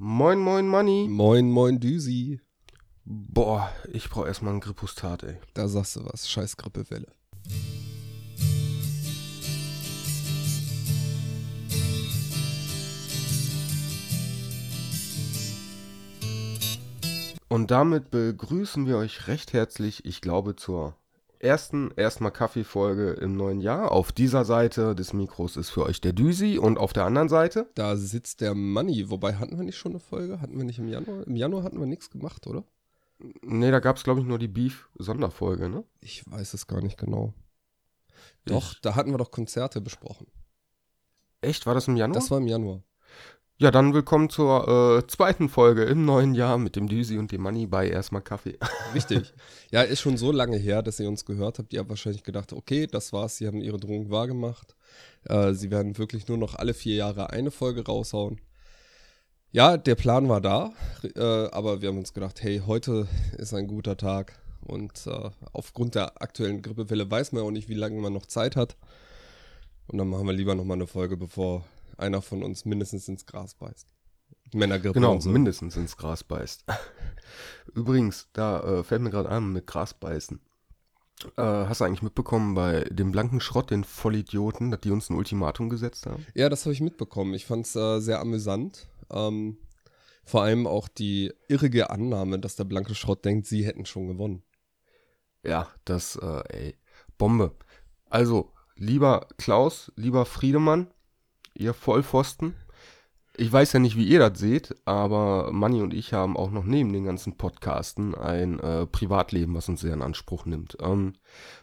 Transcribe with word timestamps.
Moin, 0.00 0.38
moin, 0.38 0.68
Manni. 0.68 1.08
Moin, 1.08 1.50
moin, 1.50 1.80
Düsi. 1.80 2.40
Boah, 3.04 3.68
ich 3.92 4.08
brauch 4.08 4.26
erstmal 4.26 4.52
einen 4.52 4.60
Grippustat, 4.60 5.24
ey. 5.24 5.38
Da 5.54 5.66
sagst 5.66 5.96
du 5.96 6.04
was. 6.04 6.30
Scheiß 6.30 6.56
Grippewelle. 6.56 7.08
Und 17.48 17.72
damit 17.72 18.12
begrüßen 18.12 18.86
wir 18.86 18.98
euch 18.98 19.26
recht 19.26 19.52
herzlich, 19.52 20.04
ich 20.04 20.20
glaube, 20.20 20.54
zur 20.54 20.94
ersten 21.40 21.90
erstmal 21.96 22.32
Kaffeefolge 22.32 23.12
im 23.12 23.36
neuen 23.36 23.60
Jahr. 23.60 23.92
Auf 23.92 24.12
dieser 24.12 24.44
Seite 24.44 24.94
des 24.94 25.12
Mikros 25.12 25.56
ist 25.56 25.70
für 25.70 25.84
euch 25.84 26.00
der 26.00 26.12
Düsi 26.12 26.58
und 26.58 26.78
auf 26.78 26.92
der 26.92 27.04
anderen 27.04 27.28
Seite. 27.28 27.70
Da 27.74 27.96
sitzt 27.96 28.40
der 28.40 28.54
Money. 28.54 29.10
Wobei 29.10 29.34
hatten 29.34 29.56
wir 29.56 29.64
nicht 29.64 29.76
schon 29.78 29.92
eine 29.92 30.00
Folge? 30.00 30.40
Hatten 30.40 30.56
wir 30.56 30.64
nicht 30.64 30.78
im 30.78 30.88
Januar? 30.88 31.26
Im 31.26 31.36
Januar 31.36 31.62
hatten 31.62 31.78
wir 31.78 31.86
nichts 31.86 32.10
gemacht, 32.10 32.46
oder? 32.46 32.64
Nee, 33.42 33.70
da 33.70 33.80
gab 33.80 33.96
es, 33.96 34.04
glaube 34.04 34.20
ich, 34.20 34.26
nur 34.26 34.38
die 34.38 34.48
Beef-Sonderfolge, 34.48 35.68
ne? 35.68 35.84
Ich 36.00 36.28
weiß 36.30 36.54
es 36.54 36.66
gar 36.66 36.80
nicht 36.82 36.98
genau. 36.98 37.34
Doch, 38.44 38.72
Ich- 38.72 38.80
da 38.80 38.94
hatten 38.94 39.10
wir 39.10 39.18
doch 39.18 39.30
Konzerte 39.30 39.80
besprochen. 39.80 40.26
Echt? 41.40 41.66
War 41.66 41.74
das 41.74 41.88
im 41.88 41.96
Januar? 41.96 42.14
Das 42.20 42.30
war 42.30 42.38
im 42.38 42.46
Januar. 42.46 42.82
Ja, 43.60 43.72
dann 43.72 43.92
willkommen 43.92 44.30
zur 44.30 44.98
äh, 45.02 45.06
zweiten 45.08 45.48
Folge 45.48 45.82
im 45.82 46.04
neuen 46.04 46.36
Jahr 46.36 46.58
mit 46.58 46.76
dem 46.76 46.86
Düsi 46.86 47.18
und 47.18 47.32
dem 47.32 47.42
Manni 47.42 47.66
bei 47.66 47.88
erstmal 47.88 48.22
Kaffee. 48.22 48.56
Richtig. 48.94 49.32
ja, 49.72 49.82
ist 49.82 50.00
schon 50.00 50.16
so 50.16 50.30
lange 50.30 50.56
her, 50.56 50.80
dass 50.80 51.00
ihr 51.00 51.08
uns 51.08 51.24
gehört 51.24 51.58
habt. 51.58 51.72
Ihr 51.72 51.80
habt 51.80 51.88
wahrscheinlich 51.88 52.22
gedacht, 52.22 52.52
okay, 52.52 52.86
das 52.86 53.12
war's. 53.12 53.36
Sie 53.36 53.48
haben 53.48 53.60
ihre 53.60 53.80
Drohung 53.80 54.10
wahrgemacht. 54.10 54.76
Äh, 55.24 55.54
sie 55.54 55.72
werden 55.72 55.98
wirklich 55.98 56.28
nur 56.28 56.38
noch 56.38 56.54
alle 56.54 56.72
vier 56.72 56.94
Jahre 56.94 57.30
eine 57.30 57.50
Folge 57.50 57.84
raushauen. 57.84 58.40
Ja, 59.50 59.76
der 59.76 59.96
Plan 59.96 60.28
war 60.28 60.40
da, 60.40 60.70
äh, 61.16 61.50
aber 61.50 61.82
wir 61.82 61.88
haben 61.88 61.98
uns 61.98 62.14
gedacht, 62.14 62.40
hey, 62.40 62.62
heute 62.64 63.08
ist 63.38 63.54
ein 63.54 63.66
guter 63.66 63.96
Tag. 63.96 64.38
Und 64.60 65.04
äh, 65.08 65.30
aufgrund 65.52 65.96
der 65.96 66.22
aktuellen 66.22 66.62
Grippewelle 66.62 67.10
weiß 67.10 67.32
man 67.32 67.42
auch 67.42 67.50
nicht, 67.50 67.68
wie 67.68 67.74
lange 67.74 68.00
man 68.00 68.12
noch 68.12 68.26
Zeit 68.26 68.54
hat. 68.54 68.76
Und 69.88 69.98
dann 69.98 70.08
machen 70.08 70.26
wir 70.26 70.32
lieber 70.32 70.54
nochmal 70.54 70.76
eine 70.76 70.86
Folge, 70.86 71.16
bevor 71.16 71.64
einer 71.98 72.22
von 72.22 72.42
uns 72.42 72.64
mindestens 72.64 73.08
ins 73.08 73.26
Gras 73.26 73.54
beißt. 73.54 73.88
Männergrippe 74.52 74.94
Genau, 74.94 75.12
und 75.12 75.20
so. 75.22 75.30
mindestens 75.30 75.76
ins 75.76 75.96
Gras 75.96 76.24
beißt. 76.24 76.64
Übrigens, 77.74 78.28
da 78.32 78.60
äh, 78.60 78.84
fällt 78.84 79.02
mir 79.02 79.10
gerade 79.10 79.28
an 79.28 79.52
mit 79.52 79.66
Gras 79.66 79.94
beißen. 79.94 80.40
Äh, 81.36 81.42
hast 81.42 81.80
du 81.80 81.84
eigentlich 81.84 82.02
mitbekommen 82.02 82.54
bei 82.54 82.84
dem 82.90 83.10
blanken 83.12 83.40
Schrott, 83.40 83.70
den 83.70 83.84
Vollidioten, 83.84 84.70
dass 84.70 84.80
die 84.80 84.90
uns 84.90 85.10
ein 85.10 85.16
Ultimatum 85.16 85.68
gesetzt 85.68 86.06
haben? 86.06 86.24
Ja, 86.34 86.48
das 86.48 86.64
habe 86.64 86.72
ich 86.72 86.80
mitbekommen. 86.80 87.34
Ich 87.34 87.44
fand 87.44 87.66
es 87.66 87.74
äh, 87.76 88.00
sehr 88.00 88.20
amüsant. 88.20 88.88
Ähm, 89.10 89.58
vor 90.24 90.42
allem 90.42 90.66
auch 90.66 90.88
die 90.88 91.32
irrige 91.48 91.90
Annahme, 91.90 92.38
dass 92.38 92.54
der 92.56 92.64
blanke 92.64 92.94
Schrott 92.94 93.24
denkt, 93.24 93.46
sie 93.46 93.66
hätten 93.66 93.84
schon 93.86 94.06
gewonnen. 94.06 94.42
Ja, 95.42 95.68
das, 95.84 96.16
äh, 96.16 96.42
ey, 96.48 96.76
Bombe. 97.16 97.54
Also, 98.10 98.52
lieber 98.76 99.26
Klaus, 99.38 99.90
lieber 99.96 100.24
Friedemann, 100.26 100.88
ihr 101.58 101.74
Vollpfosten. 101.74 102.54
Ich 103.36 103.52
weiß 103.52 103.72
ja 103.74 103.78
nicht, 103.78 103.96
wie 103.96 104.08
ihr 104.08 104.18
das 104.18 104.38
seht, 104.38 104.74
aber 104.84 105.52
Manni 105.52 105.80
und 105.80 105.94
ich 105.94 106.12
haben 106.12 106.36
auch 106.36 106.50
noch 106.50 106.64
neben 106.64 106.92
den 106.92 107.04
ganzen 107.04 107.36
Podcasten 107.36 108.16
ein 108.16 108.58
äh, 108.58 108.86
Privatleben, 108.86 109.54
was 109.54 109.68
uns 109.68 109.80
sehr 109.80 109.94
in 109.94 110.02
Anspruch 110.02 110.44
nimmt. 110.44 110.76
Ähm, 110.80 111.12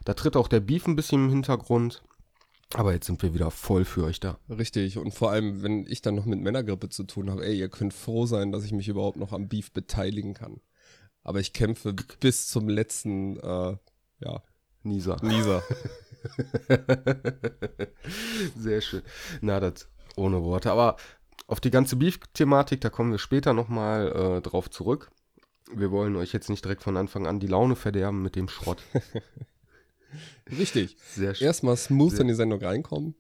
da 0.06 0.14
tritt 0.14 0.38
auch 0.38 0.48
der 0.48 0.62
Beef 0.62 0.88
ein 0.88 0.96
bisschen 0.96 1.26
im 1.26 1.30
Hintergrund, 1.30 2.02
aber 2.74 2.94
jetzt 2.94 3.08
sind 3.08 3.22
wir 3.22 3.34
wieder 3.34 3.52
voll 3.52 3.84
für 3.84 4.06
euch 4.06 4.20
da. 4.20 4.38
Richtig. 4.50 4.98
Und 4.98 5.14
vor 5.14 5.32
allem, 5.32 5.64
wenn 5.64 5.86
ich 5.86 6.02
dann 6.02 6.16
noch 6.16 6.26
mit 6.26 6.40
Männergrippe 6.40 6.90
zu 6.90 7.04
tun 7.04 7.30
habe, 7.30 7.46
ey, 7.46 7.58
ihr 7.58 7.70
könnt 7.70 7.94
froh 7.94 8.26
sein, 8.26 8.52
dass 8.52 8.64
ich 8.64 8.72
mich 8.72 8.88
überhaupt 8.88 9.18
noch 9.18 9.34
am 9.34 9.50
Beef 9.50 9.72
beteiligen 9.72 10.34
kann. 10.34 10.62
Aber 11.24 11.40
ich 11.40 11.54
kämpfe 11.54 11.94
bis 12.20 12.48
zum 12.48 12.70
letzten, 12.70 13.38
äh, 13.38 13.78
ja, 14.20 14.44
Nisa. 14.84 15.18
Nieser. 15.22 15.64
Sehr 18.58 18.82
schön. 18.82 19.02
Na, 19.42 19.60
das 19.60 19.88
ohne 20.18 20.44
Worte. 20.44 20.72
Aber 20.72 20.98
auf 21.48 21.60
die 21.60 21.72
ganze 21.72 21.96
Beef-Thematik, 21.96 22.82
da 22.82 22.90
kommen 22.90 23.12
wir 23.12 23.20
später 23.20 23.54
nochmal 23.54 24.12
äh, 24.38 24.42
drauf 24.42 24.70
zurück. 24.70 25.12
Wir 25.74 25.92
wollen 25.92 26.16
euch 26.16 26.32
jetzt 26.34 26.50
nicht 26.50 26.64
direkt 26.64 26.84
von 26.84 26.98
Anfang 26.98 27.26
an 27.28 27.40
die 27.40 27.48
Laune 27.48 27.76
verderben 27.76 28.22
mit 28.22 28.36
dem 28.36 28.48
Schrott. 28.48 28.84
Richtig. 30.50 30.96
Sehr 31.14 31.36
schön. 31.36 31.48
Erstmal 31.48 31.76
smooth 31.78 32.12
Sehr- 32.12 32.22
in 32.22 32.28
die 32.28 32.34
Sendung 32.34 32.62
reinkommen. 32.62 33.16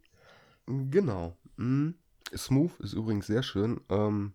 Genau. 0.68 1.36
Mhm. 1.58 1.96
Smooth 2.36 2.72
ist 2.80 2.94
übrigens 2.94 3.28
sehr 3.28 3.44
schön. 3.44 3.82
Ähm, 3.90 4.34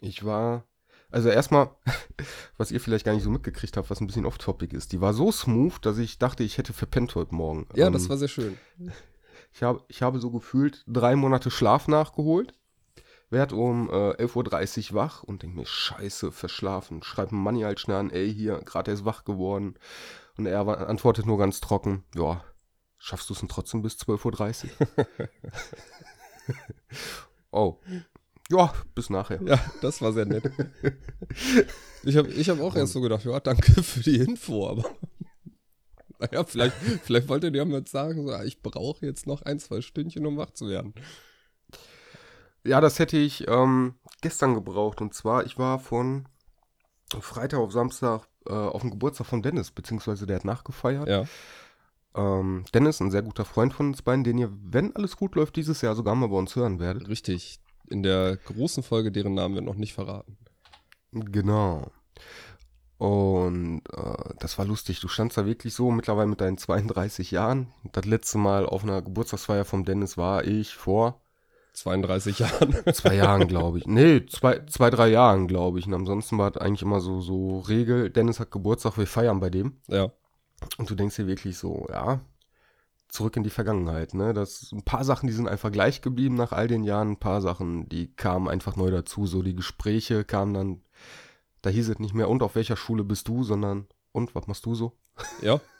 ich 0.00 0.24
war, 0.24 0.64
also 1.10 1.28
erstmal, 1.28 1.70
was 2.56 2.70
ihr 2.70 2.80
vielleicht 2.80 3.04
gar 3.04 3.14
nicht 3.14 3.22
so 3.24 3.30
mitgekriegt 3.30 3.76
habt, 3.76 3.90
was 3.90 4.00
ein 4.00 4.06
bisschen 4.06 4.26
off-topic 4.26 4.74
ist. 4.76 4.92
Die 4.92 5.00
war 5.00 5.14
so 5.14 5.30
smooth, 5.32 5.74
dass 5.82 5.98
ich 5.98 6.18
dachte, 6.18 6.42
ich 6.42 6.58
hätte 6.58 6.72
verpennt 6.72 7.14
heute 7.14 7.34
Morgen. 7.34 7.66
Ja, 7.74 7.86
Ähm, 7.86 7.92
das 7.92 8.08
war 8.08 8.16
sehr 8.18 8.28
schön. 8.28 8.56
Ich 9.54 9.62
habe, 9.62 9.84
ich 9.86 10.02
habe 10.02 10.18
so 10.18 10.30
gefühlt 10.32 10.82
drei 10.88 11.14
Monate 11.14 11.48
Schlaf 11.48 11.86
nachgeholt. 11.86 12.54
Werd 13.30 13.52
um 13.52 13.88
äh, 13.88 14.24
11.30 14.24 14.90
Uhr 14.90 14.96
wach 14.96 15.22
und 15.22 15.42
denke 15.42 15.56
mir, 15.56 15.66
scheiße, 15.66 16.32
verschlafen. 16.32 17.04
Schreib 17.04 17.28
dem 17.28 17.42
Manni 17.42 17.60
halt 17.60 17.78
schnell 17.78 17.96
an, 17.96 18.10
ey, 18.10 18.32
hier, 18.32 18.58
gerade 18.58 18.90
erst 18.90 19.04
wach 19.04 19.24
geworden. 19.24 19.76
Und 20.36 20.46
er 20.46 20.66
antwortet 20.88 21.24
nur 21.26 21.38
ganz 21.38 21.60
trocken, 21.60 22.04
ja, 22.16 22.42
schaffst 22.98 23.30
du 23.30 23.34
es 23.34 23.40
denn 23.40 23.48
trotzdem 23.48 23.82
bis 23.82 23.94
12.30 23.94 24.70
Uhr? 24.80 25.06
oh. 27.52 27.80
Ja, 28.50 28.74
bis 28.94 29.08
nachher. 29.08 29.40
Ja, 29.42 29.58
das 29.80 30.02
war 30.02 30.12
sehr 30.12 30.26
nett. 30.26 30.50
Ich 32.06 32.18
habe 32.18 32.28
ich 32.28 32.50
hab 32.50 32.60
auch 32.60 32.76
erst 32.76 32.92
so 32.92 33.00
gedacht, 33.00 33.24
ja, 33.24 33.40
danke 33.40 33.82
für 33.82 34.00
die 34.00 34.16
Info, 34.16 34.68
aber 34.68 34.84
naja, 36.32 36.44
vielleicht, 36.44 36.76
vielleicht 37.02 37.28
wollte 37.28 37.52
der 37.52 37.64
mir 37.64 37.78
jetzt 37.78 37.92
sagen, 37.92 38.26
so, 38.26 38.42
ich 38.42 38.62
brauche 38.62 39.04
jetzt 39.06 39.26
noch 39.26 39.42
ein, 39.42 39.58
zwei 39.58 39.80
Stündchen, 39.80 40.26
um 40.26 40.36
wach 40.36 40.50
zu 40.50 40.68
werden. 40.68 40.94
Ja, 42.64 42.80
das 42.80 42.98
hätte 42.98 43.16
ich 43.18 43.46
ähm, 43.46 43.94
gestern 44.22 44.54
gebraucht. 44.54 45.00
Und 45.00 45.14
zwar, 45.14 45.44
ich 45.44 45.58
war 45.58 45.78
von 45.78 46.26
Freitag 47.20 47.60
auf 47.60 47.72
Samstag 47.72 48.26
äh, 48.46 48.52
auf 48.52 48.80
dem 48.80 48.90
Geburtstag 48.90 49.26
von 49.26 49.42
Dennis, 49.42 49.70
beziehungsweise 49.70 50.26
der 50.26 50.36
hat 50.36 50.44
nachgefeiert. 50.44 51.08
Ja, 51.08 51.24
Ähm, 52.16 52.64
Dennis, 52.72 53.00
ein 53.00 53.10
sehr 53.10 53.22
guter 53.22 53.44
Freund 53.44 53.74
von 53.74 53.88
uns 53.88 54.02
beiden, 54.02 54.24
den 54.24 54.38
ihr, 54.38 54.50
wenn 54.62 54.94
alles 54.94 55.16
gut 55.16 55.34
läuft, 55.34 55.56
dieses 55.56 55.80
Jahr 55.82 55.94
sogar 55.94 56.14
mal 56.14 56.28
bei 56.28 56.36
uns 56.36 56.54
hören 56.54 56.78
werdet. 56.78 57.08
richtig. 57.08 57.58
In 57.90 58.02
der 58.02 58.38
großen 58.38 58.82
Folge, 58.82 59.12
deren 59.12 59.34
Namen 59.34 59.56
wir 59.56 59.62
noch 59.62 59.74
nicht 59.74 59.92
verraten. 59.92 60.38
Genau. 61.12 61.90
Und 62.98 63.82
äh, 63.92 64.34
das 64.38 64.58
war 64.58 64.64
lustig. 64.64 65.00
Du 65.00 65.08
standst 65.08 65.36
da 65.36 65.46
wirklich 65.46 65.74
so 65.74 65.90
mittlerweile 65.90 66.28
mit 66.28 66.40
deinen 66.40 66.58
32 66.58 67.32
Jahren. 67.32 67.72
Das 67.92 68.04
letzte 68.04 68.38
Mal 68.38 68.66
auf 68.66 68.82
einer 68.84 69.02
Geburtstagsfeier 69.02 69.64
vom 69.64 69.84
Dennis 69.84 70.16
war 70.16 70.44
ich 70.44 70.74
vor 70.74 71.20
32 71.74 72.38
Jahren. 72.38 72.74
zwei 72.94 73.16
Jahren, 73.16 73.48
glaube 73.48 73.78
ich. 73.78 73.86
Nee, 73.86 74.24
zwei, 74.26 74.64
zwei, 74.66 74.90
drei 74.90 75.08
Jahren, 75.08 75.48
glaube 75.48 75.80
ich. 75.80 75.86
Und 75.86 75.94
ansonsten 75.94 76.38
war 76.38 76.50
es 76.50 76.56
eigentlich 76.56 76.82
immer 76.82 77.00
so, 77.00 77.20
so 77.20 77.60
Regel. 77.60 78.10
Dennis 78.10 78.38
hat 78.38 78.52
Geburtstag, 78.52 78.96
wir 78.96 79.06
feiern 79.06 79.40
bei 79.40 79.50
dem. 79.50 79.80
ja, 79.88 80.10
Und 80.78 80.88
du 80.88 80.94
denkst 80.94 81.16
dir 81.16 81.26
wirklich 81.26 81.58
so, 81.58 81.88
ja, 81.90 82.20
zurück 83.08 83.36
in 83.36 83.44
die 83.44 83.50
Vergangenheit, 83.50 84.14
ne? 84.14 84.32
Das 84.32 84.72
ein 84.72 84.82
paar 84.82 85.04
Sachen, 85.04 85.26
die 85.28 85.32
sind 85.32 85.48
einfach 85.48 85.70
gleich 85.70 86.00
geblieben 86.00 86.34
nach 86.34 86.52
all 86.52 86.66
den 86.68 86.84
Jahren, 86.84 87.12
ein 87.12 87.20
paar 87.20 87.40
Sachen, 87.40 87.88
die 87.88 88.12
kamen 88.14 88.48
einfach 88.48 88.76
neu 88.76 88.90
dazu. 88.90 89.26
So 89.26 89.42
die 89.42 89.54
Gespräche 89.54 90.24
kamen 90.24 90.54
dann, 90.54 90.82
da 91.64 91.70
hieß 91.70 91.88
es 91.88 91.98
nicht 91.98 92.14
mehr, 92.14 92.28
und 92.28 92.42
auf 92.42 92.54
welcher 92.54 92.76
Schule 92.76 93.04
bist 93.04 93.28
du, 93.28 93.44
sondern 93.44 93.86
und 94.12 94.34
was 94.34 94.46
machst 94.46 94.66
du 94.66 94.74
so? 94.74 94.92
ja, 95.42 95.60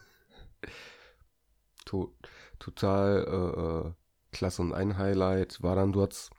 To 1.85 2.15
total 2.59 3.27
äh, 3.29 3.89
äh, 3.89 3.93
klasse 4.33 4.63
und 4.63 4.73
ein 4.73 4.97
Highlight 4.97 5.63
war 5.63 5.77
dann, 5.77 5.93
du 5.93 6.03
hast 6.03 6.31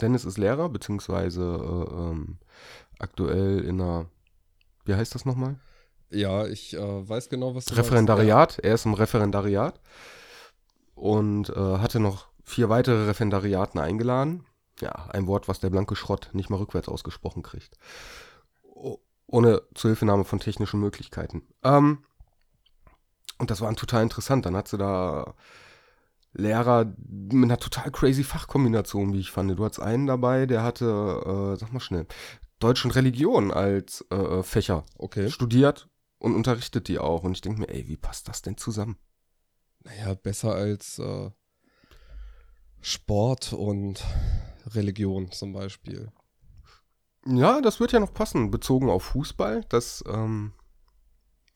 Dennis 0.00 0.26
ist 0.26 0.36
Lehrer, 0.36 0.68
beziehungsweise 0.68 1.42
äh, 1.42 1.94
ähm, 1.94 2.38
aktuell 2.98 3.60
in 3.60 3.80
einer, 3.80 4.10
wie 4.84 4.94
heißt 4.94 5.14
das 5.14 5.24
nochmal? 5.24 5.58
ja, 6.10 6.46
ich 6.46 6.74
äh, 6.74 7.08
weiß 7.08 7.28
genau, 7.28 7.54
was 7.54 7.66
du 7.66 7.74
meinst. 7.74 7.90
Referendariat. 7.90 8.58
Er 8.60 8.74
ist 8.74 8.86
im 8.86 8.94
Referendariat 8.94 9.80
und 10.94 11.50
äh, 11.50 11.78
hatte 11.78 12.00
noch 12.00 12.28
vier 12.44 12.68
weitere 12.68 13.06
Referendariaten 13.06 13.80
eingeladen. 13.80 14.45
Ja, 14.80 15.06
ein 15.10 15.26
Wort, 15.26 15.48
was 15.48 15.60
der 15.60 15.70
blanke 15.70 15.96
Schrott 15.96 16.30
nicht 16.32 16.50
mal 16.50 16.56
rückwärts 16.56 16.88
ausgesprochen 16.88 17.42
kriegt. 17.42 17.76
Ohne 19.26 19.62
Zuhilfenahme 19.74 20.24
von 20.24 20.38
technischen 20.38 20.80
Möglichkeiten. 20.80 21.42
Ähm, 21.62 22.04
und 23.38 23.50
das 23.50 23.60
war 23.60 23.74
total 23.74 24.02
interessant. 24.02 24.46
Dann 24.46 24.56
hat 24.56 24.68
sie 24.68 24.78
da 24.78 25.34
Lehrer 26.32 26.92
mit 27.08 27.44
einer 27.44 27.58
total 27.58 27.90
crazy 27.90 28.22
Fachkombination, 28.22 29.14
wie 29.14 29.20
ich 29.20 29.30
fand. 29.30 29.58
Du 29.58 29.64
hattest 29.64 29.80
einen 29.80 30.06
dabei, 30.06 30.46
der 30.46 30.62
hatte, 30.62 31.54
äh, 31.54 31.58
sag 31.58 31.72
mal 31.72 31.80
schnell, 31.80 32.06
Deutsch 32.58 32.84
und 32.84 32.94
Religion 32.94 33.50
als 33.50 34.04
äh, 34.10 34.42
Fächer 34.42 34.84
Ja. 34.86 34.94
Okay. 34.98 35.30
studiert 35.30 35.88
und 36.18 36.34
unterrichtet 36.34 36.88
die 36.88 36.98
auch. 36.98 37.22
Und 37.22 37.32
ich 37.32 37.40
denke 37.40 37.60
mir, 37.60 37.68
ey, 37.68 37.88
wie 37.88 37.96
passt 37.96 38.28
das 38.28 38.42
denn 38.42 38.56
zusammen? 38.58 38.98
Naja, 39.84 40.14
besser 40.14 40.54
als 40.54 40.98
äh, 40.98 41.30
Sport 42.80 43.52
und 43.52 44.04
Religion 44.74 45.30
zum 45.30 45.52
Beispiel. 45.52 46.10
Ja, 47.26 47.60
das 47.60 47.80
wird 47.80 47.92
ja 47.92 48.00
noch 48.00 48.14
passen, 48.14 48.50
bezogen 48.50 48.88
auf 48.88 49.02
Fußball. 49.02 49.64
Das, 49.68 50.04
ähm, 50.06 50.52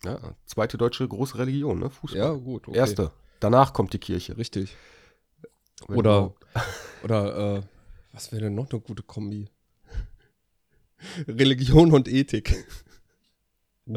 ja, 0.05 0.35
zweite 0.47 0.79
deutsche 0.79 1.07
große 1.07 1.39
Religion, 1.39 1.79
ne? 1.79 1.91
Fußball. 1.91 2.21
Ja, 2.21 2.33
gut. 2.33 2.67
Okay. 2.67 2.79
Erste. 2.79 3.13
Danach 3.39 3.73
kommt 3.73 3.93
die 3.93 3.99
Kirche. 3.99 4.37
Richtig. 4.37 4.77
Wenn 5.87 5.99
Oder, 5.99 6.35
oder 7.05 7.57
äh, 7.59 7.63
was 8.13 8.33
wäre 8.33 8.45
denn 8.45 8.55
noch 8.55 8.71
eine 8.71 8.81
gute 8.81 9.03
Kombi? 9.03 9.49
Religion 11.29 11.93
und 11.93 12.09
Ethik. 12.09 12.65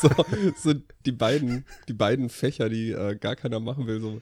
so, 0.00 0.10
so 0.56 0.74
die 1.06 1.12
beiden, 1.12 1.64
die 1.88 1.92
beiden 1.92 2.28
Fächer, 2.30 2.68
die 2.68 2.90
äh, 2.90 3.16
gar 3.16 3.36
keiner 3.36 3.60
machen 3.60 3.86
will. 3.86 4.00
So, 4.00 4.20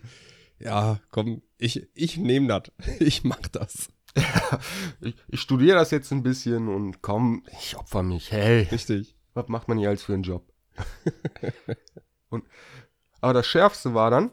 ja, 0.58 1.00
komm, 1.10 1.42
ich, 1.58 1.88
ich 1.94 2.16
nehme 2.16 2.48
das. 2.48 2.72
Ich 3.00 3.24
mach 3.24 3.48
das. 3.48 3.88
ich, 5.00 5.14
ich 5.28 5.40
studiere 5.40 5.76
das 5.76 5.90
jetzt 5.90 6.10
ein 6.12 6.22
bisschen 6.22 6.68
und 6.68 7.02
komm, 7.02 7.42
ich 7.60 7.76
opfer 7.76 8.02
mich. 8.02 8.32
Hey, 8.32 8.62
Richtig. 8.70 9.14
was 9.34 9.48
macht 9.48 9.68
man 9.68 9.78
hier 9.78 9.90
als 9.90 10.02
für 10.02 10.14
einen 10.14 10.22
Job? 10.22 10.50
und, 12.30 12.44
aber 13.20 13.34
das 13.34 13.46
Schärfste 13.46 13.94
war 13.94 14.10
dann, 14.10 14.30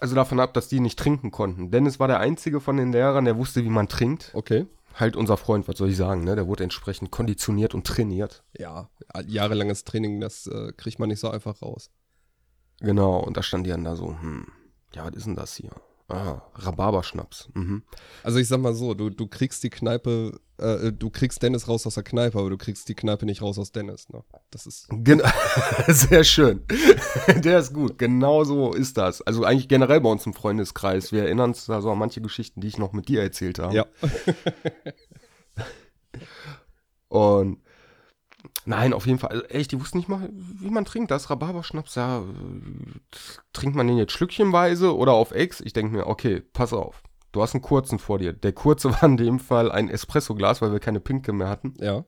also 0.00 0.14
davon 0.14 0.40
ab, 0.40 0.52
dass 0.54 0.68
die 0.68 0.80
nicht 0.80 0.98
trinken 0.98 1.30
konnten. 1.30 1.70
Dennis 1.70 1.98
war 1.98 2.08
der 2.08 2.20
einzige 2.20 2.60
von 2.60 2.76
den 2.76 2.92
Lehrern, 2.92 3.24
der 3.24 3.38
wusste, 3.38 3.64
wie 3.64 3.70
man 3.70 3.88
trinkt. 3.88 4.30
Okay. 4.34 4.66
Halt 4.94 5.16
unser 5.16 5.36
Freund, 5.36 5.66
was 5.66 5.78
soll 5.78 5.90
ich 5.90 5.96
sagen, 5.96 6.22
ne? 6.22 6.36
Der 6.36 6.46
wurde 6.46 6.62
entsprechend 6.62 7.10
konditioniert 7.10 7.74
und 7.74 7.86
trainiert. 7.86 8.44
Ja, 8.56 8.90
jahrelanges 9.26 9.84
Training, 9.84 10.20
das 10.20 10.46
äh, 10.46 10.72
kriegt 10.76 10.98
man 10.98 11.08
nicht 11.08 11.18
so 11.20 11.30
einfach 11.30 11.62
raus. 11.62 11.90
Genau, 12.80 13.18
und 13.18 13.36
da 13.36 13.42
stand 13.42 13.66
die 13.66 13.70
dann 13.70 13.84
da 13.84 13.96
so, 13.96 14.08
hm, 14.08 14.46
ja, 14.94 15.06
was 15.06 15.14
ist 15.14 15.26
denn 15.26 15.36
das 15.36 15.56
hier? 15.56 15.70
Ah, 16.08 16.42
Rhabarberschnaps. 16.56 17.48
Mhm. 17.54 17.82
Also 18.22 18.38
ich 18.38 18.46
sag 18.46 18.60
mal 18.60 18.74
so, 18.74 18.92
du, 18.92 19.08
du 19.08 19.26
kriegst 19.26 19.62
die 19.62 19.70
Kneipe, 19.70 20.38
äh, 20.58 20.92
du 20.92 21.08
kriegst 21.08 21.42
Dennis 21.42 21.66
raus 21.66 21.86
aus 21.86 21.94
der 21.94 22.02
Kneipe, 22.02 22.38
aber 22.38 22.50
du 22.50 22.58
kriegst 22.58 22.90
die 22.90 22.94
Kneipe 22.94 23.24
nicht 23.24 23.40
raus 23.40 23.58
aus 23.58 23.72
Dennis. 23.72 24.10
Ne? 24.10 24.22
Das 24.50 24.66
ist. 24.66 24.86
Gen 24.90 25.22
Sehr 25.88 26.22
schön. 26.24 26.62
Der 27.36 27.58
ist 27.58 27.72
gut. 27.72 27.96
Genau 27.96 28.44
so 28.44 28.74
ist 28.74 28.98
das. 28.98 29.22
Also 29.22 29.44
eigentlich 29.44 29.68
generell 29.68 30.02
bei 30.02 30.10
uns 30.10 30.26
im 30.26 30.34
Freundeskreis. 30.34 31.10
Wir 31.10 31.22
erinnern 31.22 31.50
uns 31.50 31.64
da 31.64 31.80
so 31.80 31.90
an 31.90 31.98
manche 31.98 32.20
Geschichten, 32.20 32.60
die 32.60 32.68
ich 32.68 32.76
noch 32.76 32.92
mit 32.92 33.08
dir 33.08 33.22
erzählt 33.22 33.58
habe. 33.58 33.74
Ja. 33.74 33.86
Und 37.08 37.63
nein, 38.64 38.92
auf 38.92 39.06
jeden 39.06 39.18
Fall. 39.18 39.30
Also 39.30 39.44
echt, 39.46 39.72
die 39.72 39.80
wussten 39.80 39.98
nicht 39.98 40.08
mal, 40.08 40.28
wie 40.32 40.70
man 40.70 40.84
trinkt. 40.84 41.10
Das 41.10 41.30
Rhabarberschnaps, 41.30 41.94
ja, 41.94 42.20
äh, 42.20 42.24
trinkt 43.52 43.76
man 43.76 43.86
den 43.86 43.98
jetzt 43.98 44.12
schlückchenweise 44.12 44.96
oder 44.96 45.12
auf 45.12 45.32
Ex? 45.32 45.60
Ich 45.60 45.72
denke 45.72 45.92
mir, 45.96 46.06
okay, 46.06 46.40
pass 46.52 46.72
auf. 46.72 47.02
Du 47.32 47.42
hast 47.42 47.54
einen 47.54 47.62
kurzen 47.62 47.98
vor 47.98 48.18
dir. 48.18 48.32
Der 48.32 48.52
kurze 48.52 48.90
war 48.92 49.02
in 49.04 49.16
dem 49.16 49.38
Fall 49.40 49.70
ein 49.72 49.88
Espresso-Glas, 49.88 50.62
weil 50.62 50.72
wir 50.72 50.80
keine 50.80 51.00
Pinke 51.00 51.32
mehr 51.32 51.48
hatten. 51.48 51.74
Ja. 51.78 52.04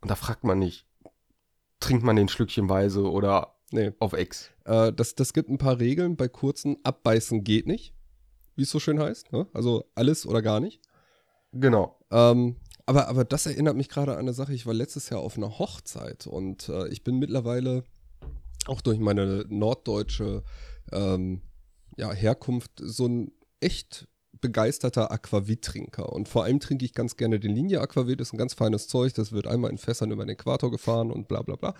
Und 0.00 0.10
da 0.10 0.16
fragt 0.16 0.44
man 0.44 0.58
nicht, 0.58 0.86
trinkt 1.80 2.02
man 2.04 2.16
den 2.16 2.28
schlückchenweise 2.28 3.08
oder 3.10 3.54
Nee. 3.70 3.92
auf 4.00 4.12
Ex? 4.12 4.50
Äh, 4.64 4.92
das, 4.92 5.14
das 5.14 5.32
gibt 5.32 5.48
ein 5.48 5.58
paar 5.58 5.78
Regeln. 5.78 6.16
Bei 6.16 6.28
kurzen 6.28 6.76
Abbeißen 6.84 7.42
geht 7.42 7.66
nicht. 7.66 7.94
Wie 8.54 8.62
es 8.62 8.70
so 8.70 8.78
schön 8.80 9.00
heißt. 9.00 9.32
Ne? 9.32 9.46
Also 9.54 9.90
alles 9.94 10.26
oder 10.26 10.42
gar 10.42 10.60
nicht. 10.60 10.82
Genau. 11.52 11.98
Ähm, 12.10 12.56
aber, 12.92 13.08
aber 13.08 13.24
das 13.24 13.46
erinnert 13.46 13.74
mich 13.74 13.88
gerade 13.88 14.12
an 14.12 14.18
eine 14.18 14.34
Sache. 14.34 14.52
Ich 14.52 14.66
war 14.66 14.74
letztes 14.74 15.08
Jahr 15.08 15.20
auf 15.20 15.38
einer 15.38 15.58
Hochzeit 15.58 16.26
und 16.26 16.68
äh, 16.68 16.88
ich 16.88 17.02
bin 17.02 17.18
mittlerweile 17.18 17.84
auch 18.66 18.82
durch 18.82 18.98
meine 18.98 19.46
norddeutsche 19.48 20.42
ähm, 20.92 21.40
ja, 21.96 22.12
Herkunft 22.12 22.72
so 22.76 23.06
ein 23.06 23.32
echt 23.60 24.08
begeisterter 24.42 25.10
Aquavit-Trinker. 25.10 26.12
Und 26.12 26.28
vor 26.28 26.44
allem 26.44 26.60
trinke 26.60 26.84
ich 26.84 26.92
ganz 26.92 27.16
gerne 27.16 27.40
den 27.40 27.54
Linie 27.54 27.80
Aquavit. 27.80 28.20
Ist 28.20 28.34
ein 28.34 28.38
ganz 28.38 28.52
feines 28.52 28.88
Zeug. 28.88 29.14
Das 29.14 29.32
wird 29.32 29.46
einmal 29.46 29.70
in 29.70 29.78
Fässern 29.78 30.10
über 30.10 30.26
den 30.26 30.30
Äquator 30.30 30.70
gefahren 30.70 31.10
und 31.10 31.28
bla 31.28 31.40
bla 31.40 31.56
bla. 31.56 31.74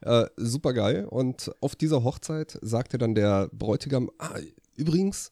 Äh, 0.00 0.30
super 0.36 0.72
geil. 0.72 1.04
Und 1.04 1.50
auf 1.60 1.76
dieser 1.76 2.04
Hochzeit 2.04 2.58
sagte 2.62 2.96
dann 2.96 3.14
der 3.14 3.50
Bräutigam, 3.52 4.10
ah, 4.18 4.38
übrigens, 4.76 5.30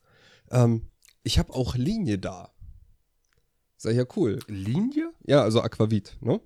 ähm, 0.51 0.91
ich 1.23 1.39
habe 1.39 1.55
auch 1.55 1.75
Linie 1.75 2.19
da. 2.19 2.52
Sag 3.83 3.91
ich, 3.91 3.97
ja, 3.97 4.05
cool. 4.15 4.39
Linie? 4.47 5.13
Ja, 5.27 5.43
also 5.43 5.61
Aquavit, 5.61 6.17
ne? 6.21 6.41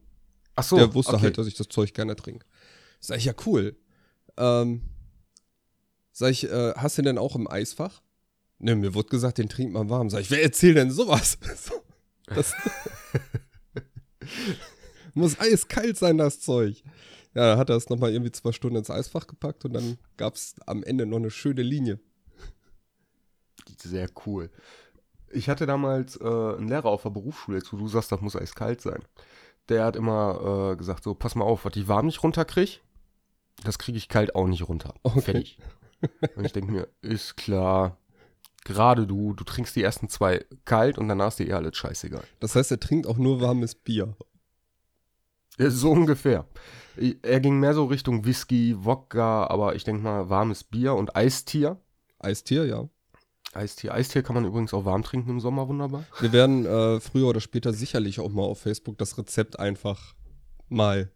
Ach 0.54 0.62
so. 0.62 0.78
Der 0.78 0.94
wusste 0.94 1.12
okay. 1.12 1.24
halt, 1.24 1.36
dass 1.36 1.46
ich 1.46 1.52
das 1.52 1.68
Zeug 1.68 1.92
gerne 1.92 2.16
trinke. 2.16 2.46
Sag 2.98 3.18
ich, 3.18 3.26
ja, 3.26 3.34
cool. 3.44 3.76
Ähm, 4.38 4.80
sag 6.12 6.30
ich, 6.30 6.44
äh, 6.50 6.72
hast 6.76 6.96
du 6.96 7.02
den 7.02 7.16
denn 7.16 7.18
auch 7.18 7.36
im 7.36 7.46
Eisfach? 7.46 8.00
Ne, 8.58 8.74
mir 8.74 8.94
wurde 8.94 9.10
gesagt, 9.10 9.36
den 9.36 9.50
trinkt 9.50 9.74
man 9.74 9.90
warm. 9.90 10.08
Sag 10.08 10.22
ich, 10.22 10.30
wer 10.30 10.42
erzählt 10.42 10.78
denn 10.78 10.90
sowas? 10.90 11.36
so, 11.56 11.74
das 12.24 12.54
muss 15.12 15.38
eiskalt 15.38 15.98
sein, 15.98 16.16
das 16.16 16.40
Zeug. 16.40 16.82
Ja, 17.34 17.52
da 17.52 17.58
hat 17.58 17.68
er 17.68 17.76
es 17.76 17.90
nochmal 17.90 18.12
irgendwie 18.12 18.32
zwei 18.32 18.52
Stunden 18.52 18.78
ins 18.78 18.88
Eisfach 18.88 19.26
gepackt 19.26 19.66
und 19.66 19.74
dann 19.74 19.98
gab 20.16 20.36
es 20.36 20.54
am 20.64 20.82
Ende 20.82 21.04
noch 21.04 21.18
eine 21.18 21.30
schöne 21.30 21.60
Linie. 21.60 22.00
Sehr 23.78 24.08
cool. 24.24 24.50
Ich 25.36 25.48
hatte 25.48 25.66
damals 25.66 26.16
äh, 26.20 26.24
einen 26.24 26.68
Lehrer 26.68 26.86
auf 26.86 27.02
der 27.02 27.10
Berufsschule, 27.10 27.60
wo 27.70 27.76
du 27.76 27.88
sagst, 27.88 28.10
das 28.10 28.20
muss 28.22 28.36
eiskalt 28.36 28.80
sein. 28.80 29.02
Der 29.68 29.84
hat 29.84 29.94
immer 29.96 30.72
äh, 30.72 30.76
gesagt, 30.76 31.04
so, 31.04 31.14
pass 31.14 31.34
mal 31.34 31.44
auf, 31.44 31.64
was 31.64 31.76
ich 31.76 31.88
warm 31.88 32.06
nicht 32.06 32.22
runterkriege, 32.22 32.78
das 33.62 33.78
kriege 33.78 33.98
ich 33.98 34.08
kalt 34.08 34.34
auch 34.34 34.46
nicht 34.46 34.68
runter. 34.68 34.94
Okay. 35.02 35.20
Fertig. 35.20 35.58
Und 36.36 36.44
ich 36.44 36.52
denke 36.52 36.72
mir, 36.72 36.88
ist 37.02 37.36
klar, 37.36 37.98
gerade 38.64 39.06
du, 39.06 39.34
du 39.34 39.44
trinkst 39.44 39.76
die 39.76 39.82
ersten 39.82 40.08
zwei 40.08 40.44
kalt 40.64 40.98
und 40.98 41.08
danach 41.08 41.28
ist 41.28 41.38
dir 41.38 41.48
eh 41.48 41.52
alles 41.52 41.76
scheißegal. 41.76 42.24
Das 42.40 42.54
heißt, 42.54 42.70
er 42.70 42.80
trinkt 42.80 43.06
auch 43.06 43.18
nur 43.18 43.40
warmes 43.40 43.74
Bier. 43.74 44.16
So 45.58 45.90
ungefähr. 45.90 46.46
Er 47.22 47.40
ging 47.40 47.58
mehr 47.60 47.74
so 47.74 47.86
Richtung 47.86 48.24
Whisky, 48.24 48.74
Wodka, 48.78 49.46
aber 49.46 49.74
ich 49.74 49.84
denke 49.84 50.02
mal 50.02 50.28
warmes 50.28 50.64
Bier 50.64 50.94
und 50.94 51.16
Eistier. 51.16 51.78
Eistier, 52.18 52.66
ja. 52.66 52.88
Eistier. 53.52 53.94
Eistier 53.94 54.22
kann 54.22 54.34
man 54.34 54.44
übrigens 54.44 54.74
auch 54.74 54.84
warm 54.84 55.02
trinken 55.02 55.30
im 55.30 55.40
Sommer, 55.40 55.68
wunderbar. 55.68 56.04
Wir 56.20 56.32
werden 56.32 56.66
äh, 56.66 57.00
früher 57.00 57.26
oder 57.28 57.40
später 57.40 57.72
sicherlich 57.72 58.20
auch 58.20 58.30
mal 58.30 58.42
auf 58.42 58.60
Facebook 58.60 58.98
das 58.98 59.16
Rezept 59.16 59.58
einfach 59.58 60.14
mal 60.68 61.10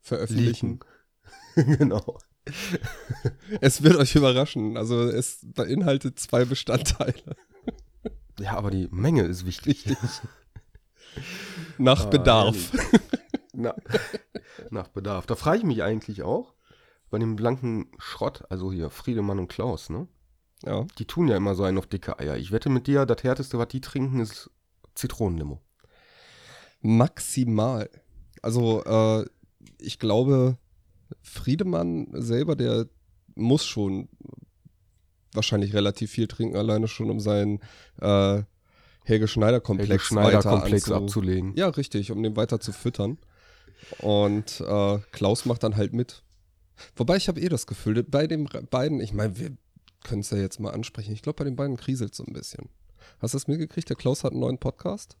veröffentlichen. 0.00 0.80
genau. 1.54 2.18
Es 3.60 3.82
wird 3.82 3.96
euch 3.96 4.14
überraschen. 4.16 4.76
Also 4.76 5.00
es 5.02 5.40
beinhaltet 5.42 6.18
zwei 6.18 6.44
Bestandteile. 6.44 7.36
Ja, 8.40 8.56
aber 8.56 8.70
die 8.70 8.88
Menge 8.90 9.22
ist 9.22 9.44
wichtig. 9.46 9.84
Nach 11.78 12.06
Ah, 12.06 12.08
Bedarf. 12.08 12.72
Na, 13.52 13.74
nach 14.70 14.88
Bedarf. 14.88 15.26
Da 15.26 15.36
frage 15.36 15.58
ich 15.58 15.64
mich 15.64 15.82
eigentlich 15.82 16.22
auch, 16.22 16.54
bei 17.10 17.18
dem 17.18 17.36
blanken 17.36 17.90
Schrott, 17.98 18.44
also 18.48 18.72
hier 18.72 18.88
Friedemann 18.88 19.38
und 19.38 19.48
Klaus, 19.48 19.90
ne? 19.90 20.08
Ja. 20.64 20.86
Die 20.98 21.04
tun 21.06 21.28
ja 21.28 21.36
immer 21.36 21.54
so 21.54 21.64
einen 21.64 21.78
auf 21.78 21.86
dicke 21.86 22.18
Eier. 22.18 22.36
Ich 22.36 22.52
wette 22.52 22.70
mit 22.70 22.86
dir, 22.86 23.06
das 23.06 23.22
härteste, 23.22 23.58
was 23.58 23.68
die 23.68 23.80
trinken, 23.80 24.20
ist 24.20 24.50
Zitronenlimo. 24.94 25.60
Maximal. 26.80 27.90
Also 28.42 28.84
äh, 28.84 29.24
ich 29.78 29.98
glaube, 29.98 30.58
Friedemann 31.20 32.08
selber, 32.12 32.56
der 32.56 32.86
muss 33.34 33.64
schon 33.64 34.08
wahrscheinlich 35.32 35.74
relativ 35.74 36.10
viel 36.10 36.28
trinken, 36.28 36.56
alleine 36.56 36.88
schon 36.88 37.10
um 37.10 37.20
seinen 37.20 37.60
äh, 38.00 38.42
Helge 39.04 39.26
Schneider-Komplex 39.26 40.14
weiter 40.14 40.64
anzu- 40.64 40.94
abzulegen. 40.94 41.54
Ja, 41.56 41.68
richtig, 41.68 42.12
um 42.12 42.22
den 42.22 42.36
weiter 42.36 42.60
zu 42.60 42.72
füttern. 42.72 43.18
Und 43.98 44.60
äh, 44.60 44.98
Klaus 45.10 45.44
macht 45.44 45.62
dann 45.64 45.76
halt 45.76 45.92
mit. 45.92 46.22
Wobei 46.96 47.16
ich 47.16 47.28
habe 47.28 47.40
eh 47.40 47.48
das 47.48 47.66
Gefühl, 47.66 48.02
bei 48.02 48.26
den 48.26 48.48
beiden, 48.70 49.00
ich 49.00 49.12
meine, 49.12 49.38
wir 49.38 49.56
können 50.04 50.20
es 50.20 50.30
ja 50.30 50.38
jetzt 50.38 50.60
mal 50.60 50.70
ansprechen. 50.70 51.12
Ich 51.12 51.22
glaube, 51.22 51.38
bei 51.38 51.44
den 51.44 51.56
beiden 51.56 51.76
kriselt 51.76 52.14
so 52.14 52.24
ein 52.24 52.32
bisschen. 52.32 52.68
Hast 53.20 53.34
du 53.34 53.36
das 53.36 53.48
mitgekriegt? 53.48 53.88
Der 53.88 53.96
Klaus 53.96 54.24
hat 54.24 54.32
einen 54.32 54.40
neuen 54.40 54.58
Podcast. 54.58 55.16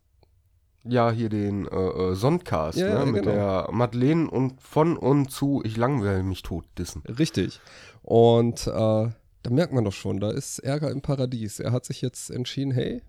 Ja, 0.84 1.12
hier 1.12 1.28
den 1.28 1.66
äh, 1.66 1.76
äh, 1.76 2.14
Sondcast, 2.14 2.78
Ja, 2.78 2.88
ne? 2.88 2.94
ja, 2.94 3.04
mit 3.06 3.22
genau. 3.22 3.34
der 3.34 3.68
Madeleine 3.70 4.28
und 4.28 4.60
von 4.60 4.96
und 4.96 5.30
zu 5.30 5.62
Ich 5.64 5.76
langweile 5.76 6.22
mich 6.24 6.42
tot 6.42 6.64
dissen. 6.76 7.02
Richtig. 7.06 7.60
Und 8.02 8.66
äh, 8.66 8.70
da 8.70 9.50
merkt 9.50 9.72
man 9.72 9.84
doch 9.84 9.92
schon, 9.92 10.18
da 10.18 10.30
ist 10.30 10.58
Ärger 10.58 10.90
im 10.90 11.02
Paradies. 11.02 11.60
Er 11.60 11.72
hat 11.72 11.84
sich 11.84 12.00
jetzt 12.02 12.30
entschieden, 12.30 12.72
hey, 12.72 13.02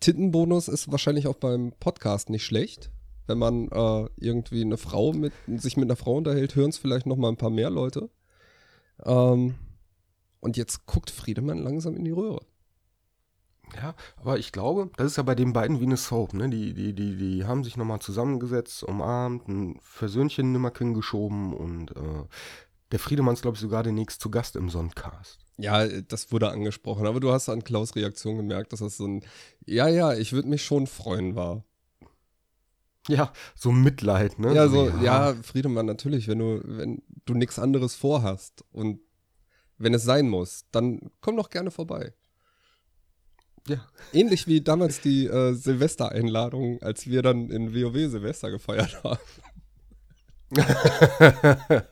Tittenbonus 0.00 0.68
ist 0.68 0.90
wahrscheinlich 0.90 1.26
auch 1.26 1.36
beim 1.36 1.72
Podcast 1.78 2.30
nicht 2.30 2.44
schlecht. 2.44 2.90
Wenn 3.26 3.38
man 3.38 3.68
äh, 3.68 4.08
irgendwie 4.16 4.62
eine 4.62 4.76
Frau 4.76 5.12
mit, 5.12 5.32
sich 5.46 5.76
mit 5.76 5.86
einer 5.86 5.96
Frau 5.96 6.16
unterhält, 6.16 6.56
hören 6.56 6.70
es 6.70 6.78
vielleicht 6.78 7.06
noch 7.06 7.16
mal 7.16 7.28
ein 7.28 7.36
paar 7.36 7.50
mehr 7.50 7.70
Leute. 7.70 8.10
Ähm, 9.04 9.54
und 10.40 10.56
jetzt 10.56 10.86
guckt 10.86 11.10
Friedemann 11.10 11.58
langsam 11.58 11.96
in 11.96 12.04
die 12.04 12.10
Röhre. 12.10 12.44
Ja, 13.76 13.94
aber 14.16 14.38
ich 14.38 14.52
glaube, 14.52 14.90
das 14.96 15.06
ist 15.06 15.16
ja 15.16 15.22
bei 15.22 15.34
den 15.34 15.52
beiden 15.52 15.80
wie 15.80 15.84
eine 15.84 15.96
Soap, 15.96 16.34
ne? 16.34 16.50
Die, 16.50 16.74
die, 16.74 16.92
die, 16.94 17.16
die 17.16 17.44
haben 17.44 17.64
sich 17.64 17.76
nochmal 17.76 18.00
zusammengesetzt, 18.00 18.82
umarmt, 18.82 19.48
ein 19.48 19.78
Versöhnchen 19.80 20.46
in 20.46 20.52
Nimmerken 20.52 20.94
geschoben 20.94 21.54
und 21.54 21.92
äh, 21.92 22.24
der 22.90 22.98
Friedemann 22.98 23.34
ist, 23.34 23.42
glaube 23.42 23.54
ich, 23.54 23.60
sogar 23.60 23.82
demnächst 23.82 24.20
zu 24.20 24.30
Gast 24.30 24.56
im 24.56 24.68
Sonncast. 24.68 25.38
Ja, 25.56 25.86
das 25.86 26.30
wurde 26.32 26.50
angesprochen, 26.50 27.06
aber 27.06 27.20
du 27.20 27.32
hast 27.32 27.48
an 27.48 27.64
Klaus 27.64 27.96
Reaktion 27.96 28.36
gemerkt, 28.36 28.72
dass 28.72 28.80
das 28.80 28.98
so 28.98 29.06
ein, 29.06 29.24
ja, 29.64 29.88
ja, 29.88 30.12
ich 30.12 30.32
würde 30.32 30.48
mich 30.48 30.62
schon 30.62 30.86
freuen 30.86 31.34
war. 31.34 31.64
Ja, 33.08 33.32
so 33.54 33.72
Mitleid, 33.72 34.38
ne? 34.38 34.54
Ja, 34.54 34.68
so, 34.68 34.88
ja. 34.88 35.02
ja, 35.02 35.34
Friedemann, 35.42 35.86
natürlich, 35.86 36.28
wenn 36.28 36.38
du, 36.38 36.60
wenn 36.64 37.02
du 37.24 37.34
nichts 37.34 37.58
anderes 37.58 37.94
vorhast 37.94 38.64
und 38.70 39.00
wenn 39.78 39.94
es 39.94 40.04
sein 40.04 40.28
muss, 40.28 40.66
dann 40.70 41.10
komm 41.20 41.36
doch 41.36 41.50
gerne 41.50 41.72
vorbei. 41.72 42.14
Ja. 43.68 43.84
Ähnlich 44.12 44.46
wie 44.46 44.60
damals 44.60 45.00
die 45.00 45.26
äh, 45.26 45.54
Silvestereinladung, 45.54 46.82
als 46.82 47.06
wir 47.06 47.22
dann 47.22 47.50
in 47.50 47.74
WoW 47.74 48.10
Silvester 48.10 48.50
gefeiert 48.50 49.02
haben. 49.04 49.20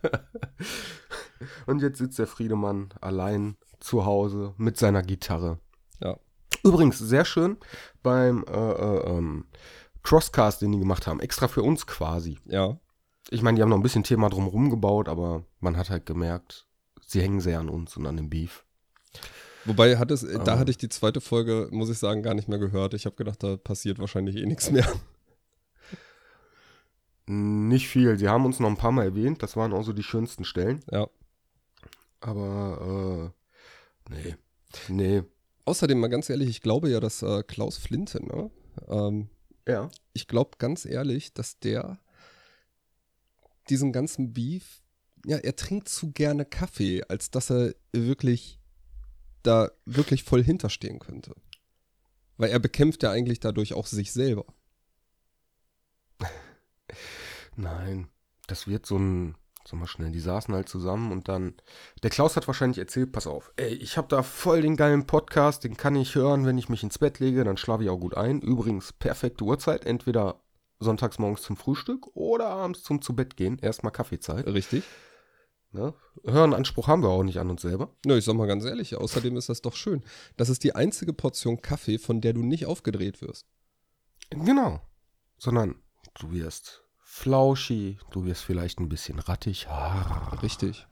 Und 1.67 1.81
jetzt 1.83 1.99
sitzt 1.99 2.19
der 2.19 2.27
Friedemann 2.27 2.91
allein 3.01 3.57
zu 3.79 4.05
Hause 4.05 4.55
mit 4.59 4.77
seiner 4.79 5.03
Gitarre. 5.03 5.59
Ja. 6.01 6.19
Übrigens, 6.63 6.99
sehr 6.99 7.25
schön 7.25 7.57
beim 8.03 8.45
äh, 8.45 8.51
äh, 8.51 9.17
ähm, 9.17 9.47
Crosscast, 10.03 10.63
den 10.63 10.73
die 10.73 10.79
gemacht 10.79 11.07
haben, 11.07 11.21
extra 11.21 11.49
für 11.49 11.63
uns 11.63 11.87
quasi. 11.87 12.39
Ja. 12.47 12.79
Ich 13.31 13.43
meine, 13.43 13.57
die 13.57 13.63
haben 13.63 13.69
noch 13.69 13.77
ein 13.77 13.83
bisschen 13.83 14.05
Thema 14.05 14.29
drumherum 14.29 14.71
gebaut, 14.71 15.09
aber 15.09 15.45
man 15.61 15.77
hat 15.77 15.91
halt 15.91 16.07
gemerkt, 16.07 16.67
sie 17.07 17.21
hängen 17.21 17.41
sehr 17.41 17.61
an 17.61 17.69
uns 17.69 17.97
und 17.97 18.07
an 18.07 18.17
dem 18.17 18.31
Beef. 18.31 18.65
Wobei 19.67 19.99
hat 19.99 20.11
es, 20.11 20.27
da 20.45 20.59
hatte 20.59 20.71
ich 20.71 20.79
die 20.79 20.89
zweite 20.89 21.21
Folge, 21.21 21.69
muss 21.71 21.91
ich 21.91 21.99
sagen, 21.99 22.23
gar 22.23 22.35
nicht 22.35 22.49
mehr 22.49 22.59
gehört. 22.59 22.95
Ich 22.95 23.05
habe 23.05 23.17
gedacht, 23.17 23.43
da 23.43 23.57
passiert 23.57 23.99
wahrscheinlich 23.99 24.37
eh 24.37 24.47
nichts 24.47 24.71
mehr. 24.71 24.91
Nicht 27.27 27.87
viel. 27.87 28.19
Sie 28.19 28.29
haben 28.29 28.45
uns 28.45 28.59
noch 28.59 28.69
ein 28.69 28.77
paar 28.77 28.91
Mal 28.91 29.05
erwähnt. 29.05 29.43
Das 29.43 29.57
waren 29.57 29.73
auch 29.73 29.85
so 29.85 29.93
die 29.93 30.03
schönsten 30.03 30.45
Stellen. 30.45 30.81
Ja. 30.91 31.09
Aber, 32.21 33.33
äh, 34.11 34.15
nee. 34.15 34.37
Nee. 34.89 35.23
Außerdem 35.65 36.01
mal 36.01 36.09
ganz 36.09 36.29
ehrlich, 36.31 36.49
ich 36.49 36.63
glaube 36.63 36.89
ja, 36.89 36.99
dass 36.99 37.23
äh, 37.23 37.43
Klaus 37.45 37.77
Flinte, 37.77 38.25
ne? 38.27 38.51
Ähm, 38.89 39.29
ja. 39.67 39.91
Ich 40.13 40.27
glaube 40.27 40.59
ganz 40.59 40.85
ehrlich, 40.85 41.33
dass 41.33 41.59
der 41.59 41.99
diesen 43.69 43.93
ganzen 43.93 44.33
Beef, 44.33 44.83
ja, 45.25 45.37
er 45.39 45.57
trinkt 45.57 45.89
zu 45.89 46.11
gerne 46.13 46.45
Kaffee, 46.45 47.03
als 47.05 47.31
dass 47.31 47.51
er 47.51 47.75
wirklich 47.93 48.59
da 49.43 49.71
wirklich 49.85 50.25
voll 50.25 50.43
hinterstehen 50.43 50.99
könnte. 50.99 51.35
Weil 52.37 52.51
er 52.51 52.59
bekämpft 52.59 53.03
ja 53.03 53.11
eigentlich 53.11 53.41
dadurch 53.41 53.75
auch 53.75 53.87
sich 53.87 54.13
selber. 54.13 54.45
Nein, 57.57 58.09
das 58.47 58.67
wird 58.67 58.87
so 58.87 58.99
ein, 58.99 59.37
sag 59.65 59.79
mal 59.79 59.87
schnell, 59.87 60.11
die 60.11 60.21
saßen 60.21 60.55
halt 60.55 60.69
zusammen 60.69 61.13
und 61.13 61.29
dann, 61.29 61.55
der 62.03 62.11
Klaus 62.11 62.37
hat 62.37 62.47
wahrscheinlich 62.47 62.79
erzählt, 62.79 63.13
pass 63.13 63.27
auf, 63.27 63.53
ey, 63.57 63.75
ich 63.75 63.97
habe 63.97 64.09
da 64.09 64.23
voll 64.23 64.63
den 64.63 64.77
geilen 64.77 65.07
Podcast, 65.07 65.65
den 65.65 65.77
kann 65.77 65.97
ich 65.97 66.15
hören, 66.15 66.47
wenn 66.47 66.59
ich 66.59 66.69
mich 66.69 66.83
ins 66.83 66.99
Bett 66.99 67.19
lege, 67.19 67.45
dann 67.45 67.57
schlafe 67.57 67.85
ich 67.85 67.91
auch 67.91 68.01
gut 68.01 68.17
ein. 68.17 68.41
Übrigens, 68.41 68.93
perfekte 68.93 69.45
Uhrzeit, 69.45 69.85
entweder 69.85 70.41
sonntags 70.79 71.19
morgens 71.19 71.43
zum 71.43 71.57
Frühstück 71.57 72.09
oder 72.15 72.49
abends 72.49 72.83
zum 72.83 73.03
zu 73.03 73.15
Bett 73.15 73.37
gehen, 73.37 73.59
erstmal 73.59 73.93
Kaffeezeit. 73.93 74.47
Richtig. 74.47 74.85
Ne? 75.73 75.95
Hörenanspruch 76.25 76.89
haben 76.89 77.03
wir 77.03 77.11
auch 77.11 77.23
nicht 77.23 77.39
an 77.39 77.51
uns 77.51 77.63
selber. 77.63 77.95
Nö, 78.05 78.17
ich 78.17 78.25
sag 78.25 78.35
mal 78.35 78.49
ganz 78.49 78.65
ehrlich, 78.65 78.97
außerdem 78.97 79.37
ist 79.37 79.49
das 79.49 79.63
doch 79.63 79.77
schön. 79.77 80.03
Das 80.37 80.49
ist 80.49 80.65
die 80.65 80.75
einzige 80.75 81.13
Portion 81.13 81.63
Kaffee, 81.63 81.99
von 81.99 82.21
der 82.21 82.33
du 82.33 82.43
nicht 82.43 82.67
aufgedreht 82.67 83.23
wirst. 83.23 83.47
Genau. 84.31 84.81
Sondern 85.39 85.77
du 86.19 86.33
wirst 86.33 86.83
flauschi, 87.11 87.99
du 88.13 88.25
wirst 88.25 88.45
vielleicht 88.45 88.79
ein 88.79 88.89
bisschen 88.89 89.19
rattig. 89.19 89.67
Richtig. 90.43 90.87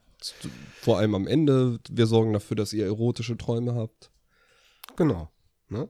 Vor 0.81 0.97
allem 0.97 1.15
am 1.15 1.27
Ende, 1.27 1.79
wir 1.89 2.07
sorgen 2.07 2.33
dafür, 2.33 2.57
dass 2.57 2.73
ihr 2.73 2.85
erotische 2.85 3.37
Träume 3.37 3.73
habt. 3.73 4.11
Genau. 4.97 5.31
Ne? 5.69 5.87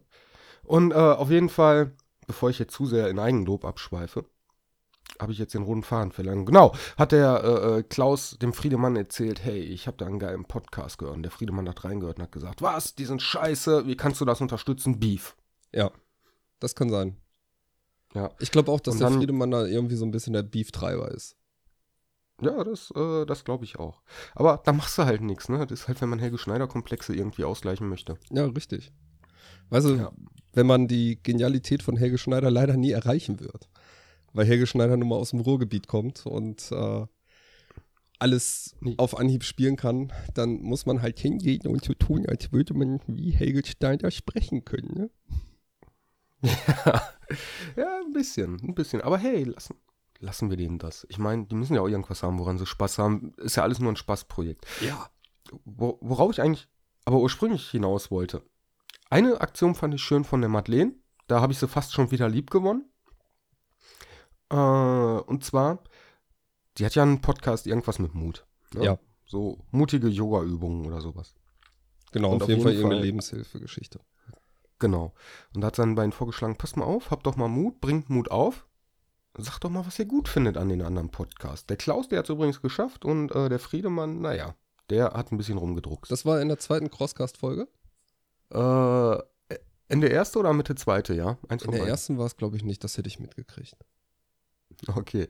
Und 0.63 0.91
äh, 0.91 0.95
auf 0.95 1.31
jeden 1.31 1.49
Fall, 1.49 1.95
bevor 2.27 2.51
ich 2.51 2.59
jetzt 2.59 2.75
zu 2.75 2.85
sehr 2.85 3.09
in 3.09 3.17
Eigenlob 3.17 3.65
abschweife, 3.65 4.23
habe 5.19 5.31
ich 5.31 5.39
jetzt 5.39 5.55
den 5.55 5.63
roten 5.63 5.81
Faden 5.81 6.11
verlangt. 6.11 6.45
Genau, 6.45 6.75
hat 6.95 7.11
der 7.11 7.43
äh, 7.43 7.79
äh, 7.79 7.83
Klaus 7.83 8.37
dem 8.39 8.53
Friedemann 8.53 8.95
erzählt, 8.95 9.43
hey, 9.43 9.59
ich 9.59 9.87
habe 9.87 9.97
da 9.97 10.05
einen 10.05 10.19
geilen 10.19 10.45
Podcast 10.45 10.99
gehört. 10.99 11.17
Und 11.17 11.23
der 11.23 11.31
Friedemann 11.31 11.67
hat 11.67 11.83
reingehört 11.83 12.19
und 12.19 12.23
hat 12.23 12.31
gesagt, 12.31 12.61
was, 12.61 12.93
die 12.93 13.05
sind 13.05 13.23
scheiße, 13.23 13.87
wie 13.87 13.97
kannst 13.97 14.21
du 14.21 14.25
das 14.25 14.41
unterstützen? 14.41 14.99
Beef. 14.99 15.35
Ja, 15.73 15.91
das 16.59 16.75
kann 16.75 16.89
sein. 16.89 17.17
Ja. 18.13 18.31
Ich 18.39 18.51
glaube 18.51 18.71
auch, 18.71 18.79
dass 18.79 18.97
dann, 18.97 19.11
der 19.11 19.19
Friedemann 19.19 19.51
da 19.51 19.65
irgendwie 19.65 19.95
so 19.95 20.05
ein 20.05 20.11
bisschen 20.11 20.33
der 20.33 20.43
Beef-Treiber 20.43 21.11
ist. 21.11 21.35
Ja, 22.41 22.63
das, 22.63 22.91
äh, 22.95 23.25
das 23.25 23.43
glaube 23.43 23.65
ich 23.65 23.77
auch. 23.77 24.01
Aber 24.33 24.61
da 24.63 24.71
machst 24.71 24.97
du 24.97 25.03
halt 25.03 25.21
nichts, 25.21 25.49
ne? 25.49 25.65
Das 25.67 25.81
ist 25.81 25.87
halt, 25.87 26.01
wenn 26.01 26.09
man 26.09 26.19
Helge 26.19 26.37
Schneider-Komplexe 26.37 27.13
irgendwie 27.13 27.43
ausgleichen 27.43 27.89
möchte. 27.89 28.17
Ja, 28.31 28.45
richtig. 28.45 28.91
Weißt 29.69 29.87
du, 29.87 29.95
ja. 29.95 30.11
wenn 30.53 30.65
man 30.65 30.87
die 30.87 31.21
Genialität 31.21 31.83
von 31.83 31.97
Helge 31.97 32.17
Schneider 32.17 32.49
leider 32.49 32.77
nie 32.77 32.91
erreichen 32.91 33.39
wird 33.39 33.69
weil 34.33 34.45
Helge 34.45 34.67
Schneider 34.67 34.97
nun 34.97 35.09
mal 35.09 35.15
aus 35.15 35.31
dem 35.31 35.39
Ruhrgebiet 35.39 35.87
kommt 35.87 36.25
und 36.25 36.71
äh, 36.71 37.05
alles 38.19 38.75
nee. 38.81 38.95
auf 38.97 39.17
Anhieb 39.17 39.43
spielen 39.43 39.75
kann, 39.75 40.11
dann 40.33 40.61
muss 40.61 40.85
man 40.85 41.01
halt 41.01 41.19
hingehen 41.19 41.67
und 41.67 41.83
so 41.83 41.93
tun, 41.93 42.25
als 42.25 42.51
würde 42.51 42.73
man 42.73 42.99
wie 43.07 43.31
Helge 43.31 43.63
Schneider 43.65 44.11
sprechen 44.11 44.65
können. 44.65 44.93
Ne? 44.93 45.09
Ja, 46.41 47.03
ja, 47.75 47.99
ein 48.05 48.13
bisschen, 48.13 48.59
ein 48.61 48.75
bisschen. 48.75 49.01
Aber 49.01 49.17
hey, 49.17 49.43
lassen, 49.43 49.75
lassen 50.19 50.49
wir 50.49 50.57
denen 50.57 50.79
das. 50.79 51.05
Ich 51.09 51.17
meine, 51.17 51.45
die 51.45 51.55
müssen 51.55 51.75
ja 51.75 51.81
auch 51.81 51.87
irgendwas 51.87 52.23
haben, 52.23 52.39
woran 52.39 52.57
sie 52.57 52.65
Spaß 52.65 52.97
haben. 52.97 53.33
Ist 53.37 53.55
ja 53.55 53.63
alles 53.63 53.79
nur 53.79 53.91
ein 53.91 53.97
Spaßprojekt. 53.97 54.65
Ja. 54.81 55.09
Wo, 55.65 55.97
worauf 56.01 56.31
ich 56.31 56.41
eigentlich 56.41 56.67
aber 57.05 57.19
ursprünglich 57.19 57.69
hinaus 57.69 58.11
wollte. 58.11 58.43
Eine 59.09 59.41
Aktion 59.41 59.73
fand 59.73 59.93
ich 59.95 60.01
schön 60.01 60.23
von 60.23 60.41
der 60.41 60.49
Madeleine. 60.49 60.93
Da 61.27 61.41
habe 61.41 61.53
ich 61.53 61.59
sie 61.59 61.67
fast 61.67 61.93
schon 61.93 62.11
wieder 62.11 62.29
lieb 62.29 62.51
gewonnen. 62.51 62.85
Äh, 64.49 64.55
und 64.55 65.43
zwar, 65.43 65.83
die 66.77 66.85
hat 66.85 66.95
ja 66.95 67.03
einen 67.03 67.21
Podcast, 67.21 67.67
irgendwas 67.67 67.99
mit 67.99 68.13
Mut. 68.13 68.45
Ne? 68.73 68.85
Ja. 68.85 68.99
So 69.25 69.65
mutige 69.71 70.07
Yoga-Übungen 70.07 70.85
oder 70.85 71.01
sowas. 71.01 71.35
Genau, 72.11 72.33
und 72.33 72.43
auf, 72.43 72.49
jeden, 72.49 72.61
Fall 72.61 72.73
irgendeine 72.73 73.03
Lebenshilfegeschichte. 73.03 73.99
Genau. 74.79 75.13
Und 75.53 75.61
da 75.61 75.67
hat 75.67 75.75
seinen 75.75 75.95
beiden 75.95 76.11
vorgeschlagen, 76.11 76.57
passt 76.57 76.77
mal 76.77 76.85
auf, 76.85 77.11
habt 77.11 77.25
doch 77.25 77.35
mal 77.35 77.47
Mut, 77.47 77.81
bringt 77.81 78.09
Mut 78.09 78.31
auf. 78.31 78.65
Sagt 79.37 79.63
doch 79.63 79.69
mal, 79.69 79.85
was 79.85 79.99
ihr 79.99 80.05
gut 80.05 80.27
findet 80.27 80.57
an 80.57 80.69
den 80.69 80.81
anderen 80.81 81.09
Podcasts. 81.09 81.65
Der 81.67 81.77
Klaus, 81.77 82.09
der 82.09 82.19
hat 82.19 82.25
es 82.25 82.29
übrigens 82.29 82.61
geschafft 82.61 83.05
und 83.05 83.33
äh, 83.33 83.47
der 83.47 83.59
Friedemann, 83.59 84.21
naja, 84.21 84.55
der 84.89 85.13
hat 85.13 85.31
ein 85.31 85.37
bisschen 85.37 85.57
rumgedruckt. 85.57 86.11
Das 86.11 86.25
war 86.25 86.41
in 86.41 86.47
der 86.47 86.57
zweiten 86.57 86.89
Crosscast-Folge? 86.89 87.67
Äh, 88.51 89.17
Ende 89.87 90.07
erste 90.07 90.39
oder 90.39 90.53
Mitte 90.53 90.75
zweite, 90.75 91.13
ja? 91.13 91.37
Eins 91.47 91.63
in 91.63 91.71
der 91.71 91.79
beiden. 91.79 91.91
ersten 91.91 92.17
war 92.17 92.25
es, 92.25 92.37
glaube 92.37 92.55
ich, 92.57 92.63
nicht. 92.63 92.83
Das 92.83 92.97
hätte 92.97 93.07
ich 93.07 93.19
mitgekriegt. 93.19 93.75
Okay. 94.87 95.27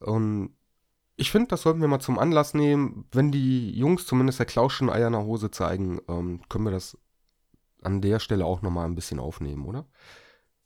Und 0.00 0.56
ich 1.16 1.30
finde, 1.30 1.48
das 1.48 1.62
sollten 1.62 1.80
wir 1.80 1.88
mal 1.88 2.00
zum 2.00 2.18
Anlass 2.18 2.54
nehmen. 2.54 3.06
Wenn 3.12 3.30
die 3.30 3.70
Jungs 3.70 4.06
zumindest 4.06 4.38
der 4.38 4.46
Klaus 4.46 4.72
schon 4.72 4.90
Eier 4.90 5.06
in 5.06 5.12
der 5.12 5.24
Hose 5.24 5.50
zeigen, 5.50 6.00
ähm, 6.08 6.40
können 6.48 6.64
wir 6.64 6.70
das 6.70 6.96
an 7.84 8.00
der 8.00 8.18
Stelle 8.18 8.44
auch 8.44 8.62
nochmal 8.62 8.86
ein 8.86 8.94
bisschen 8.94 9.18
aufnehmen, 9.18 9.66
oder? 9.66 9.86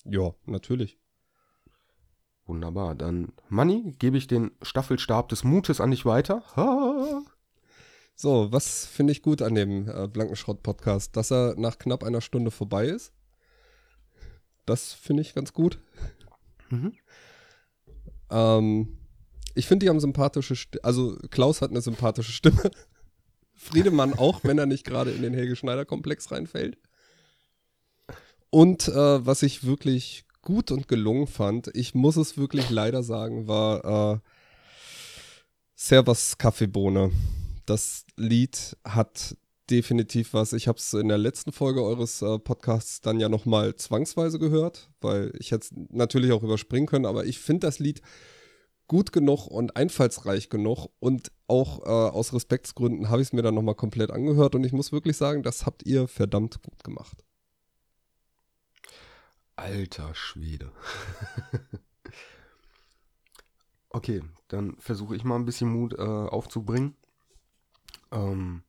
Ja, 0.04 0.34
natürlich. 0.44 0.98
Wunderbar. 2.46 2.94
Dann, 2.94 3.32
Manni, 3.48 3.94
gebe 3.98 4.16
ich 4.16 4.28
den 4.28 4.52
Staffelstab 4.62 5.28
des 5.28 5.42
Mutes 5.42 5.80
an 5.80 5.90
dich 5.90 6.06
weiter. 6.06 6.44
Ha. 6.54 7.22
So, 8.14 8.52
was 8.52 8.86
finde 8.86 9.12
ich 9.12 9.22
gut 9.22 9.42
an 9.42 9.54
dem 9.54 9.88
äh, 9.88 10.06
Blankenschrott-Podcast? 10.06 11.16
Dass 11.16 11.32
er 11.32 11.54
nach 11.58 11.78
knapp 11.78 12.04
einer 12.04 12.20
Stunde 12.20 12.50
vorbei 12.50 12.86
ist. 12.86 13.12
Das 14.64 14.92
finde 14.92 15.22
ich 15.22 15.34
ganz 15.34 15.52
gut. 15.52 15.80
Mhm. 16.70 16.92
Ähm, 18.30 18.98
ich 19.54 19.66
finde, 19.66 19.84
die 19.84 19.90
haben 19.90 20.00
sympathische 20.00 20.56
Stimme. 20.56 20.84
Also 20.84 21.16
Klaus 21.30 21.62
hat 21.62 21.70
eine 21.70 21.80
sympathische 21.80 22.32
Stimme. 22.32 22.70
Friedemann 23.54 24.12
auch, 24.12 24.44
wenn 24.44 24.58
er 24.58 24.66
nicht 24.66 24.84
gerade 24.84 25.10
in 25.10 25.22
den 25.22 25.34
Helge 25.34 25.56
Schneider-Komplex 25.56 26.30
reinfällt. 26.30 26.78
Und 28.50 28.88
äh, 28.88 29.26
was 29.26 29.42
ich 29.42 29.64
wirklich 29.64 30.24
gut 30.42 30.70
und 30.70 30.88
gelungen 30.88 31.26
fand, 31.26 31.70
ich 31.74 31.94
muss 31.94 32.16
es 32.16 32.38
wirklich 32.38 32.70
leider 32.70 33.02
sagen, 33.02 33.48
war 33.48 34.14
äh, 34.14 34.18
Servus 35.74 36.38
Kaffeebohne. 36.38 37.10
Das 37.66 38.04
Lied 38.16 38.76
hat 38.84 39.36
definitiv 39.70 40.32
was. 40.32 40.52
Ich 40.52 40.68
habe 40.68 40.78
es 40.78 40.94
in 40.94 41.08
der 41.08 41.18
letzten 41.18 41.52
Folge 41.52 41.82
eures 41.82 42.22
äh, 42.22 42.38
Podcasts 42.38 43.00
dann 43.00 43.20
ja 43.20 43.28
nochmal 43.28 43.74
zwangsweise 43.74 44.38
gehört, 44.38 44.90
weil 45.00 45.32
ich 45.38 45.50
jetzt 45.50 45.72
natürlich 45.90 46.32
auch 46.32 46.42
überspringen 46.42 46.86
können, 46.86 47.06
aber 47.06 47.26
ich 47.26 47.38
finde 47.38 47.66
das 47.66 47.78
Lied 47.78 48.00
gut 48.86 49.12
genug 49.12 49.48
und 49.48 49.76
einfallsreich 49.76 50.48
genug 50.48 50.86
und 51.00 51.32
auch 51.48 51.84
äh, 51.84 51.88
aus 51.88 52.32
Respektsgründen 52.32 53.10
habe 53.10 53.20
ich 53.20 53.28
es 53.28 53.32
mir 53.32 53.42
dann 53.42 53.56
nochmal 53.56 53.74
komplett 53.74 54.12
angehört 54.12 54.54
und 54.54 54.64
ich 54.64 54.72
muss 54.72 54.92
wirklich 54.92 55.16
sagen, 55.16 55.42
das 55.42 55.66
habt 55.66 55.84
ihr 55.84 56.06
verdammt 56.06 56.62
gut 56.62 56.84
gemacht. 56.84 57.25
Alter 59.56 60.14
Schwede. 60.14 60.72
okay, 63.90 64.22
dann 64.48 64.76
versuche 64.78 65.16
ich 65.16 65.24
mal 65.24 65.36
ein 65.36 65.46
bisschen 65.46 65.70
Mut 65.70 65.94
äh, 65.94 66.02
aufzubringen. 66.02 66.96
Ähm, 68.12 68.62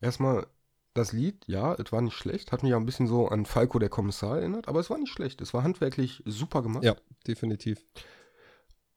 erstmal 0.00 0.46
das 0.94 1.12
Lied, 1.12 1.44
ja, 1.46 1.74
es 1.74 1.92
war 1.92 2.00
nicht 2.00 2.16
schlecht, 2.16 2.52
hat 2.52 2.62
mich 2.62 2.74
auch 2.74 2.78
ein 2.78 2.86
bisschen 2.86 3.06
so 3.06 3.28
an 3.28 3.46
Falco 3.46 3.78
der 3.78 3.88
Kommissar 3.88 4.38
erinnert, 4.38 4.68
aber 4.68 4.80
es 4.80 4.90
war 4.90 4.98
nicht 4.98 5.12
schlecht. 5.12 5.40
Es 5.40 5.54
war 5.54 5.62
handwerklich 5.62 6.22
super 6.26 6.62
gemacht. 6.62 6.84
Ja, 6.84 6.96
definitiv. 7.26 7.84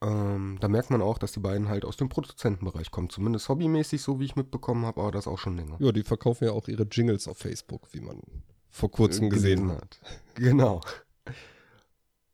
Ähm, 0.02 0.58
da 0.60 0.68
merkt 0.68 0.90
man 0.90 1.02
auch, 1.02 1.20
dass 1.20 1.32
die 1.32 1.40
beiden 1.40 1.70
halt 1.70 1.86
aus 1.86 1.96
dem 1.96 2.10
Produzentenbereich 2.10 2.90
kommen. 2.90 3.10
Zumindest 3.10 3.48
hobbymäßig, 3.50 4.02
so 4.02 4.20
wie 4.20 4.26
ich 4.26 4.36
mitbekommen 4.36 4.86
habe, 4.86 5.02
aber 5.02 5.12
das 5.12 5.28
auch 5.28 5.38
schon 5.38 5.56
länger. 5.56 5.78
Ja, 5.80 5.92
die 5.92 6.04
verkaufen 6.04 6.46
ja 6.46 6.52
auch 6.52 6.68
ihre 6.68 6.84
Jingles 6.84 7.28
auf 7.28 7.38
Facebook, 7.38 7.94
wie 7.94 8.02
man 8.02 8.20
vor 8.70 8.90
kurzem 8.90 9.30
gesehen, 9.30 9.68
gesehen 9.68 9.78
hat. 9.78 10.00
Genau. 10.36 10.82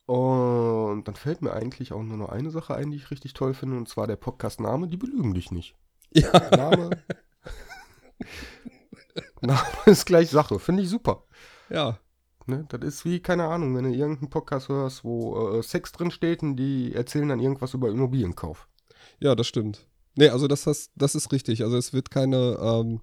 Und 0.08 1.06
dann 1.06 1.16
fällt 1.16 1.42
mir 1.42 1.52
eigentlich 1.52 1.92
auch 1.92 2.02
nur 2.02 2.16
noch 2.16 2.30
eine 2.30 2.50
Sache 2.50 2.74
ein, 2.74 2.92
die 2.92 2.98
ich 2.98 3.12
richtig 3.12 3.34
toll 3.34 3.54
finde, 3.54 3.76
und 3.76 3.90
zwar 3.90 4.08
der 4.08 4.16
Podcast-Name, 4.16 4.88
die 4.88 4.96
belügen 4.96 5.34
dich 5.34 5.52
nicht. 5.52 5.76
Ja. 6.12 6.32
Name. 6.56 6.92
Name 9.42 9.62
ist 9.86 10.06
gleich 10.06 10.30
Sache, 10.30 10.60
finde 10.60 10.84
ich 10.84 10.90
super. 10.90 11.26
Ja. 11.70 12.00
Ne, 12.46 12.66
das 12.70 12.82
ist 12.84 13.04
wie, 13.04 13.20
keine 13.20 13.48
Ahnung, 13.48 13.76
wenn 13.76 13.84
du 13.84 13.94
irgendeinen 13.94 14.30
Podcast 14.30 14.70
hörst, 14.70 15.04
wo 15.04 15.58
äh, 15.58 15.64
Sex 15.64 15.92
drin 15.92 16.12
steht 16.12 16.42
und 16.42 16.56
die 16.56 16.96
erzählen 16.96 17.28
dann 17.28 17.42
irgendwas 17.42 17.74
über 17.74 17.90
Immobilienkauf. 17.90 18.70
Ja, 19.20 19.36
das 19.36 19.48
stimmt. 19.48 19.90
Nee, 20.16 20.30
also 20.30 20.48
das, 20.48 20.64
das, 20.64 20.90
das 20.96 21.16
ist 21.16 21.34
richtig. 21.34 21.64
Also 21.64 21.76
es 21.76 21.92
wird 21.92 22.10
keine, 22.10 22.58
ähm, 22.62 23.02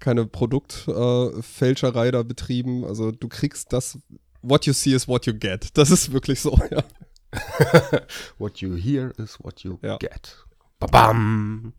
keine 0.00 0.26
Produktfälscherei 0.26 2.08
äh, 2.08 2.12
da 2.12 2.24
betrieben. 2.24 2.84
Also 2.84 3.12
du 3.12 3.28
kriegst 3.28 3.72
das, 3.72 4.00
what 4.48 4.66
you 4.66 4.72
see 4.72 4.94
is 4.94 5.08
what 5.08 5.26
you 5.26 5.34
get. 5.34 5.76
Das 5.76 5.90
ist 5.90 6.12
wirklich 6.12 6.40
so, 6.40 6.58
ja. 6.70 6.84
what 8.38 8.58
you 8.58 8.76
hear 8.76 9.12
is 9.18 9.38
what 9.42 9.60
you 9.60 9.78
ja. 9.82 9.96
get. 9.98 10.44
Babam. 10.78 11.74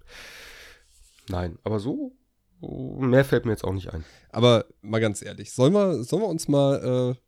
Nein, 1.27 1.57
aber 1.63 1.79
so 1.79 2.13
Mehr 2.61 3.25
fällt 3.25 3.45
mir 3.45 3.51
jetzt 3.51 3.63
auch 3.63 3.73
nicht 3.73 3.93
ein. 3.93 4.03
Aber 4.29 4.65
mal 4.81 4.99
ganz 4.99 5.21
ehrlich, 5.21 5.51
sollen 5.51 5.73
wir, 5.73 6.03
sollen 6.03 6.21
wir 6.21 6.29
uns 6.29 6.47
mal 6.47 7.13
äh, 7.13 7.19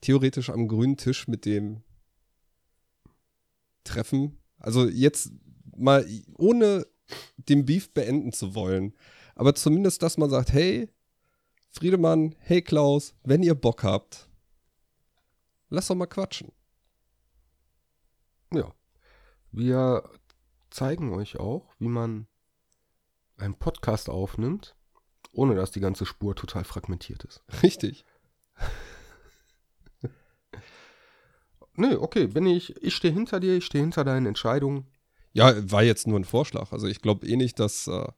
theoretisch 0.00 0.50
am 0.50 0.68
grünen 0.68 0.96
Tisch 0.96 1.28
mit 1.28 1.44
dem 1.44 1.82
treffen? 3.84 4.38
Also 4.58 4.88
jetzt 4.88 5.30
mal 5.76 6.06
ohne 6.36 6.86
den 7.36 7.64
Beef 7.66 7.92
beenden 7.92 8.32
zu 8.32 8.54
wollen, 8.54 8.94
aber 9.34 9.54
zumindest, 9.54 10.02
dass 10.02 10.18
man 10.18 10.30
sagt, 10.30 10.52
hey, 10.52 10.88
Friedemann, 11.70 12.34
hey 12.40 12.62
Klaus, 12.62 13.14
wenn 13.22 13.42
ihr 13.42 13.54
Bock 13.54 13.84
habt, 13.84 14.27
lass 15.68 15.88
doch 15.88 15.94
mal 15.94 16.06
quatschen. 16.06 16.52
Ja. 18.52 18.72
Wir 19.50 20.08
zeigen 20.70 21.12
euch 21.12 21.38
auch, 21.38 21.74
wie 21.78 21.88
man 21.88 22.26
einen 23.36 23.54
Podcast 23.54 24.10
aufnimmt, 24.10 24.76
ohne 25.32 25.54
dass 25.54 25.70
die 25.70 25.80
ganze 25.80 26.06
Spur 26.06 26.34
total 26.34 26.64
fragmentiert 26.64 27.24
ist. 27.24 27.42
Richtig. 27.62 28.04
Nö, 31.74 31.96
okay, 32.00 32.26
bin 32.26 32.46
ich, 32.46 32.76
ich 32.82 32.94
stehe 32.96 33.14
hinter 33.14 33.40
dir, 33.40 33.56
ich 33.56 33.64
stehe 33.64 33.82
hinter 33.82 34.04
deinen 34.04 34.26
Entscheidungen. 34.26 34.86
Ja, 35.32 35.54
war 35.70 35.82
jetzt 35.82 36.06
nur 36.06 36.18
ein 36.18 36.24
Vorschlag. 36.24 36.72
Also 36.72 36.88
ich 36.88 37.00
glaube 37.00 37.26
eh 37.26 37.36
nicht, 37.36 37.60
dass 37.60 37.86
äh, 37.86 38.08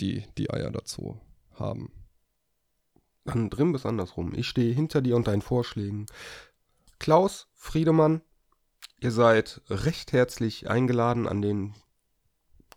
die 0.00 0.24
die 0.36 0.50
Eier 0.50 0.70
dazu 0.70 1.18
haben. 1.54 1.90
Dann 3.24 3.50
drin 3.50 3.72
bis 3.72 3.86
andersrum. 3.86 4.34
Ich 4.34 4.48
stehe 4.48 4.74
hinter 4.74 5.00
dir 5.00 5.16
und 5.16 5.26
deinen 5.26 5.42
Vorschlägen. 5.42 6.06
Klaus, 6.98 7.48
Friedemann, 7.54 8.22
ihr 9.00 9.12
seid 9.12 9.62
recht 9.68 10.12
herzlich 10.12 10.68
eingeladen, 10.68 11.26
an 11.26 11.42
den 11.42 11.74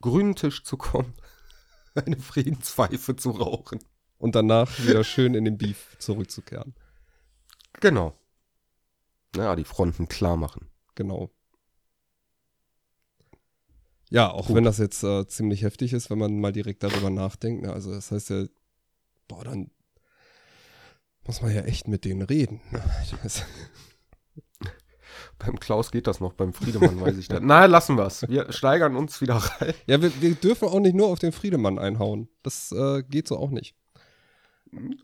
grünen 0.02 0.36
Tisch 0.36 0.64
zu 0.64 0.78
kommen. 0.78 1.14
eine 1.96 2.18
Friedenspfeife 2.18 3.16
zu 3.16 3.32
rauchen. 3.32 3.80
Und 4.18 4.36
danach 4.36 4.80
wieder 4.80 5.04
schön 5.04 5.34
in 5.34 5.46
den 5.46 5.58
Beef 5.58 5.98
zurückzukehren. 6.00 6.76
Genau. 7.80 8.14
Ja, 9.36 9.56
die 9.56 9.64
Fronten 9.64 10.08
klar 10.08 10.38
machen. 10.38 10.70
Genau. 10.96 11.32
Ja, 14.10 14.30
auch 14.30 14.48
Gut. 14.48 14.58
wenn 14.58 14.66
das 14.66 14.78
jetzt 14.78 15.04
äh, 15.04 15.26
ziemlich 15.28 15.64
heftig 15.64 15.94
ist, 15.94 16.10
wenn 16.10 16.20
man 16.20 16.40
mal 16.40 16.52
direkt 16.52 16.84
darüber 16.84 17.10
nachdenkt. 17.10 17.64
Ne? 17.64 17.72
Also 17.72 17.92
das 17.92 18.12
heißt 18.12 18.30
ja, 18.30 18.46
boah, 19.28 19.46
dann 19.46 19.72
muss 21.26 21.42
man 21.42 21.56
ja 21.56 21.62
echt 21.62 21.88
mit 21.88 22.04
denen 22.04 22.22
reden. 22.22 22.62
Ne? 22.72 22.84
Beim 25.40 25.60
Klaus 25.60 25.92
geht 25.92 26.08
das 26.08 26.20
noch, 26.20 26.34
beim 26.34 26.54
Friedemann 26.54 27.02
weiß 27.02 27.18
ich 27.18 27.28
das. 27.28 27.40
Na, 27.44 27.66
lassen 27.66 27.98
wir 27.98 28.06
es. 28.06 28.28
Wir 28.30 28.52
steigern 28.52 28.96
uns 28.96 29.22
wieder 29.22 29.36
rein. 29.36 29.74
Ja, 29.88 30.02
wir, 30.02 30.22
wir, 30.22 30.36
dürfen 30.36 30.68
auch 30.68 30.80
nicht 30.80 30.96
nur 30.96 31.08
auf 31.08 31.20
den 31.20 31.32
Friedemann 31.32 31.80
einhauen. 31.80 32.30
Das 32.44 32.72
äh, 32.72 33.04
geht 33.04 33.28
so 33.28 33.38
auch 33.38 33.50
nicht. 33.50 33.76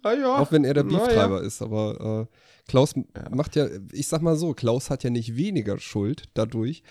Ja, 0.03 0.37
auch 0.37 0.51
wenn 0.51 0.63
er 0.63 0.73
der 0.73 0.83
Beeftreiber 0.83 1.41
ja. 1.41 1.45
ist, 1.45 1.61
aber 1.61 2.27
äh, 2.29 2.69
Klaus 2.69 2.95
ja. 2.95 3.03
macht 3.31 3.55
ja, 3.55 3.67
ich 3.91 4.07
sag 4.07 4.21
mal 4.21 4.37
so, 4.37 4.53
Klaus 4.53 4.89
hat 4.89 5.03
ja 5.03 5.09
nicht 5.09 5.35
weniger 5.35 5.77
Schuld 5.77 6.23
dadurch, 6.35 6.83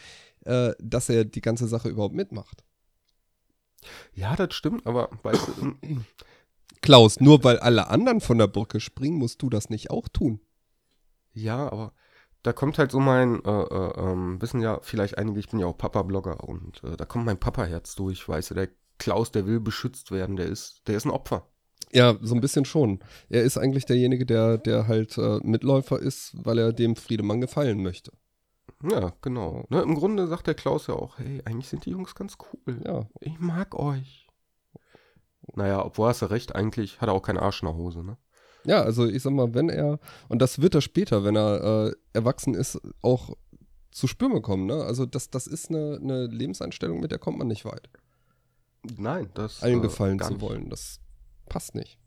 äh, 0.45 0.73
dass 0.79 1.09
er 1.09 1.25
die 1.25 1.41
ganze 1.41 1.69
Sache 1.69 1.89
überhaupt 1.89 2.15
mitmacht. 2.15 2.65
Ja, 4.13 4.37
das 4.37 4.55
stimmt, 4.55 4.87
aber 4.87 5.09
weißt 5.23 5.49
du, 5.49 5.75
Klaus, 6.83 7.21
nur 7.21 7.43
weil 7.45 7.59
alle 7.59 7.89
anderen 7.89 8.21
von 8.21 8.37
der 8.37 8.47
Brücke 8.47 8.81
springen, 8.81 9.17
musst 9.17 9.41
du 9.41 9.49
das 9.49 9.71
nicht 9.71 9.91
auch 9.91 10.09
tun. 10.09 10.41
Ja, 11.33 11.71
aber 11.71 11.95
da 12.47 12.53
kommt 12.53 12.79
halt 12.79 12.93
so 12.93 13.01
mein, 13.01 13.45
äh, 13.45 13.51
äh, 13.51 14.01
ähm, 14.01 14.41
wissen 14.41 14.61
ja 14.61 14.79
vielleicht 14.81 15.19
einige, 15.19 15.41
ich 15.41 15.49
bin 15.49 15.59
ja 15.59 15.67
auch 15.67 15.77
Papa-Blogger 15.77 16.45
und 16.45 16.83
äh, 16.85 16.97
da 16.97 17.05
kommt 17.05 17.27
mein 17.27 17.41
Papa-Herz 17.41 17.97
durch, 17.97 18.29
weißt 18.29 18.51
du, 18.51 18.55
der 18.55 18.69
Klaus, 18.99 19.33
der 19.33 19.47
will 19.47 19.59
beschützt 19.59 20.13
werden, 20.13 20.37
der 20.37 20.47
ist, 20.47 20.87
der 20.87 20.97
ist 20.97 21.05
ein 21.05 21.11
Opfer. 21.11 21.49
Ja, 21.93 22.17
so 22.21 22.37
ein 22.37 22.41
bisschen 22.41 22.65
schon. 22.65 23.01
Er 23.29 23.43
ist 23.43 23.59
eigentlich 23.59 23.85
derjenige, 23.85 24.25
der, 24.27 24.59
der 24.59 24.87
halt 24.87 25.19
äh, 25.19 25.41
Mitläufer 25.43 25.99
ist, 25.99 26.37
weil 26.37 26.59
er 26.59 26.73
dem 26.73 26.95
Friedemann 26.95 27.41
gefallen 27.41 27.83
möchte. 27.83 28.13
Ja, 28.83 29.13
genau. 29.23 29.65
Ne, 29.69 29.83
Im 29.83 29.97
Grunde 29.97 30.29
sagt 30.29 30.47
der 30.47 30.55
Klaus 30.55 30.87
ja 30.87 30.95
auch, 30.95 31.19
hey, 31.19 31.43
eigentlich 31.45 31.69
sind 31.69 31.85
die 31.85 31.91
Jungs 31.91 32.15
ganz 32.15 32.39
cool. 32.53 32.81
Ja. 32.85 33.09
Ich 33.21 33.41
mag 33.41 33.75
euch. 33.75 34.29
Naja, 35.55 35.85
obwohl 35.85 36.09
hast 36.09 36.23
du 36.23 36.27
recht, 36.27 36.55
eigentlich 36.55 37.01
hat 37.01 37.09
er 37.09 37.13
auch 37.13 37.23
keinen 37.23 37.39
Arsch 37.39 37.63
in 37.63 37.69
der 37.69 37.77
Hose, 37.77 38.05
ne? 38.05 38.17
Ja, 38.67 38.83
also 38.83 39.07
ich 39.07 39.23
sag 39.23 39.33
mal, 39.33 39.55
wenn 39.55 39.69
er, 39.69 39.99
und 40.29 40.43
das 40.43 40.61
wird 40.61 40.75
er 40.75 40.81
später, 40.81 41.25
wenn 41.25 41.37
er 41.37 41.89
äh, 41.89 41.93
erwachsen 42.13 42.55
ist, 42.55 42.81
auch 43.01 43.37
zu 43.91 44.07
spüren 44.07 44.33
bekommen, 44.33 44.67
ne? 44.67 44.85
Also 44.85 45.07
das, 45.07 45.31
das 45.31 45.47
ist 45.47 45.71
eine, 45.71 45.99
eine 46.03 46.27
Lebenseinstellung, 46.27 47.01
mit 47.01 47.13
der 47.13 47.19
kommt 47.19 47.39
man 47.39 47.49
nicht 47.49 47.65
weit. 47.65 47.89
Nein, 48.99 49.31
das. 49.35 49.63
Allen 49.63 49.79
äh, 49.79 49.83
gefallen 49.83 50.21
zu 50.21 50.41
wollen, 50.41 50.69
das 50.69 51.01
passt 51.49 51.75
nicht. 51.75 51.99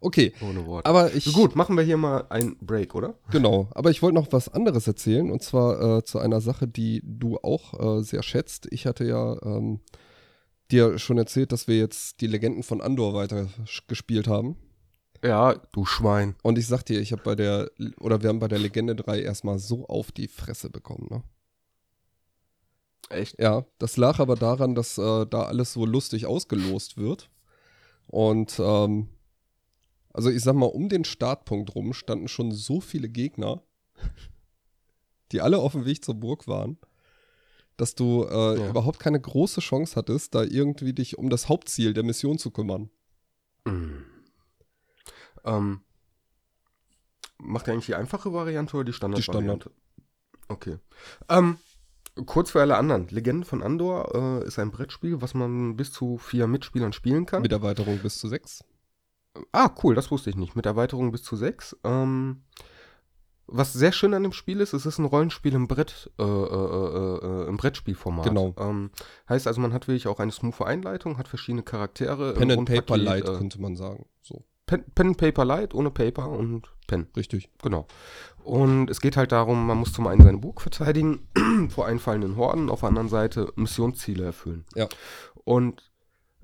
Okay. 0.00 0.34
Ohne 0.42 0.66
Wort. 0.66 0.84
Aber 0.84 1.14
ich, 1.14 1.32
Gut, 1.32 1.56
machen 1.56 1.76
wir 1.76 1.82
hier 1.82 1.96
mal 1.96 2.26
einen 2.28 2.58
Break, 2.58 2.94
oder? 2.94 3.14
Genau. 3.30 3.68
Aber 3.74 3.90
ich 3.90 4.02
wollte 4.02 4.16
noch 4.16 4.32
was 4.32 4.50
anderes 4.50 4.86
erzählen 4.86 5.30
und 5.30 5.42
zwar 5.42 5.98
äh, 5.98 6.04
zu 6.04 6.18
einer 6.18 6.42
Sache, 6.42 6.68
die 6.68 7.00
du 7.02 7.38
auch 7.38 7.98
äh, 7.98 8.02
sehr 8.02 8.22
schätzt. 8.22 8.68
Ich 8.70 8.84
hatte 8.86 9.04
ja 9.04 9.40
ähm, 9.42 9.80
dir 10.70 10.98
schon 10.98 11.18
erzählt, 11.18 11.52
dass 11.52 11.68
wir 11.68 11.76
jetzt 11.76 12.20
die 12.20 12.26
Legenden 12.26 12.62
von 12.62 12.80
Andor 12.80 13.14
weiter 13.14 13.48
gespielt 13.86 14.26
haben. 14.26 14.56
Ja, 15.22 15.54
du 15.72 15.86
Schwein. 15.86 16.36
Und 16.42 16.58
ich 16.58 16.66
sag 16.66 16.82
dir, 16.84 17.00
ich 17.00 17.12
habe 17.12 17.22
bei 17.22 17.34
der, 17.34 17.70
oder 17.98 18.22
wir 18.22 18.28
haben 18.28 18.40
bei 18.40 18.48
der 18.48 18.58
Legende 18.58 18.94
3 18.94 19.22
erstmal 19.22 19.58
so 19.58 19.86
auf 19.86 20.12
die 20.12 20.28
Fresse 20.28 20.68
bekommen, 20.70 21.08
ne? 21.10 21.22
Echt? 23.10 23.38
Ja, 23.38 23.66
das 23.78 23.96
lag 23.96 24.18
aber 24.18 24.34
daran, 24.34 24.74
dass 24.74 24.96
äh, 24.98 25.26
da 25.26 25.42
alles 25.42 25.74
so 25.74 25.84
lustig 25.84 26.26
ausgelost 26.26 26.96
wird. 26.96 27.30
Und, 28.06 28.58
ähm, 28.58 29.08
also 30.12 30.30
ich 30.30 30.42
sag 30.42 30.54
mal, 30.54 30.66
um 30.66 30.88
den 30.88 31.04
Startpunkt 31.04 31.74
rum 31.74 31.92
standen 31.92 32.28
schon 32.28 32.52
so 32.52 32.80
viele 32.80 33.08
Gegner, 33.08 33.62
die 35.32 35.42
alle 35.42 35.58
auf 35.58 35.72
dem 35.72 35.84
Weg 35.84 36.04
zur 36.04 36.14
Burg 36.14 36.48
waren 36.48 36.78
dass 37.76 37.94
du 37.94 38.24
äh, 38.24 38.58
ja. 38.58 38.68
überhaupt 38.68 38.98
keine 38.98 39.20
große 39.20 39.60
Chance 39.60 39.96
hattest, 39.96 40.34
da 40.34 40.42
irgendwie 40.42 40.92
dich 40.92 41.18
um 41.18 41.30
das 41.30 41.48
Hauptziel 41.48 41.94
der 41.94 42.04
Mission 42.04 42.38
zu 42.38 42.50
kümmern. 42.50 42.90
Mhm. 43.64 44.04
Ähm, 45.44 45.80
macht 47.38 47.68
ihr 47.68 47.72
eigentlich 47.72 47.86
die 47.86 47.94
einfache 47.94 48.32
Variante 48.32 48.76
oder 48.76 48.84
die 48.84 48.92
Standardvariante? 48.92 49.70
Die 49.70 49.74
Standard. 49.74 49.84
Okay. 50.48 50.78
Ähm, 51.28 51.58
kurz 52.26 52.50
für 52.50 52.60
alle 52.60 52.76
anderen. 52.76 53.08
Legenden 53.08 53.44
von 53.44 53.62
Andor 53.62 54.14
äh, 54.14 54.46
ist 54.46 54.58
ein 54.58 54.70
Brettspiel, 54.70 55.20
was 55.20 55.34
man 55.34 55.76
bis 55.76 55.92
zu 55.92 56.18
vier 56.18 56.46
Mitspielern 56.46 56.92
spielen 56.92 57.26
kann. 57.26 57.42
Mit 57.42 57.52
Erweiterung 57.52 57.98
bis 57.98 58.18
zu 58.18 58.28
sechs. 58.28 58.64
Ah, 59.52 59.70
cool, 59.82 59.94
das 59.94 60.10
wusste 60.10 60.30
ich 60.30 60.36
nicht. 60.36 60.54
Mit 60.54 60.66
Erweiterung 60.66 61.10
bis 61.10 61.24
zu 61.24 61.36
sechs. 61.36 61.76
Ähm, 61.82 62.44
was 63.46 63.72
sehr 63.72 63.92
schön 63.92 64.14
an 64.14 64.22
dem 64.22 64.32
Spiel 64.32 64.60
ist, 64.60 64.72
es 64.72 64.86
ist 64.86 64.98
ein 64.98 65.04
Rollenspiel 65.04 65.54
im 65.54 65.68
Brett, 65.68 66.10
äh, 66.18 66.22
äh, 66.22 66.26
äh, 66.26 67.48
im 67.48 67.56
Brettspielformat. 67.56 68.24
Genau. 68.24 68.54
Ähm, 68.58 68.90
heißt 69.28 69.46
also, 69.46 69.60
man 69.60 69.72
hat 69.72 69.86
wirklich 69.88 70.06
auch 70.06 70.18
eine 70.18 70.32
smooth 70.32 70.62
Einleitung, 70.62 71.18
hat 71.18 71.28
verschiedene 71.28 71.62
Charaktere. 71.62 72.34
Pen 72.34 72.50
and 72.50 72.68
Paper 72.68 72.96
Light 72.96 73.28
äh, 73.28 73.36
könnte 73.36 73.60
man 73.60 73.76
sagen. 73.76 74.06
So. 74.22 74.44
Pen, 74.66 74.84
Pen 74.94 75.08
and 75.08 75.18
Paper 75.18 75.44
Light 75.44 75.74
ohne 75.74 75.90
Paper 75.90 76.28
und 76.30 76.72
Pen. 76.86 77.06
Richtig. 77.16 77.50
Genau. 77.62 77.86
Und 78.42 78.90
es 78.90 79.00
geht 79.00 79.16
halt 79.16 79.32
darum, 79.32 79.66
man 79.66 79.78
muss 79.78 79.92
zum 79.92 80.06
einen 80.06 80.22
seine 80.22 80.38
Burg 80.38 80.60
verteidigen 80.60 81.28
vor 81.68 81.86
einfallenden 81.86 82.36
Horden, 82.36 82.70
auf 82.70 82.80
der 82.80 82.90
anderen 82.90 83.08
Seite 83.08 83.52
Missionsziele 83.56 84.24
erfüllen. 84.24 84.64
Ja. 84.74 84.88
Und 85.44 85.90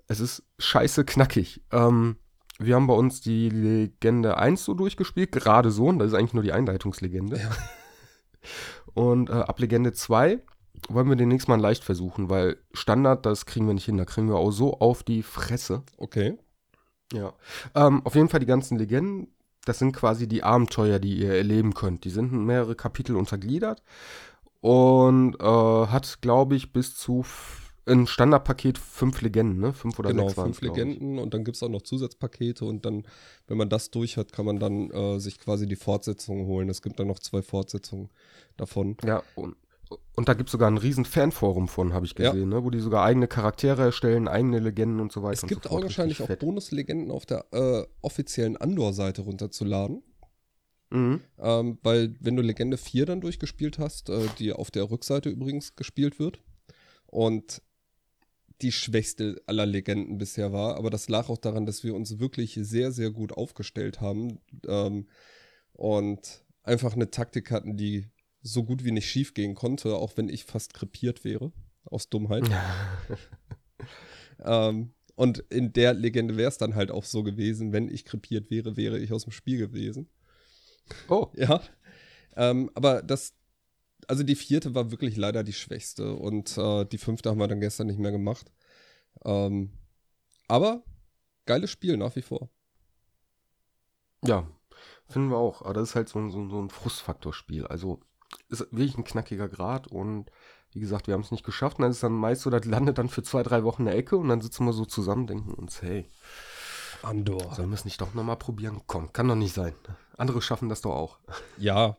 es 0.07 0.21
ist 0.21 0.43
scheiße 0.59 1.05
knackig. 1.05 1.63
Ähm, 1.71 2.17
wir 2.61 2.75
haben 2.75 2.87
bei 2.87 2.95
uns 2.95 3.21
die 3.21 3.49
Legende 3.49 4.37
1 4.37 4.65
so 4.65 4.75
durchgespielt, 4.75 5.33
gerade 5.33 5.71
so, 5.71 5.87
und 5.87 5.99
das 5.99 6.09
ist 6.09 6.15
eigentlich 6.15 6.35
nur 6.35 6.43
die 6.43 6.53
Einleitungslegende. 6.53 7.39
Ja. 7.39 7.51
Und 8.95 9.31
äh, 9.31 9.35
ab 9.35 9.61
Legende 9.61 9.93
2 9.93 10.41
wollen 10.89 11.09
wir 11.09 11.17
demnächst 11.17 11.49
mal 11.49 11.61
leicht 11.61 11.85
versuchen, 11.85 12.31
weil 12.31 12.57
Standard, 12.73 13.27
das 13.27 13.47
kriegen 13.47 13.67
wir 13.67 13.75
nicht 13.75 13.85
hin. 13.85 13.99
Da 13.99 14.05
kriegen 14.05 14.29
wir 14.29 14.37
auch 14.37 14.51
so 14.51 14.79
auf 14.81 15.03
die 15.03 15.23
Fresse. 15.23 15.83
Okay. 15.97 16.37
Ja. 17.13 17.33
Ähm, 17.75 18.05
auf 18.05 18.15
jeden 18.15 18.29
Fall 18.29 18.41
die 18.41 18.47
ganzen 18.47 18.79
Legenden, 18.79 19.29
das 19.65 19.79
sind 19.79 19.93
quasi 19.93 20.27
die 20.27 20.43
Abenteuer, 20.43 20.99
die 20.99 21.19
ihr 21.19 21.35
erleben 21.35 21.75
könnt. 21.75 22.05
Die 22.05 22.11
sind 22.11 22.33
in 22.33 22.45
mehrere 22.45 22.75
Kapitel 22.75 23.17
untergliedert 23.17 23.83
und 24.61 25.37
äh, 25.41 25.87
hat, 25.87 26.21
glaube 26.23 26.57
ich, 26.57 26.73
bis 26.73 26.97
zu 26.97 27.25
ein 27.91 28.07
Standardpaket 28.07 28.79
fünf 28.79 29.21
Legenden, 29.21 29.61
ne? 29.61 29.73
Fünf 29.73 29.99
oder 29.99 30.11
genau, 30.11 30.29
sechs 30.29 30.37
waren 30.37 30.55
fünf 30.55 30.61
Legenden 30.63 31.19
und 31.19 31.35
dann 31.35 31.45
gibt 31.45 31.57
es 31.57 31.63
auch 31.63 31.69
noch 31.69 31.83
Zusatzpakete 31.83 32.65
und 32.65 32.85
dann, 32.85 33.05
wenn 33.47 33.57
man 33.57 33.69
das 33.69 33.91
durch 33.91 34.17
hat, 34.17 34.33
kann 34.33 34.47
man 34.47 34.59
dann 34.59 34.91
äh, 34.91 35.19
sich 35.19 35.39
quasi 35.39 35.67
die 35.67 35.77
Fortsetzung 35.77 36.47
holen. 36.47 36.69
Es 36.69 36.83
gibt 36.83 37.01
dann 37.01 37.09
noch 37.09 37.19
zwei 37.19 37.43
Fortsetzungen 37.43 38.11
davon. 38.57 38.97
Ja, 39.05 39.23
und, 39.35 39.57
und 40.15 40.29
da 40.29 40.35
gibt 40.35 40.49
es 40.49 40.53
sogar 40.53 40.71
ein 40.71 40.79
riesen 40.79 41.05
Fanforum 41.05 41.69
von, 41.69 41.93
habe 41.93 42.07
ich 42.07 42.15
gesehen, 42.15 42.51
ja. 42.51 42.59
ne? 42.59 42.65
wo 42.65 42.71
die 42.71 42.81
sogar 42.81 43.05
eigene 43.05 43.29
Charaktere 43.29 43.83
erstellen, 43.83 44.29
eigene 44.29 44.59
Legenden 44.61 45.01
und 45.01 45.13
so 45.13 45.23
weiter. 45.23 45.35
Es 45.43 45.47
gibt 45.47 45.65
so 45.65 45.71
auch 45.71 45.83
wahrscheinlich 45.83 46.23
auch 46.23 46.29
Bonuslegenden 46.29 47.11
auf 47.11 47.27
der 47.27 47.47
äh, 47.53 47.85
offiziellen 48.03 48.57
Andor-Seite 48.57 49.23
runterzuladen. 49.23 50.03
Mhm. 50.93 51.21
Ähm, 51.39 51.79
weil, 51.83 52.17
wenn 52.19 52.35
du 52.35 52.43
Legende 52.43 52.77
4 52.77 53.07
dann 53.07 53.21
durchgespielt 53.21 53.79
hast, 53.79 54.11
äh, 54.11 54.27
die 54.39 54.53
auf 54.53 54.73
der 54.73 54.91
Rückseite 54.91 55.29
übrigens 55.29 55.77
gespielt 55.77 56.19
wird, 56.19 56.41
und 57.11 57.61
die 58.63 58.73
schwächste 58.73 59.43
aller 59.47 59.67
Legenden 59.67 60.19
bisher 60.19 60.53
war. 60.53 60.77
Aber 60.77 60.91
das 60.91 61.09
lag 61.09 61.29
auch 61.29 61.39
daran, 61.39 61.67
dass 61.67 61.85
wir 61.85 61.95
uns 61.95 62.19
wirklich 62.19 62.59
sehr, 62.61 62.93
sehr 62.93 63.11
gut 63.11 63.33
aufgestellt 63.33 64.01
haben 64.01 64.41
ähm, 64.67 65.09
und 65.73 66.45
einfach 66.63 66.95
eine 66.95 67.11
Taktik 67.11 67.51
hatten, 67.51 67.77
die 67.77 68.07
so 68.43 68.65
gut 68.65 68.85
wie 68.85 68.93
nicht 68.93 69.09
schief 69.09 69.35
gehen 69.35 69.55
konnte, 69.55 69.97
auch 69.97 70.17
wenn 70.17 70.29
ich 70.29 70.45
fast 70.45 70.75
krepiert 70.75 71.25
wäre. 71.25 71.53
Aus 71.85 72.09
Dummheit. 72.09 72.45
ähm, 74.45 74.93
und 75.17 75.39
in 75.51 75.73
der 75.73 75.95
Legende 75.95 76.37
wäre 76.37 76.49
es 76.49 76.59
dann 76.59 76.75
halt 76.75 76.91
auch 76.91 77.05
so 77.05 77.23
gewesen, 77.23 77.73
wenn 77.73 77.89
ich 77.89 78.05
krepiert 78.05 78.51
wäre, 78.51 78.77
wäre 78.77 78.99
ich 78.99 79.13
aus 79.13 79.25
dem 79.25 79.33
Spiel 79.33 79.59
gewesen. 79.59 80.09
Oh. 81.09 81.29
Ja. 81.35 81.63
Ähm, 82.37 82.71
aber 82.75 83.03
das, 83.03 83.35
also 84.11 84.25
die 84.25 84.35
vierte 84.35 84.75
war 84.75 84.91
wirklich 84.91 85.17
leider 85.17 85.45
die 85.45 85.53
schwächste 85.53 86.17
und 86.17 86.59
äh, 86.59 86.85
die 86.85 86.99
fünfte 86.99 87.31
haben 87.31 87.39
wir 87.39 87.47
dann 87.47 87.61
gestern 87.61 87.87
nicht 87.87 88.01
mehr 88.01 88.11
gemacht. 88.11 88.51
Ähm, 89.25 89.71
aber 90.49 90.83
geiles 91.47 91.71
Spiel 91.71 91.97
nach 91.97 92.17
wie 92.17 92.23
vor. 92.23 92.51
Ja, 94.25 94.49
finden 95.07 95.31
wir 95.31 95.37
auch. 95.37 95.63
Aber 95.63 95.75
das 95.75 95.91
ist 95.91 95.95
halt 95.95 96.09
so, 96.09 96.29
so, 96.29 96.49
so 96.49 96.61
ein 96.61 96.71
Frustfaktorspiel. 96.71 97.69
Also 97.69 98.01
ist 98.49 98.63
wirklich 98.73 98.99
ein 98.99 99.05
knackiger 99.05 99.49
Grad 99.49 99.87
und 99.87 100.29
wie 100.73 100.81
gesagt, 100.81 101.07
wir 101.07 101.15
haben 101.15 101.23
es 101.23 101.31
nicht 101.31 101.45
geschafft. 101.45 101.79
Und 101.79 101.83
dann 101.83 101.93
ist 101.93 102.03
dann 102.03 102.13
meist 102.13 102.43
so, 102.43 102.51
das 102.51 102.65
landet 102.65 102.99
dann 102.99 103.09
für 103.09 103.23
zwei, 103.23 103.45
drei 103.45 103.63
Wochen 103.63 103.83
in 103.83 103.87
der 103.87 103.97
Ecke 103.97 104.17
und 104.17 104.29
dann 104.29 104.41
sitzen 104.41 104.65
wir 104.67 104.73
so 104.73 104.87
zusammen, 104.87 105.29
denken 105.29 105.55
uns, 105.55 105.83
hey, 105.83 106.11
Andor. 107.03 107.55
Sollen 107.55 107.71
wir 107.71 107.77
es 107.77 107.85
nicht 107.85 108.01
doch 108.01 108.13
nochmal 108.15 108.39
probieren? 108.39 108.83
Komm, 108.89 109.13
kann 109.13 109.29
doch 109.29 109.37
nicht 109.37 109.55
sein. 109.55 109.75
Andere 110.17 110.43
schaffen 110.43 110.69
das 110.69 110.81
doch 110.81 110.97
auch. 110.97 111.19
Ja, 111.59 111.97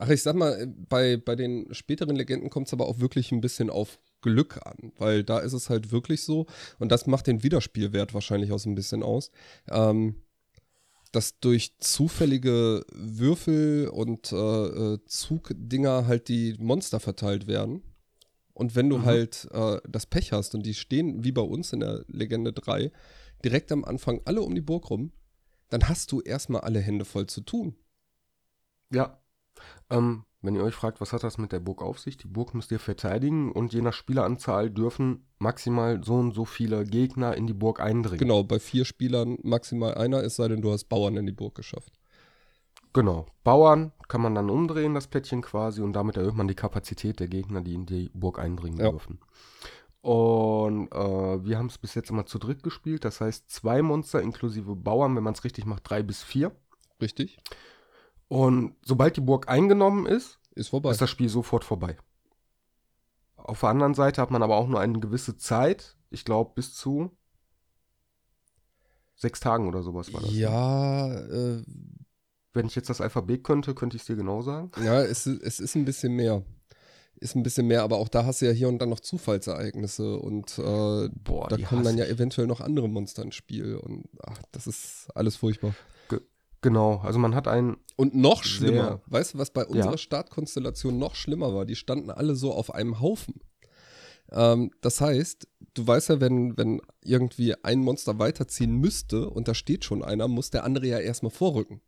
Ach, 0.00 0.08
ich 0.08 0.22
sag 0.22 0.36
mal, 0.36 0.72
bei, 0.88 1.16
bei 1.16 1.34
den 1.34 1.74
späteren 1.74 2.14
Legenden 2.14 2.50
kommt 2.50 2.68
es 2.68 2.72
aber 2.72 2.86
auch 2.86 3.00
wirklich 3.00 3.32
ein 3.32 3.40
bisschen 3.40 3.68
auf 3.68 3.98
Glück 4.20 4.64
an, 4.64 4.92
weil 4.96 5.24
da 5.24 5.40
ist 5.40 5.54
es 5.54 5.68
halt 5.68 5.90
wirklich 5.90 6.22
so, 6.22 6.46
und 6.78 6.92
das 6.92 7.08
macht 7.08 7.26
den 7.26 7.42
Wiederspielwert 7.42 8.14
wahrscheinlich 8.14 8.52
auch 8.52 8.60
so 8.60 8.70
ein 8.70 8.76
bisschen 8.76 9.02
aus, 9.02 9.32
ähm, 9.68 10.22
dass 11.10 11.40
durch 11.40 11.78
zufällige 11.78 12.86
Würfel 12.92 13.88
und 13.88 14.30
äh, 14.30 14.36
äh 14.36 14.98
Zugdinger 15.06 16.06
halt 16.06 16.28
die 16.28 16.54
Monster 16.60 17.00
verteilt 17.00 17.48
werden. 17.48 17.82
Und 18.54 18.76
wenn 18.76 18.88
du 18.88 18.98
mhm. 18.98 19.04
halt 19.04 19.48
äh, 19.50 19.78
das 19.88 20.06
Pech 20.06 20.30
hast 20.30 20.54
und 20.54 20.64
die 20.64 20.74
stehen 20.74 21.24
wie 21.24 21.32
bei 21.32 21.42
uns 21.42 21.72
in 21.72 21.80
der 21.80 22.04
Legende 22.06 22.52
3 22.52 22.92
direkt 23.44 23.72
am 23.72 23.84
Anfang 23.84 24.20
alle 24.26 24.42
um 24.42 24.54
die 24.54 24.60
Burg 24.60 24.90
rum, 24.90 25.10
dann 25.70 25.88
hast 25.88 26.12
du 26.12 26.20
erstmal 26.20 26.60
alle 26.60 26.78
Hände 26.78 27.04
voll 27.04 27.26
zu 27.26 27.40
tun. 27.40 27.74
Ja, 28.92 29.20
ähm, 29.90 30.24
wenn 30.40 30.54
ihr 30.54 30.62
euch 30.62 30.74
fragt, 30.74 31.00
was 31.00 31.12
hat 31.12 31.24
das 31.24 31.38
mit 31.38 31.50
der 31.50 31.60
Burg 31.60 31.82
auf 31.82 31.98
sich? 31.98 32.16
Die 32.16 32.28
Burg 32.28 32.54
müsst 32.54 32.70
ihr 32.70 32.78
verteidigen 32.78 33.50
und 33.50 33.72
je 33.72 33.82
nach 33.82 33.92
Spieleranzahl 33.92 34.70
dürfen 34.70 35.26
maximal 35.38 36.02
so 36.04 36.14
und 36.14 36.32
so 36.32 36.44
viele 36.44 36.84
Gegner 36.84 37.36
in 37.36 37.46
die 37.46 37.54
Burg 37.54 37.80
eindringen. 37.80 38.18
Genau, 38.18 38.44
bei 38.44 38.60
vier 38.60 38.84
Spielern 38.84 39.38
maximal 39.42 39.94
einer, 39.94 40.22
es 40.22 40.36
sei 40.36 40.48
denn, 40.48 40.62
du 40.62 40.70
hast 40.70 40.84
Bauern 40.84 41.16
in 41.16 41.26
die 41.26 41.32
Burg 41.32 41.56
geschafft. 41.56 41.92
Genau, 42.92 43.26
Bauern 43.44 43.92
kann 44.06 44.20
man 44.20 44.34
dann 44.34 44.48
umdrehen, 44.48 44.94
das 44.94 45.08
Plättchen 45.08 45.42
quasi, 45.42 45.82
und 45.82 45.92
damit 45.92 46.16
erhöht 46.16 46.34
man 46.34 46.48
die 46.48 46.54
Kapazität 46.54 47.20
der 47.20 47.28
Gegner, 47.28 47.60
die 47.60 47.74
in 47.74 47.86
die 47.86 48.10
Burg 48.14 48.38
eindringen 48.38 48.78
ja. 48.78 48.90
dürfen. 48.90 49.18
Und 50.00 50.88
äh, 50.92 51.44
wir 51.44 51.58
haben 51.58 51.66
es 51.66 51.78
bis 51.78 51.94
jetzt 51.94 52.10
immer 52.10 52.26
zu 52.26 52.38
dritt 52.38 52.62
gespielt, 52.62 53.04
das 53.04 53.20
heißt 53.20 53.50
zwei 53.50 53.82
Monster 53.82 54.22
inklusive 54.22 54.76
Bauern, 54.76 55.16
wenn 55.16 55.24
man 55.24 55.34
es 55.34 55.44
richtig 55.44 55.66
macht, 55.66 55.88
drei 55.88 56.02
bis 56.02 56.22
vier. 56.22 56.52
Richtig. 57.02 57.38
Und 58.28 58.76
sobald 58.82 59.16
die 59.16 59.22
Burg 59.22 59.48
eingenommen 59.48 60.06
ist, 60.06 60.38
ist, 60.54 60.68
vorbei. 60.68 60.90
ist 60.90 61.00
das 61.00 61.10
Spiel 61.10 61.28
sofort 61.28 61.64
vorbei. 61.64 61.96
Auf 63.36 63.60
der 63.60 63.70
anderen 63.70 63.94
Seite 63.94 64.20
hat 64.20 64.30
man 64.30 64.42
aber 64.42 64.56
auch 64.56 64.68
nur 64.68 64.80
eine 64.80 65.00
gewisse 65.00 65.36
Zeit, 65.36 65.96
ich 66.10 66.24
glaube 66.24 66.52
bis 66.54 66.74
zu 66.74 67.10
sechs 69.16 69.40
Tagen 69.40 69.66
oder 69.66 69.82
sowas 69.82 70.12
war 70.12 70.20
das. 70.20 70.30
Ne? 70.30 70.36
Ja, 70.36 71.14
äh, 71.14 71.62
wenn 72.52 72.66
ich 72.66 72.74
jetzt 72.74 72.90
das 72.90 73.00
Alphabet 73.00 73.44
könnte, 73.44 73.74
könnte 73.74 73.96
ich 73.96 74.02
es 74.02 74.06
dir 74.06 74.16
genau 74.16 74.42
sagen. 74.42 74.70
Ja, 74.82 75.02
es, 75.02 75.26
es 75.26 75.60
ist 75.60 75.74
ein 75.74 75.84
bisschen 75.84 76.14
mehr. 76.14 76.42
Ist 77.20 77.34
ein 77.34 77.42
bisschen 77.42 77.66
mehr, 77.66 77.82
aber 77.82 77.96
auch 77.96 78.08
da 78.08 78.24
hast 78.24 78.42
du 78.42 78.46
ja 78.46 78.52
hier 78.52 78.68
und 78.68 78.78
dann 78.78 78.90
noch 78.90 79.00
Zufallsereignisse 79.00 80.18
und 80.18 80.56
äh, 80.58 81.08
Boah, 81.08 81.48
da 81.48 81.56
kommen 81.56 81.82
dann 81.82 81.98
ja 81.98 82.04
eventuell 82.04 82.46
noch 82.46 82.60
andere 82.60 82.88
Monster 82.88 83.22
ins 83.22 83.34
Spiel 83.34 83.76
und 83.76 84.08
ach, 84.22 84.40
das 84.52 84.68
ist 84.68 85.08
alles 85.16 85.34
furchtbar. 85.34 85.74
Genau, 86.60 86.98
also 86.98 87.18
man 87.18 87.34
hat 87.34 87.48
einen. 87.48 87.76
Und 87.96 88.14
noch 88.14 88.44
schlimmer, 88.44 89.00
weißt 89.06 89.34
du, 89.34 89.38
was 89.38 89.50
bei 89.50 89.66
unserer 89.66 89.92
ja. 89.92 89.98
Startkonstellation 89.98 90.98
noch 90.98 91.14
schlimmer 91.14 91.54
war? 91.54 91.66
Die 91.66 91.76
standen 91.76 92.10
alle 92.10 92.36
so 92.36 92.52
auf 92.52 92.72
einem 92.72 93.00
Haufen. 93.00 93.40
Ähm, 94.30 94.70
das 94.80 95.00
heißt, 95.00 95.48
du 95.74 95.86
weißt 95.86 96.10
ja, 96.10 96.20
wenn, 96.20 96.56
wenn 96.56 96.80
irgendwie 97.02 97.54
ein 97.64 97.80
Monster 97.80 98.18
weiterziehen 98.18 98.76
müsste 98.76 99.28
und 99.30 99.48
da 99.48 99.54
steht 99.54 99.84
schon 99.84 100.04
einer, 100.04 100.28
muss 100.28 100.50
der 100.50 100.64
andere 100.64 100.86
ja 100.86 100.98
erstmal 100.98 101.30
vorrücken. 101.30 101.80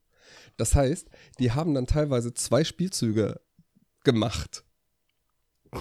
Das 0.57 0.75
heißt, 0.75 1.09
die 1.39 1.53
haben 1.53 1.75
dann 1.75 1.87
teilweise 1.87 2.35
zwei 2.35 2.65
Spielzüge 2.65 3.41
gemacht 4.05 4.65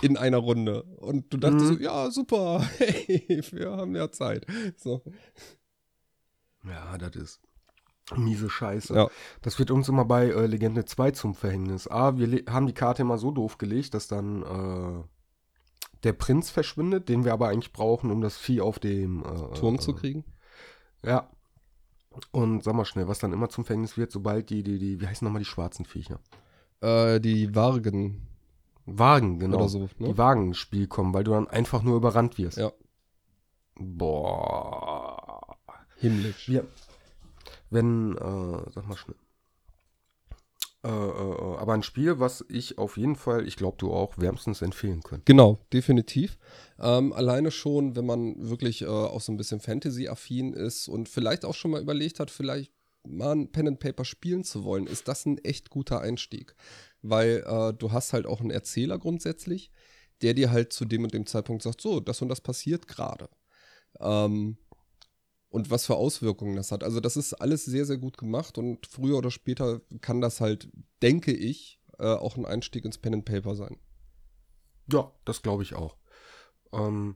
in 0.02 0.17
einer 0.17 0.38
Runde. 0.38 0.84
Und 0.84 1.34
du 1.34 1.38
dachtest 1.38 1.71
mhm. 1.71 1.73
so, 1.75 1.80
ja, 1.80 2.12
super, 2.12 2.62
hey, 2.78 3.41
wir 3.52 3.71
haben 3.71 3.95
ja 3.95 4.12
Zeit. 4.12 4.45
So. 4.78 5.04
Ja, 6.65 6.97
das 6.97 7.15
ist. 7.15 7.41
Miese 8.17 8.50
Scheiße. 8.50 8.95
Ja. 8.95 9.08
Das 9.41 9.60
wird 9.60 9.72
uns 9.72 9.89
immer 9.89 10.06
bei 10.06 10.28
äh, 10.28 10.45
Legende 10.45 10.86
2 10.86 11.12
zum 11.12 11.36
Verhängnis. 11.36 11.88
A, 11.88 12.17
wir 12.17 12.43
haben 12.50 12.67
die 12.67 12.74
Karte 12.74 13.02
immer 13.04 13.17
so 13.17 13.32
doof 13.32 13.58
gelegt, 13.58 13.93
dass 13.93 14.08
dann 14.08 14.43
äh, 14.43 15.04
der 16.04 16.13
Prinz 16.13 16.50
verschwindet, 16.50 17.10
den 17.10 17.26
wir 17.26 17.34
aber 17.34 17.50
eigentlich 17.50 17.74
brauchen, 17.74 18.12
um 18.12 18.22
das 18.22 18.38
Vieh 18.38 18.62
auf 18.62 18.80
dem 18.80 19.24
äh, 19.24 19.54
Turm 19.56 19.80
zu 19.80 19.93
kriegen. 19.93 20.24
Ja. 21.04 21.30
Und 22.32 22.63
sag 22.63 22.74
mal 22.76 22.86
schnell, 22.86 23.08
was 23.08 23.19
dann 23.19 23.34
immer 23.34 23.50
zum 23.50 23.65
Verhängnis 23.65 23.98
wird, 23.98 24.12
sobald 24.12 24.50
die, 24.50 24.63
die, 24.63 24.80
die, 24.80 25.00
wie 25.00 25.08
heißen 25.08 25.26
nochmal 25.26 25.41
die 25.41 25.45
schwarzen 25.45 25.86
Viecher? 25.86 26.19
Äh, 26.82 27.19
die 27.19 27.56
Wagen. 27.56 28.28
Wagen, 28.86 29.39
genau. 29.39 29.58
Oder 29.58 29.69
so, 29.69 29.89
ne? 30.00 30.08
Die 30.08 30.17
Wagen 30.17 30.48
ins 30.48 30.58
Spiel 30.58 30.88
kommen, 30.88 31.13
weil 31.13 31.24
du 31.24 31.32
dann 31.32 31.48
einfach 31.48 31.84
nur 31.84 31.95
überrannt 31.95 32.38
wirst. 32.38 32.58
Ja. 32.58 32.72
Boah. 33.76 35.58
Himmlisch. 35.98 36.50
Wir, 36.50 36.65
wenn, 37.69 38.15
äh, 38.17 38.71
sag 38.71 38.88
mal 38.88 38.97
schnell. 38.97 39.15
Äh, 40.82 40.88
äh, 40.88 41.58
aber 41.58 41.73
ein 41.73 41.84
Spiel, 41.84 42.19
was 42.19 42.45
ich 42.47 42.77
auf 42.77 42.95
jeden 42.95 43.17
Fall, 43.17 43.45
ich 43.47 43.58
glaube 43.58 43.77
du 43.77 43.91
auch, 43.91 44.17
wärmstens 44.17 44.62
empfehlen 44.62 45.03
könnte. 45.03 45.25
Genau, 45.25 45.60
definitiv. 45.73 46.38
Ähm, 46.79 47.12
alleine 47.12 47.51
schon, 47.51 47.97
wenn 47.97 48.05
man 48.05 48.49
wirklich 48.49 48.84
äh, 48.84 48.88
auch 48.88 49.19
so 49.19 49.34
ein 49.34 49.38
bisschen 49.38 49.60
Fantasy-affin 49.60 50.53
ist 50.53 50.88
und 50.88 51.10
vielleicht 51.10 51.43
auch 51.43 51.53
schon 51.53 51.71
mal 51.71 51.82
überlegt 51.82 52.21
hat, 52.21 52.32
vielleicht 52.32 52.71
mal 53.05 53.34
ein 53.34 53.51
Pen 53.51 53.67
and 53.67 53.79
Paper 53.79 54.05
spielen 54.05 54.45
zu 54.45 54.63
wollen, 54.63 54.88
ist 54.88 55.10
das 55.10 55.25
ein 55.25 55.38
echt 55.39 55.69
guter 55.69 55.99
Einstieg. 55.99 56.55
Weil 57.01 57.43
äh, 57.45 57.73
du 57.73 57.91
hast 57.91 58.13
halt 58.13 58.25
auch 58.25 58.39
einen 58.39 58.51
Erzähler 58.51 58.99
grundsätzlich, 58.99 59.71
der 60.21 60.34
dir 60.34 60.49
halt 60.51 60.71
zu 60.71 60.86
dem 60.86 61.03
und 61.03 61.13
dem 61.13 61.25
Zeitpunkt 61.25 61.63
sagt, 61.63 61.82
so, 61.82 61.99
das 61.99 62.21
und 62.21 62.29
das 62.29 62.39
passiert 62.39 62.88
gerade. 62.88 63.29
Ähm, 63.99 64.58
und 65.50 65.72
was 65.72 65.86
für 65.86 65.96
Auswirkungen 65.96 66.56
das 66.56 66.72
hat. 66.72 66.84
Also 66.84 67.00
das 67.00 67.18
ist 67.18 67.34
alles 67.34 67.66
sehr, 67.66 67.86
sehr 67.86 67.98
gut 67.98 68.18
gemacht 68.18 68.58
und 68.58 68.86
früher 68.86 69.18
oder 69.18 69.32
später 69.32 69.82
kann 70.02 70.22
das 70.22 70.42
halt, 70.42 70.70
denke 71.02 71.32
ich, 71.32 71.80
äh, 71.98 72.14
auch 72.14 72.38
ein 72.38 72.46
Einstieg 72.46 72.86
ins 72.86 72.98
Pen 72.98 73.16
and 73.16 73.26
Paper 73.26 73.56
sein. 73.56 73.78
Ja, 74.92 75.12
das 75.26 75.42
glaube 75.42 75.64
ich 75.64 75.76
auch. 75.76 75.98
Ähm, 76.72 77.16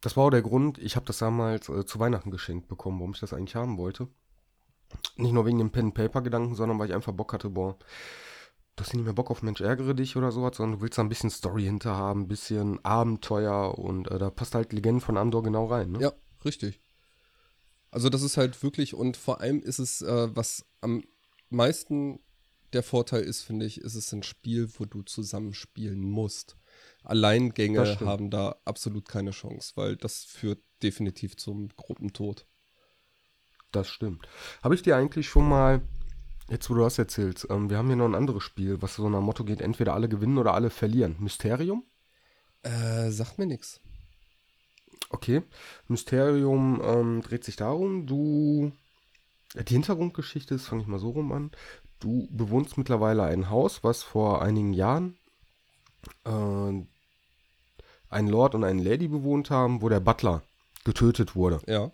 das 0.00 0.16
war 0.16 0.24
auch 0.24 0.30
der 0.30 0.42
Grund, 0.42 0.78
ich 0.78 0.96
habe 0.96 1.06
das 1.06 1.18
damals 1.18 1.68
äh, 1.68 1.84
zu 1.84 1.98
Weihnachten 1.98 2.30
geschenkt 2.30 2.68
bekommen, 2.68 2.98
warum 2.98 3.12
ich 3.12 3.20
das 3.20 3.32
eigentlich 3.32 3.56
haben 3.56 3.78
wollte. 3.78 4.08
Nicht 5.16 5.32
nur 5.32 5.46
wegen 5.46 5.58
dem 5.58 5.72
Pen-Paper-Gedanken, 5.72 6.54
sondern 6.54 6.78
weil 6.78 6.88
ich 6.88 6.94
einfach 6.94 7.12
Bock 7.12 7.32
hatte, 7.32 7.50
boah, 7.50 7.76
du 8.76 8.84
hast 8.84 8.94
nicht 8.94 9.04
mehr 9.04 9.14
Bock 9.14 9.30
auf 9.30 9.42
Mensch 9.42 9.60
ärgere 9.60 9.94
dich 9.94 10.16
oder 10.16 10.30
sowas, 10.30 10.56
sondern 10.56 10.78
du 10.78 10.82
willst 10.82 10.98
da 10.98 11.02
ein 11.02 11.08
bisschen 11.08 11.30
Story 11.30 11.64
hinter 11.64 11.96
haben, 11.96 12.22
ein 12.22 12.28
bisschen 12.28 12.84
Abenteuer 12.84 13.78
und 13.78 14.08
äh, 14.10 14.18
da 14.18 14.30
passt 14.30 14.54
halt 14.54 14.72
Legenden 14.72 15.00
von 15.00 15.16
Andor 15.16 15.42
genau 15.42 15.66
rein, 15.66 15.92
ne? 15.92 16.00
Ja, 16.00 16.12
richtig. 16.44 16.80
Also 17.90 18.08
das 18.08 18.22
ist 18.22 18.36
halt 18.36 18.62
wirklich 18.62 18.94
und 18.94 19.16
vor 19.16 19.40
allem 19.40 19.62
ist 19.62 19.78
es, 19.78 20.02
äh, 20.02 20.34
was 20.34 20.64
am 20.80 21.02
meisten 21.50 22.20
der 22.72 22.82
Vorteil 22.82 23.22
ist, 23.22 23.42
finde 23.42 23.66
ich, 23.66 23.80
ist 23.80 23.94
es 23.94 24.12
ein 24.12 24.22
Spiel, 24.22 24.68
wo 24.78 24.84
du 24.84 25.02
zusammenspielen 25.02 26.00
musst. 26.00 26.56
Alleingänge 27.04 27.98
haben 28.00 28.30
da 28.30 28.56
absolut 28.64 29.08
keine 29.08 29.30
Chance, 29.30 29.72
weil 29.76 29.96
das 29.96 30.24
führt 30.24 30.58
definitiv 30.82 31.36
zum 31.36 31.68
Gruppentod. 31.76 32.46
Das 33.72 33.88
stimmt. 33.88 34.26
Habe 34.62 34.74
ich 34.74 34.82
dir 34.82 34.96
eigentlich 34.96 35.28
schon 35.28 35.48
mal, 35.48 35.80
jetzt 36.50 36.68
wo 36.68 36.74
du 36.74 36.80
das 36.80 36.98
erzählst, 36.98 37.46
ähm, 37.50 37.70
wir 37.70 37.78
haben 37.78 37.86
hier 37.86 37.96
noch 37.96 38.06
ein 38.06 38.14
anderes 38.14 38.42
Spiel, 38.42 38.82
was 38.82 38.96
so 38.96 39.08
nach 39.08 39.20
Motto 39.20 39.44
geht, 39.44 39.60
entweder 39.60 39.94
alle 39.94 40.08
gewinnen 40.08 40.38
oder 40.38 40.54
alle 40.54 40.70
verlieren. 40.70 41.16
Mysterium? 41.18 41.84
Äh, 42.62 43.10
sagt 43.10 43.38
mir 43.38 43.46
nichts. 43.46 43.80
Okay. 45.10 45.42
Mysterium 45.88 46.80
ähm, 46.84 47.22
dreht 47.22 47.44
sich 47.44 47.56
darum, 47.56 48.06
du. 48.06 48.72
Die 49.54 49.74
Hintergrundgeschichte 49.74 50.54
ist, 50.54 50.66
fange 50.66 50.82
ich 50.82 50.88
mal 50.88 50.98
so 50.98 51.10
rum 51.10 51.32
an. 51.32 51.50
Du 52.00 52.28
bewohnst 52.30 52.76
mittlerweile 52.76 53.22
ein 53.22 53.48
Haus, 53.48 53.82
was 53.82 54.02
vor 54.02 54.42
einigen 54.42 54.74
Jahren 54.74 55.16
äh, 56.24 56.84
ein 58.10 58.28
Lord 58.28 58.54
und 58.54 58.64
eine 58.64 58.82
Lady 58.82 59.08
bewohnt 59.08 59.50
haben, 59.50 59.82
wo 59.82 59.88
der 59.88 60.00
Butler 60.00 60.42
getötet 60.84 61.34
wurde. 61.34 61.60
Ja. 61.66 61.90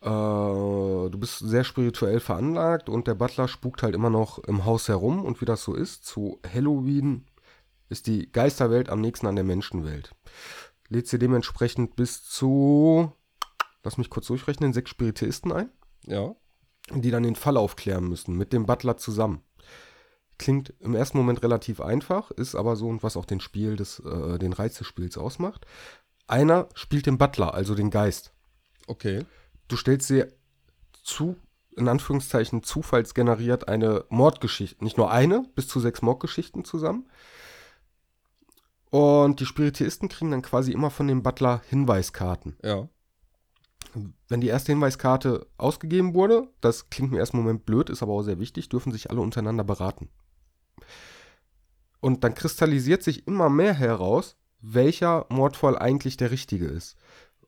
Äh, 0.00 1.10
du 1.10 1.18
bist 1.18 1.38
sehr 1.40 1.64
spirituell 1.64 2.20
veranlagt 2.20 2.88
und 2.88 3.06
der 3.06 3.14
Butler 3.14 3.48
spukt 3.48 3.82
halt 3.82 3.94
immer 3.94 4.10
noch 4.10 4.38
im 4.38 4.64
Haus 4.64 4.88
herum 4.88 5.24
und 5.24 5.40
wie 5.40 5.44
das 5.44 5.62
so 5.62 5.74
ist, 5.74 6.06
zu 6.06 6.40
Halloween 6.52 7.26
ist 7.88 8.06
die 8.06 8.30
Geisterwelt 8.30 8.90
am 8.90 9.00
nächsten 9.00 9.26
an 9.26 9.34
der 9.36 9.44
Menschenwelt. 9.44 10.14
Lädst 10.88 11.12
dir 11.12 11.18
dementsprechend 11.18 11.96
bis 11.96 12.24
zu, 12.24 13.12
lass 13.82 13.98
mich 13.98 14.10
kurz 14.10 14.26
durchrechnen, 14.26 14.72
sechs 14.72 14.90
Spiritisten 14.90 15.52
ein. 15.52 15.70
Ja. 16.06 16.34
Die 16.90 17.10
dann 17.10 17.22
den 17.22 17.36
Fall 17.36 17.56
aufklären 17.56 18.08
müssen, 18.08 18.36
mit 18.36 18.52
dem 18.52 18.64
Butler 18.64 18.96
zusammen. 18.96 19.42
Klingt 20.38 20.72
im 20.80 20.94
ersten 20.94 21.18
Moment 21.18 21.42
relativ 21.42 21.80
einfach, 21.80 22.30
ist 22.30 22.54
aber 22.54 22.76
so 22.76 22.88
und 22.88 23.02
was 23.02 23.16
auch 23.16 23.24
den 23.24 23.40
Spiel 23.40 23.76
des, 23.76 23.98
äh, 24.00 24.38
den 24.38 24.52
Reiz 24.52 24.78
des 24.78 24.86
Spiels 24.86 25.18
ausmacht. 25.18 25.66
Einer 26.26 26.68
spielt 26.74 27.06
den 27.06 27.18
Butler, 27.18 27.54
also 27.54 27.74
den 27.74 27.90
Geist. 27.90 28.32
Okay. 28.86 29.24
Du 29.66 29.76
stellst 29.76 30.08
dir 30.08 30.32
zu, 31.02 31.36
in 31.76 31.88
Anführungszeichen, 31.88 32.62
zufallsgeneriert 32.62 33.68
eine 33.68 34.04
Mordgeschichte, 34.08 34.82
nicht 34.84 34.96
nur 34.96 35.10
eine, 35.10 35.44
bis 35.54 35.68
zu 35.68 35.80
sechs 35.80 36.02
Mordgeschichten 36.02 36.64
zusammen. 36.64 37.08
Und 38.90 39.40
die 39.40 39.46
Spiritisten 39.46 40.08
kriegen 40.08 40.30
dann 40.30 40.42
quasi 40.42 40.72
immer 40.72 40.90
von 40.90 41.08
dem 41.08 41.22
Butler 41.22 41.62
Hinweiskarten. 41.68 42.56
Ja. 42.62 42.88
Wenn 44.28 44.40
die 44.40 44.48
erste 44.48 44.72
Hinweiskarte 44.72 45.46
ausgegeben 45.56 46.14
wurde, 46.14 46.48
das 46.60 46.90
klingt 46.90 47.12
im 47.12 47.18
ersten 47.18 47.38
Moment 47.38 47.66
blöd, 47.66 47.90
ist 47.90 48.02
aber 48.02 48.12
auch 48.12 48.22
sehr 48.22 48.38
wichtig, 48.38 48.68
dürfen 48.68 48.92
sich 48.92 49.10
alle 49.10 49.20
untereinander 49.20 49.64
beraten. 49.64 50.08
Und 52.00 52.24
dann 52.24 52.34
kristallisiert 52.34 53.02
sich 53.02 53.26
immer 53.26 53.50
mehr 53.50 53.74
heraus, 53.74 54.36
welcher 54.60 55.26
Mordfall 55.30 55.78
eigentlich 55.78 56.16
der 56.16 56.30
richtige 56.30 56.66
ist. 56.66 56.96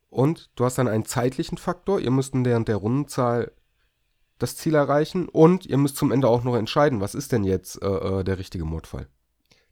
Und 0.09 0.51
du 0.57 0.65
hast 0.65 0.77
dann 0.77 0.89
einen 0.89 1.05
zeitlichen 1.05 1.57
Faktor. 1.57 2.01
Ihr 2.01 2.11
müsst 2.11 2.35
in 2.35 2.45
der, 2.45 2.59
der 2.61 2.77
Rundenzahl 2.77 3.53
das 4.39 4.57
Ziel 4.57 4.75
erreichen. 4.75 5.29
Und 5.29 5.67
ihr 5.67 5.79
müsst 5.79 5.97
zum 5.97 6.11
Ende 6.11 6.29
auch 6.29 6.43
noch 6.43 6.57
entscheiden, 6.57 7.01
was 7.01 7.15
ist 7.15 7.33
denn 7.33 7.45
jetzt 7.45 7.81
äh, 7.83 7.87
äh 7.87 8.25
der 8.25 8.39
richtige 8.39 8.65
Mordfall. 8.65 9.07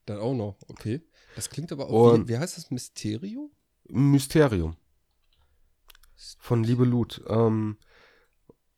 Dann 0.07 0.19
auch 0.19 0.35
noch, 0.35 0.57
okay. 0.69 1.03
Das 1.39 1.51
klingt 1.51 1.71
aber 1.71 1.89
auch. 1.89 2.15
Und 2.15 2.27
wie, 2.27 2.33
wie 2.33 2.39
heißt 2.39 2.57
das? 2.57 2.73
Mysterium? 2.73 3.53
Mysterium. 3.89 4.75
Von 6.41 6.65
Liebe 6.65 6.85
Lut. 6.85 7.23
Ähm, 7.29 7.77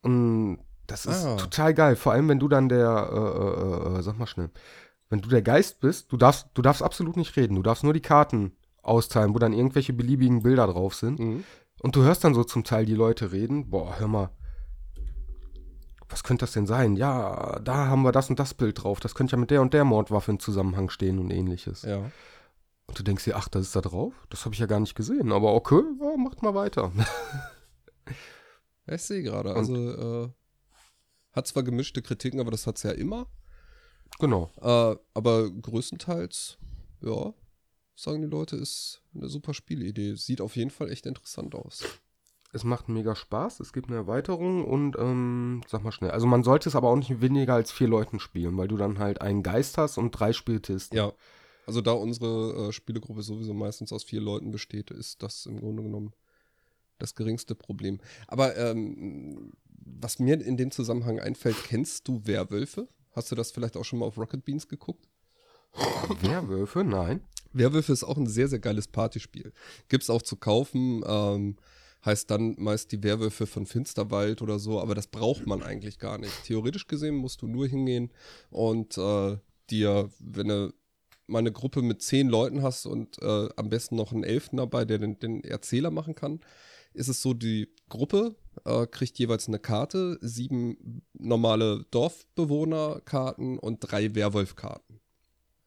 und 0.02 0.58
das 0.86 1.06
ist 1.06 1.24
ah. 1.24 1.36
total 1.36 1.72
geil. 1.72 1.96
Vor 1.96 2.12
allem, 2.12 2.28
wenn 2.28 2.38
du 2.38 2.48
dann 2.48 2.68
der, 2.68 3.08
äh, 3.10 3.96
äh, 3.96 3.98
äh, 3.98 4.02
sag 4.02 4.18
mal 4.18 4.26
schnell, 4.26 4.50
wenn 5.08 5.22
du 5.22 5.30
der 5.30 5.40
Geist 5.40 5.80
bist, 5.80 6.12
du 6.12 6.18
darfst, 6.18 6.48
du 6.52 6.60
darfst 6.60 6.82
absolut 6.82 7.16
nicht 7.16 7.34
reden. 7.34 7.54
Du 7.54 7.62
darfst 7.62 7.82
nur 7.82 7.94
die 7.94 8.02
Karten 8.02 8.52
austeilen, 8.82 9.32
wo 9.32 9.38
dann 9.38 9.54
irgendwelche 9.54 9.94
beliebigen 9.94 10.42
Bilder 10.42 10.66
drauf 10.66 10.94
sind. 10.94 11.18
Mhm. 11.18 11.44
Und 11.80 11.96
du 11.96 12.02
hörst 12.02 12.24
dann 12.24 12.34
so 12.34 12.44
zum 12.44 12.62
Teil 12.62 12.84
die 12.84 12.94
Leute 12.94 13.32
reden. 13.32 13.70
Boah, 13.70 13.98
hör 13.98 14.08
mal. 14.08 14.28
Was 16.10 16.24
könnte 16.24 16.42
das 16.42 16.52
denn 16.52 16.66
sein? 16.66 16.94
Ja, 16.96 17.58
da 17.60 17.86
haben 17.86 18.02
wir 18.02 18.12
das 18.12 18.28
und 18.28 18.38
das 18.38 18.52
Bild 18.52 18.82
drauf. 18.82 19.00
Das 19.00 19.14
könnte 19.14 19.32
ja 19.32 19.38
mit 19.38 19.50
der 19.50 19.62
und 19.62 19.72
der 19.72 19.84
Mordwaffe 19.84 20.32
in 20.32 20.40
Zusammenhang 20.40 20.90
stehen 20.90 21.18
und 21.18 21.30
ähnliches. 21.30 21.84
Ja. 21.84 22.02
Und 22.90 22.98
du 22.98 23.04
denkst 23.04 23.22
dir, 23.22 23.36
ach, 23.36 23.48
das 23.48 23.68
ist 23.68 23.76
da 23.76 23.82
drauf? 23.82 24.12
Das 24.30 24.44
habe 24.44 24.52
ich 24.52 24.58
ja 24.58 24.66
gar 24.66 24.80
nicht 24.80 24.96
gesehen. 24.96 25.30
Aber 25.30 25.54
okay, 25.54 25.80
ja, 26.00 26.16
macht 26.16 26.42
mal 26.42 26.56
weiter. 26.56 26.90
ich 28.88 29.00
sehe 29.00 29.22
gerade. 29.22 29.54
Also, 29.54 30.24
äh, 30.24 30.28
hat 31.30 31.46
zwar 31.46 31.62
gemischte 31.62 32.02
Kritiken, 32.02 32.40
aber 32.40 32.50
das 32.50 32.66
hat 32.66 32.78
es 32.78 32.82
ja 32.82 32.90
immer. 32.90 33.28
Genau. 34.18 34.50
Äh, 34.60 34.96
aber 35.14 35.50
größtenteils, 35.52 36.58
ja, 37.02 37.32
sagen 37.94 38.22
die 38.22 38.28
Leute, 38.28 38.56
ist 38.56 39.04
eine 39.14 39.28
super 39.28 39.54
Spielidee. 39.54 40.16
Sieht 40.16 40.40
auf 40.40 40.56
jeden 40.56 40.70
Fall 40.70 40.90
echt 40.90 41.06
interessant 41.06 41.54
aus. 41.54 41.84
Es 42.52 42.64
macht 42.64 42.88
mega 42.88 43.14
Spaß, 43.14 43.60
es 43.60 43.72
gibt 43.72 43.86
eine 43.86 43.98
Erweiterung 43.98 44.64
und 44.64 44.98
ähm, 44.98 45.60
sag 45.68 45.84
mal 45.84 45.92
schnell. 45.92 46.10
Also 46.10 46.26
man 46.26 46.42
sollte 46.42 46.68
es 46.68 46.74
aber 46.74 46.88
auch 46.88 46.96
nicht 46.96 47.20
weniger 47.20 47.54
als 47.54 47.70
vier 47.70 47.86
Leuten 47.86 48.18
spielen, 48.18 48.58
weil 48.58 48.66
du 48.66 48.76
dann 48.76 48.98
halt 48.98 49.20
einen 49.20 49.44
Geist 49.44 49.78
hast 49.78 49.96
und 49.96 50.10
drei 50.10 50.32
Spieltisten. 50.32 50.96
Ja. 50.96 51.12
Also 51.66 51.80
da 51.80 51.92
unsere 51.92 52.68
äh, 52.68 52.72
Spielegruppe 52.72 53.22
sowieso 53.22 53.54
meistens 53.54 53.92
aus 53.92 54.04
vier 54.04 54.20
Leuten 54.20 54.50
besteht, 54.50 54.90
ist 54.90 55.22
das 55.22 55.46
im 55.46 55.60
Grunde 55.60 55.82
genommen 55.82 56.12
das 56.98 57.14
geringste 57.14 57.54
Problem. 57.54 58.00
Aber 58.26 58.56
ähm, 58.56 59.52
was 59.66 60.18
mir 60.18 60.40
in 60.40 60.56
dem 60.56 60.70
Zusammenhang 60.70 61.18
einfällt, 61.18 61.56
kennst 61.64 62.06
du 62.08 62.22
Werwölfe? 62.24 62.88
Hast 63.12 63.30
du 63.30 63.34
das 63.34 63.50
vielleicht 63.50 63.76
auch 63.76 63.84
schon 63.84 63.98
mal 63.98 64.06
auf 64.06 64.18
Rocket 64.18 64.44
Beans 64.44 64.68
geguckt? 64.68 65.08
Werwölfe? 66.22 66.84
Nein. 66.84 67.22
Werwölfe 67.52 67.92
ist 67.92 68.04
auch 68.04 68.16
ein 68.16 68.26
sehr, 68.26 68.48
sehr 68.48 68.60
geiles 68.60 68.88
Partyspiel. 68.88 69.52
Gibt 69.88 70.04
es 70.04 70.10
auch 70.10 70.22
zu 70.22 70.36
kaufen. 70.36 71.02
Ähm, 71.06 71.56
heißt 72.04 72.30
dann 72.30 72.54
meist 72.58 72.92
die 72.92 73.02
Werwölfe 73.02 73.46
von 73.46 73.66
Finsterwald 73.66 74.42
oder 74.42 74.58
so, 74.58 74.80
aber 74.80 74.94
das 74.94 75.06
braucht 75.06 75.46
man 75.46 75.62
eigentlich 75.62 75.98
gar 75.98 76.18
nicht. 76.18 76.44
Theoretisch 76.44 76.86
gesehen 76.86 77.16
musst 77.16 77.42
du 77.42 77.46
nur 77.46 77.66
hingehen 77.66 78.10
und 78.50 78.96
äh, 78.96 79.36
dir, 79.70 80.10
wenn 80.18 80.48
du 80.48 80.72
mal 81.30 81.38
eine 81.38 81.52
Gruppe 81.52 81.82
mit 81.82 82.02
zehn 82.02 82.28
Leuten 82.28 82.62
hast 82.62 82.86
und 82.86 83.20
äh, 83.22 83.48
am 83.56 83.68
besten 83.68 83.96
noch 83.96 84.12
einen 84.12 84.24
Elfen 84.24 84.56
dabei, 84.56 84.84
der 84.84 84.98
den, 84.98 85.18
den 85.18 85.44
Erzähler 85.44 85.90
machen 85.90 86.14
kann, 86.14 86.40
ist 86.92 87.08
es 87.08 87.22
so, 87.22 87.34
die 87.34 87.72
Gruppe 87.88 88.34
äh, 88.64 88.86
kriegt 88.86 89.18
jeweils 89.18 89.48
eine 89.48 89.58
Karte, 89.58 90.18
sieben 90.20 91.02
normale 91.12 91.84
Dorfbewohnerkarten 91.90 93.58
und 93.58 93.78
drei 93.80 94.14
Werwolfkarten. 94.14 95.00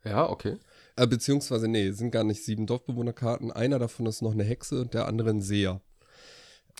Ja, 0.03 0.29
okay. 0.29 0.57
Äh, 0.95 1.07
beziehungsweise, 1.07 1.67
nee, 1.67 1.91
sind 1.91 2.11
gar 2.11 2.25
nicht 2.25 2.43
sieben 2.43 2.67
Dorfbewohnerkarten. 2.67 3.51
Einer 3.51 3.79
davon 3.79 4.05
ist 4.05 4.21
noch 4.21 4.33
eine 4.33 4.43
Hexe 4.43 4.81
und 4.81 4.93
der 4.93 5.07
andere 5.07 5.29
ein 5.29 5.41
Seher. 5.41 5.81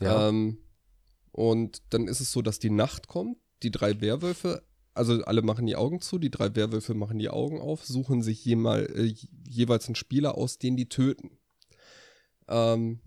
Ja. 0.02 0.30
Ähm, 0.30 0.58
und 1.32 1.82
dann 1.90 2.08
ist 2.08 2.20
es 2.20 2.32
so, 2.32 2.42
dass 2.42 2.60
die 2.60 2.70
Nacht 2.70 3.08
kommt, 3.08 3.38
die 3.64 3.72
drei 3.72 4.02
Werwölfe, 4.02 4.64
also 4.94 5.24
alle 5.24 5.42
machen 5.42 5.66
die 5.66 5.76
Augen 5.76 6.02
zu, 6.02 6.20
die 6.20 6.32
drei 6.32 6.56
Werwölfe 6.56 6.94
machen 6.94 7.20
die 7.20 7.30
Augen 7.30 7.60
auf, 7.60 7.86
suchen 7.86 8.22
sich 8.22 8.44
jemal, 8.46 8.86
äh, 8.96 9.14
jeweils 9.48 9.88
einen 9.88 9.96
Spieler 9.96 10.38
aus, 10.38 10.60
den 10.60 10.78
die 10.78 10.90
töten. 10.90 11.32
Ähm, 12.48 13.00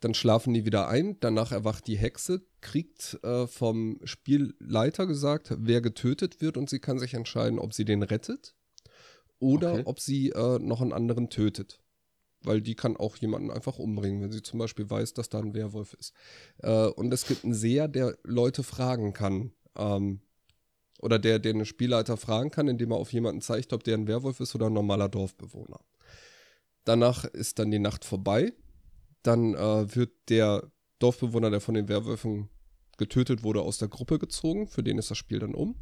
dann 0.00 0.14
schlafen 0.14 0.54
die 0.54 0.64
wieder 0.64 0.88
ein, 0.88 1.18
danach 1.20 1.52
erwacht 1.52 1.86
die 1.86 1.98
Hexe, 1.98 2.42
kriegt 2.60 3.22
äh, 3.22 3.46
vom 3.46 4.00
Spielleiter 4.04 5.06
gesagt, 5.06 5.54
wer 5.58 5.80
getötet 5.80 6.40
wird 6.40 6.56
und 6.56 6.70
sie 6.70 6.78
kann 6.78 6.98
sich 6.98 7.14
entscheiden, 7.14 7.58
ob 7.58 7.74
sie 7.74 7.84
den 7.84 8.02
rettet 8.02 8.54
oder 9.38 9.72
okay. 9.74 9.82
ob 9.84 10.00
sie 10.00 10.30
äh, 10.30 10.58
noch 10.58 10.80
einen 10.80 10.92
anderen 10.92 11.28
tötet. 11.28 11.80
Weil 12.42 12.62
die 12.62 12.74
kann 12.74 12.96
auch 12.96 13.18
jemanden 13.18 13.50
einfach 13.50 13.78
umbringen, 13.78 14.22
wenn 14.22 14.32
sie 14.32 14.42
zum 14.42 14.58
Beispiel 14.58 14.88
weiß, 14.88 15.12
dass 15.12 15.28
da 15.28 15.40
ein 15.40 15.52
Werwolf 15.52 15.92
ist. 15.92 16.14
Äh, 16.58 16.86
und 16.86 17.12
es 17.12 17.26
gibt 17.26 17.44
einen 17.44 17.52
Seher, 17.52 17.86
der 17.86 18.16
Leute 18.24 18.62
fragen 18.62 19.12
kann. 19.12 19.52
Ähm, 19.76 20.22
oder 21.00 21.18
der, 21.18 21.38
der 21.38 21.54
einen 21.54 21.66
Spielleiter 21.66 22.16
fragen 22.16 22.50
kann, 22.50 22.68
indem 22.68 22.92
er 22.92 22.98
auf 22.98 23.12
jemanden 23.12 23.40
zeigt, 23.40 23.72
ob 23.72 23.84
der 23.84 23.96
ein 23.96 24.06
Werwolf 24.06 24.40
ist 24.40 24.54
oder 24.54 24.66
ein 24.66 24.72
normaler 24.72 25.08
Dorfbewohner. 25.08 25.80
Danach 26.84 27.24
ist 27.24 27.58
dann 27.58 27.70
die 27.70 27.78
Nacht 27.78 28.04
vorbei. 28.04 28.52
Dann 29.22 29.54
äh, 29.54 29.94
wird 29.94 30.12
der 30.28 30.70
Dorfbewohner, 30.98 31.50
der 31.50 31.60
von 31.60 31.74
den 31.74 31.88
Werwölfen 31.88 32.48
getötet 32.96 33.42
wurde, 33.42 33.62
aus 33.62 33.78
der 33.78 33.88
Gruppe 33.88 34.18
gezogen. 34.18 34.66
Für 34.66 34.82
den 34.82 34.98
ist 34.98 35.10
das 35.10 35.18
Spiel 35.18 35.38
dann 35.38 35.54
um. 35.54 35.76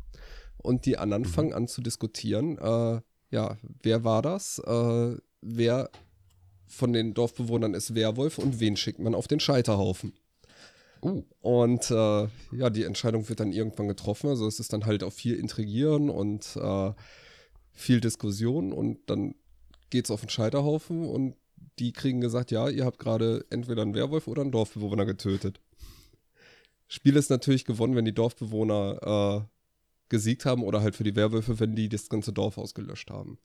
Und 0.56 0.86
die 0.86 0.98
anderen 0.98 1.22
mhm. 1.22 1.28
fangen 1.28 1.52
an 1.52 1.68
zu 1.68 1.82
diskutieren. 1.82 2.58
Äh, 2.58 3.00
ja, 3.30 3.56
wer 3.82 4.04
war 4.04 4.22
das? 4.22 4.58
Äh, 4.60 5.16
wer 5.40 5.90
von 6.66 6.92
den 6.92 7.14
Dorfbewohnern 7.14 7.74
ist 7.74 7.94
Werwolf 7.94 8.38
und 8.38 8.60
wen 8.60 8.76
schickt 8.76 8.98
man 8.98 9.14
auf 9.14 9.28
den 9.28 9.40
Scheiterhaufen? 9.40 10.12
Uh. 11.02 11.22
Und 11.40 11.90
äh, 11.90 12.28
ja, 12.52 12.70
die 12.70 12.84
Entscheidung 12.84 13.28
wird 13.28 13.40
dann 13.40 13.52
irgendwann 13.52 13.88
getroffen. 13.88 14.28
Also 14.28 14.46
es 14.46 14.60
ist 14.60 14.72
dann 14.72 14.86
halt 14.86 15.02
auch 15.02 15.12
viel 15.12 15.34
Intrigieren 15.34 16.10
und 16.10 16.56
äh, 16.56 16.92
viel 17.72 18.00
Diskussion 18.00 18.72
und 18.72 18.98
dann 19.08 19.34
geht 19.90 20.06
es 20.06 20.10
auf 20.10 20.20
den 20.20 20.28
Scheiterhaufen 20.28 21.06
und 21.06 21.36
die 21.78 21.92
kriegen 21.92 22.20
gesagt, 22.20 22.50
ja, 22.50 22.68
ihr 22.68 22.84
habt 22.84 22.98
gerade 22.98 23.46
entweder 23.50 23.82
einen 23.82 23.94
Werwolf 23.94 24.26
oder 24.26 24.42
einen 24.42 24.52
Dorfbewohner 24.52 25.06
getötet. 25.06 25.60
Spiel 26.88 27.16
ist 27.16 27.30
natürlich 27.30 27.64
gewonnen, 27.64 27.94
wenn 27.94 28.04
die 28.04 28.14
Dorfbewohner 28.14 29.46
äh, 29.46 29.48
gesiegt 30.08 30.46
haben 30.46 30.62
oder 30.62 30.80
halt 30.80 30.96
für 30.96 31.04
die 31.04 31.16
Werwölfe, 31.16 31.60
wenn 31.60 31.76
die 31.76 31.88
das 31.88 32.08
ganze 32.08 32.32
Dorf 32.32 32.58
ausgelöscht 32.58 33.10
haben. 33.10 33.38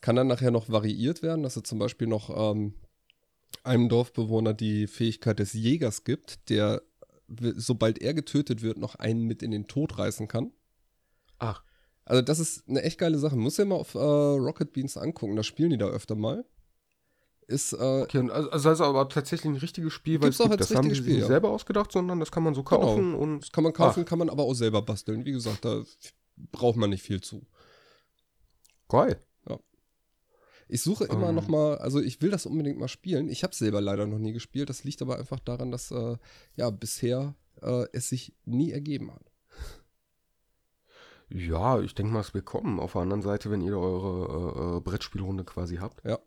Kann 0.00 0.16
dann 0.16 0.26
nachher 0.26 0.50
noch 0.50 0.68
variiert 0.70 1.22
werden, 1.22 1.42
dass 1.42 1.56
es 1.56 1.64
zum 1.64 1.78
Beispiel 1.78 2.08
noch 2.08 2.30
ähm, 2.54 2.74
einem 3.62 3.88
Dorfbewohner 3.88 4.54
die 4.54 4.86
Fähigkeit 4.86 5.38
des 5.38 5.52
Jägers 5.52 6.04
gibt, 6.04 6.48
der, 6.48 6.82
sobald 7.28 7.98
er 7.98 8.14
getötet 8.14 8.62
wird, 8.62 8.78
noch 8.78 8.94
einen 8.94 9.22
mit 9.22 9.42
in 9.42 9.50
den 9.50 9.66
Tod 9.66 9.98
reißen 9.98 10.28
kann. 10.28 10.52
Ach. 11.38 11.62
Also 12.04 12.22
das 12.22 12.38
ist 12.38 12.68
eine 12.68 12.82
echt 12.82 12.98
geile 12.98 13.18
Sache. 13.18 13.36
Muss 13.36 13.56
ja 13.56 13.64
mal 13.64 13.74
auf 13.74 13.94
äh, 13.94 13.98
Rocket 13.98 14.72
Beans 14.72 14.96
angucken, 14.96 15.36
da 15.36 15.42
spielen 15.42 15.70
die 15.70 15.78
da 15.78 15.86
öfter 15.86 16.14
mal. 16.14 16.44
Ist, 17.48 17.72
äh, 17.72 17.76
okay, 17.76 18.28
also, 18.30 18.50
also 18.50 18.68
das 18.70 18.80
ist 18.80 18.84
aber 18.84 19.08
tatsächlich 19.08 19.52
ein 19.52 19.56
richtiges 19.56 19.92
Spiel, 19.92 20.20
weil 20.20 20.30
es 20.30 20.38
gibt, 20.38 20.58
das 20.58 20.74
haben 20.74 20.88
die 20.88 20.96
sich 20.96 21.06
nicht 21.06 21.20
ja. 21.20 21.26
selber 21.26 21.50
ausgedacht, 21.50 21.92
sondern 21.92 22.18
das 22.18 22.32
kann 22.32 22.42
man 22.42 22.54
so 22.54 22.64
genau. 22.64 22.80
kaufen 22.80 23.12
genau. 23.12 23.18
und. 23.18 23.40
Das 23.40 23.52
kann 23.52 23.62
man 23.62 23.72
kaufen, 23.72 24.02
ach. 24.04 24.08
kann 24.08 24.18
man 24.18 24.30
aber 24.30 24.42
auch 24.42 24.54
selber 24.54 24.82
basteln. 24.82 25.24
Wie 25.24 25.32
gesagt, 25.32 25.64
da 25.64 25.82
braucht 26.50 26.76
man 26.76 26.90
nicht 26.90 27.02
viel 27.02 27.20
zu. 27.20 27.46
Geil. 28.88 29.20
Ich 30.68 30.82
suche 30.82 31.04
immer 31.04 31.28
ähm. 31.28 31.34
noch 31.34 31.48
mal, 31.48 31.78
also 31.78 32.00
ich 32.00 32.20
will 32.22 32.30
das 32.30 32.46
unbedingt 32.46 32.78
mal 32.78 32.88
spielen. 32.88 33.28
Ich 33.28 33.44
habe 33.44 33.54
selber 33.54 33.80
leider 33.80 34.06
noch 34.06 34.18
nie 34.18 34.32
gespielt. 34.32 34.68
Das 34.68 34.84
liegt 34.84 35.00
aber 35.02 35.18
einfach 35.18 35.40
daran, 35.40 35.70
dass 35.70 35.90
äh, 35.90 36.16
ja 36.56 36.70
bisher 36.70 37.34
äh, 37.62 37.86
es 37.92 38.08
sich 38.08 38.34
nie 38.44 38.72
ergeben 38.72 39.12
hat. 39.12 39.30
Ja, 41.28 41.80
ich 41.80 41.94
denke 41.94 42.12
mal, 42.12 42.20
es 42.20 42.34
wird 42.34 42.44
kommen. 42.44 42.78
Auf 42.78 42.92
der 42.92 43.02
anderen 43.02 43.22
Seite, 43.22 43.50
wenn 43.50 43.60
ihr 43.60 43.78
eure 43.78 44.74
äh, 44.74 44.76
äh 44.76 44.80
Brettspielrunde 44.80 45.44
quasi 45.44 45.76
habt. 45.76 46.04
Ja. 46.04 46.18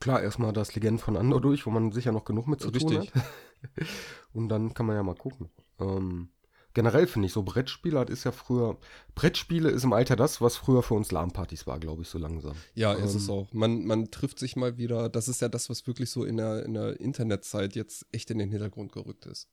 Klar, 0.00 0.22
erstmal 0.22 0.52
das 0.52 0.74
Legenden 0.74 0.98
von 0.98 1.16
Andor 1.16 1.40
durch, 1.40 1.66
wo 1.66 1.70
man 1.70 1.92
sicher 1.92 2.12
noch 2.12 2.24
genug 2.24 2.46
mit 2.48 2.60
zu 2.60 2.68
Richtig. 2.68 3.10
tun 3.12 3.22
hat. 3.22 3.86
Und 4.32 4.48
dann 4.48 4.74
kann 4.74 4.86
man 4.86 4.96
ja 4.96 5.02
mal 5.02 5.14
gucken. 5.14 5.50
Ähm, 5.78 6.30
generell 6.76 7.06
finde 7.06 7.24
ich 7.24 7.32
so 7.32 7.42
Brettspiele 7.42 8.04
ist 8.04 8.24
ja 8.24 8.32
früher 8.32 8.76
Brettspiele 9.14 9.70
ist 9.70 9.84
im 9.84 9.94
Alter 9.94 10.14
das, 10.14 10.42
was 10.42 10.56
früher 10.56 10.82
für 10.82 10.92
uns 10.92 11.10
LAN-Partys 11.10 11.66
war, 11.66 11.80
glaube 11.80 12.02
ich, 12.02 12.08
so 12.08 12.18
langsam. 12.18 12.54
Ja, 12.74 12.94
ähm, 12.94 13.02
ist 13.02 13.14
es 13.14 13.30
auch. 13.30 13.50
Man, 13.54 13.86
man 13.86 14.10
trifft 14.10 14.38
sich 14.38 14.56
mal 14.56 14.76
wieder. 14.76 15.08
Das 15.08 15.26
ist 15.26 15.40
ja 15.40 15.48
das, 15.48 15.70
was 15.70 15.86
wirklich 15.86 16.10
so 16.10 16.22
in 16.22 16.36
der, 16.36 16.66
in 16.66 16.74
der 16.74 17.00
Internetzeit 17.00 17.76
jetzt 17.76 18.04
echt 18.12 18.30
in 18.30 18.36
den 18.36 18.50
Hintergrund 18.50 18.92
gerückt 18.92 19.24
ist. 19.24 19.48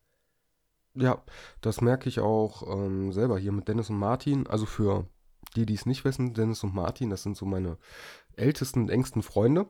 Ja, 0.96 1.24
das 1.62 1.80
merke 1.80 2.10
ich 2.10 2.20
auch 2.20 2.70
ähm, 2.70 3.14
selber 3.14 3.40
hier 3.40 3.54
mit 3.54 3.70
Dennis 3.70 3.90
und 3.90 4.00
Martin. 4.00 4.46
Also 4.46 4.66
für 4.66 5.08
die, 5.56 5.66
die 5.66 5.76
es 5.76 5.86
nicht 5.86 6.04
wissen, 6.04 6.34
Dennis 6.34 6.62
und 6.66 6.76
Martin, 6.76 7.10
das 7.10 7.24
sind 7.24 7.38
so 7.38 7.46
meine 7.46 7.78
ältesten 8.36 8.82
und 8.82 8.90
engsten 8.90 9.24
Freunde 9.24 9.70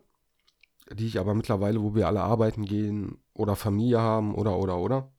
die 0.91 1.07
ich 1.07 1.17
aber 1.17 1.33
mittlerweile, 1.33 1.81
wo 1.81 1.95
wir 1.95 2.07
alle 2.07 2.21
arbeiten 2.21 2.65
gehen 2.65 3.17
oder 3.33 3.55
Familie 3.55 4.01
haben 4.01 4.35
oder 4.35 4.57
oder 4.57 4.77
oder, 4.77 5.12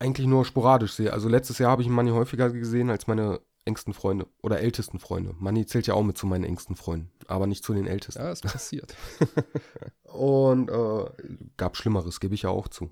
eigentlich 0.00 0.26
nur 0.26 0.44
sporadisch 0.44 0.94
sehe. 0.94 1.12
Also 1.12 1.28
letztes 1.28 1.58
Jahr 1.58 1.70
habe 1.70 1.82
ich 1.82 1.88
Manni 1.88 2.10
häufiger 2.10 2.50
gesehen 2.50 2.90
als 2.90 3.06
meine 3.06 3.40
engsten 3.66 3.92
Freunde 3.92 4.26
oder 4.42 4.60
ältesten 4.60 4.98
Freunde. 4.98 5.34
Manni 5.38 5.66
zählt 5.66 5.86
ja 5.86 5.94
auch 5.94 6.02
mit 6.02 6.18
zu 6.18 6.26
meinen 6.26 6.44
engsten 6.44 6.74
Freunden, 6.74 7.10
aber 7.28 7.46
nicht 7.46 7.62
zu 7.62 7.74
den 7.74 7.86
ältesten. 7.86 8.22
Ja, 8.22 8.32
ist 8.32 8.42
passiert. 8.42 8.96
Und 10.04 10.70
äh, 10.70 11.04
gab 11.56 11.76
Schlimmeres, 11.76 12.18
gebe 12.18 12.34
ich 12.34 12.42
ja 12.42 12.50
auch 12.50 12.68
zu. 12.68 12.90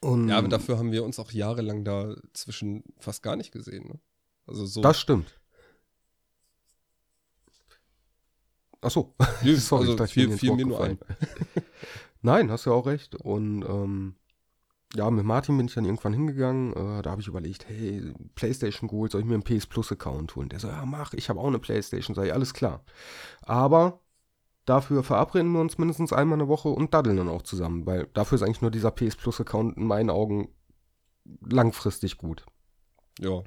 Und 0.00 0.28
ja, 0.28 0.36
aber 0.36 0.48
dafür 0.48 0.76
haben 0.76 0.92
wir 0.92 1.04
uns 1.04 1.18
auch 1.18 1.30
jahrelang 1.30 1.84
dazwischen 1.84 2.84
fast 2.98 3.22
gar 3.22 3.36
nicht 3.36 3.52
gesehen. 3.52 3.88
Ne? 3.88 4.00
Also 4.46 4.66
so. 4.66 4.82
Das 4.82 4.98
stimmt. 4.98 5.40
Ach 8.82 8.90
so. 8.90 9.14
Nee, 9.42 9.54
Sorry, 9.54 9.88
also 9.88 10.06
fiel, 10.06 10.36
fiel 10.36 10.56
mir 10.56 10.66
nur 10.66 10.82
ein. 10.82 10.98
Nein, 12.22 12.50
hast 12.50 12.66
du 12.66 12.70
ja 12.70 12.76
auch 12.76 12.86
recht. 12.86 13.14
Und 13.14 13.62
ähm, 13.62 14.16
ja, 14.94 15.10
mit 15.10 15.24
Martin 15.24 15.56
bin 15.56 15.66
ich 15.66 15.74
dann 15.74 15.84
irgendwann 15.84 16.12
hingegangen. 16.12 16.72
Äh, 16.72 17.02
da 17.02 17.10
habe 17.10 17.20
ich 17.20 17.26
überlegt, 17.28 17.68
hey, 17.68 18.14
PlayStation 18.34 18.88
geholt, 18.88 19.12
soll 19.12 19.22
ich 19.22 19.26
mir 19.26 19.34
einen 19.34 19.42
PS 19.42 19.66
Plus 19.66 19.90
Account 19.90 20.34
holen? 20.36 20.48
Der 20.48 20.60
so, 20.60 20.68
ja, 20.68 20.84
mach, 20.86 21.14
ich 21.14 21.28
habe 21.28 21.40
auch 21.40 21.48
eine 21.48 21.58
PlayStation. 21.58 22.14
Sei 22.14 22.32
alles 22.32 22.54
klar. 22.54 22.84
Aber 23.42 24.00
dafür 24.64 25.02
verabreden 25.02 25.52
wir 25.52 25.60
uns 25.60 25.78
mindestens 25.78 26.12
einmal 26.12 26.38
eine 26.38 26.48
Woche 26.48 26.68
und 26.68 26.94
daddeln 26.94 27.16
dann 27.16 27.28
auch 27.28 27.42
zusammen, 27.42 27.86
weil 27.86 28.08
dafür 28.14 28.36
ist 28.36 28.42
eigentlich 28.42 28.62
nur 28.62 28.70
dieser 28.70 28.90
PS 28.90 29.16
Plus 29.16 29.40
Account 29.40 29.76
in 29.76 29.86
meinen 29.86 30.10
Augen 30.10 30.48
langfristig 31.40 32.18
gut. 32.18 32.46
Ja. 33.18 33.42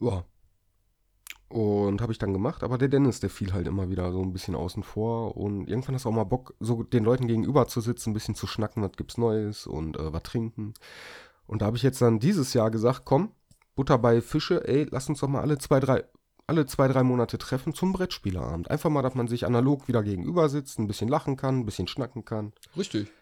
Ja, 0.00 0.24
und 1.52 2.00
habe 2.00 2.12
ich 2.12 2.18
dann 2.18 2.32
gemacht, 2.32 2.62
aber 2.62 2.78
der 2.78 2.88
Dennis, 2.88 3.20
der 3.20 3.28
fiel 3.28 3.52
halt 3.52 3.66
immer 3.66 3.90
wieder 3.90 4.10
so 4.10 4.22
ein 4.22 4.32
bisschen 4.32 4.54
außen 4.54 4.82
vor. 4.82 5.36
Und 5.36 5.68
irgendwann 5.68 5.94
hast 5.94 6.06
du 6.06 6.08
auch 6.08 6.14
mal 6.14 6.24
Bock, 6.24 6.54
so 6.60 6.82
den 6.82 7.04
Leuten 7.04 7.26
gegenüber 7.26 7.66
zu 7.68 7.82
sitzen, 7.82 8.10
ein 8.10 8.14
bisschen 8.14 8.34
zu 8.34 8.46
schnacken, 8.46 8.82
was 8.82 8.92
gibt's 8.92 9.18
Neues 9.18 9.66
und 9.66 9.98
äh, 9.98 10.12
was 10.12 10.22
trinken. 10.22 10.72
Und 11.46 11.60
da 11.60 11.66
habe 11.66 11.76
ich 11.76 11.82
jetzt 11.82 12.00
dann 12.00 12.20
dieses 12.20 12.54
Jahr 12.54 12.70
gesagt, 12.70 13.02
komm, 13.04 13.32
Butter 13.74 13.98
bei 13.98 14.22
Fische, 14.22 14.66
ey, 14.66 14.86
lass 14.90 15.10
uns 15.10 15.20
doch 15.20 15.28
mal 15.28 15.42
alle 15.42 15.58
zwei, 15.58 15.78
drei, 15.78 16.04
alle 16.46 16.64
zwei, 16.64 16.88
drei 16.88 17.02
Monate 17.02 17.36
treffen 17.36 17.74
zum 17.74 17.92
Brettspielerabend. 17.92 18.70
Einfach 18.70 18.88
mal, 18.88 19.02
dass 19.02 19.14
man 19.14 19.28
sich 19.28 19.44
analog 19.44 19.88
wieder 19.88 20.02
gegenüber 20.02 20.48
sitzt, 20.48 20.78
ein 20.78 20.88
bisschen 20.88 21.08
lachen 21.08 21.36
kann, 21.36 21.58
ein 21.58 21.66
bisschen 21.66 21.86
schnacken 21.86 22.24
kann. 22.24 22.54
Richtig. 22.78 23.12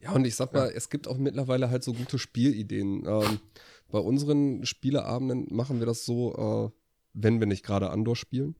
Ja, 0.00 0.12
und 0.12 0.26
ich 0.26 0.36
sag 0.36 0.52
mal, 0.52 0.68
ja. 0.68 0.74
es 0.74 0.90
gibt 0.90 1.08
auch 1.08 1.16
mittlerweile 1.16 1.70
halt 1.70 1.82
so 1.82 1.94
gute 1.94 2.18
Spielideen. 2.18 3.06
Ähm, 3.06 3.40
bei 3.90 4.00
unseren 4.00 4.66
Spieleabenden 4.66 5.46
machen 5.50 5.78
wir 5.78 5.86
das 5.86 6.04
so, 6.04 6.72
äh, 6.72 6.81
wenn 7.12 7.40
wir 7.40 7.46
nicht 7.46 7.64
gerade 7.64 7.90
Andor 7.90 8.16
spielen, 8.16 8.56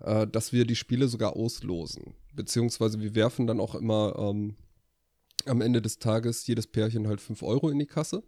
äh, 0.00 0.26
dass 0.26 0.52
wir 0.52 0.64
die 0.64 0.76
Spiele 0.76 1.08
sogar 1.08 1.36
auslosen. 1.36 2.14
Beziehungsweise 2.34 3.00
wir 3.00 3.14
werfen 3.14 3.46
dann 3.46 3.60
auch 3.60 3.74
immer 3.74 4.16
ähm, 4.18 4.56
am 5.46 5.60
Ende 5.60 5.82
des 5.82 5.98
Tages 5.98 6.46
jedes 6.46 6.66
Pärchen 6.66 7.08
halt 7.08 7.20
5 7.20 7.42
Euro 7.42 7.70
in 7.70 7.78
die 7.78 7.86
Kasse. 7.86 8.22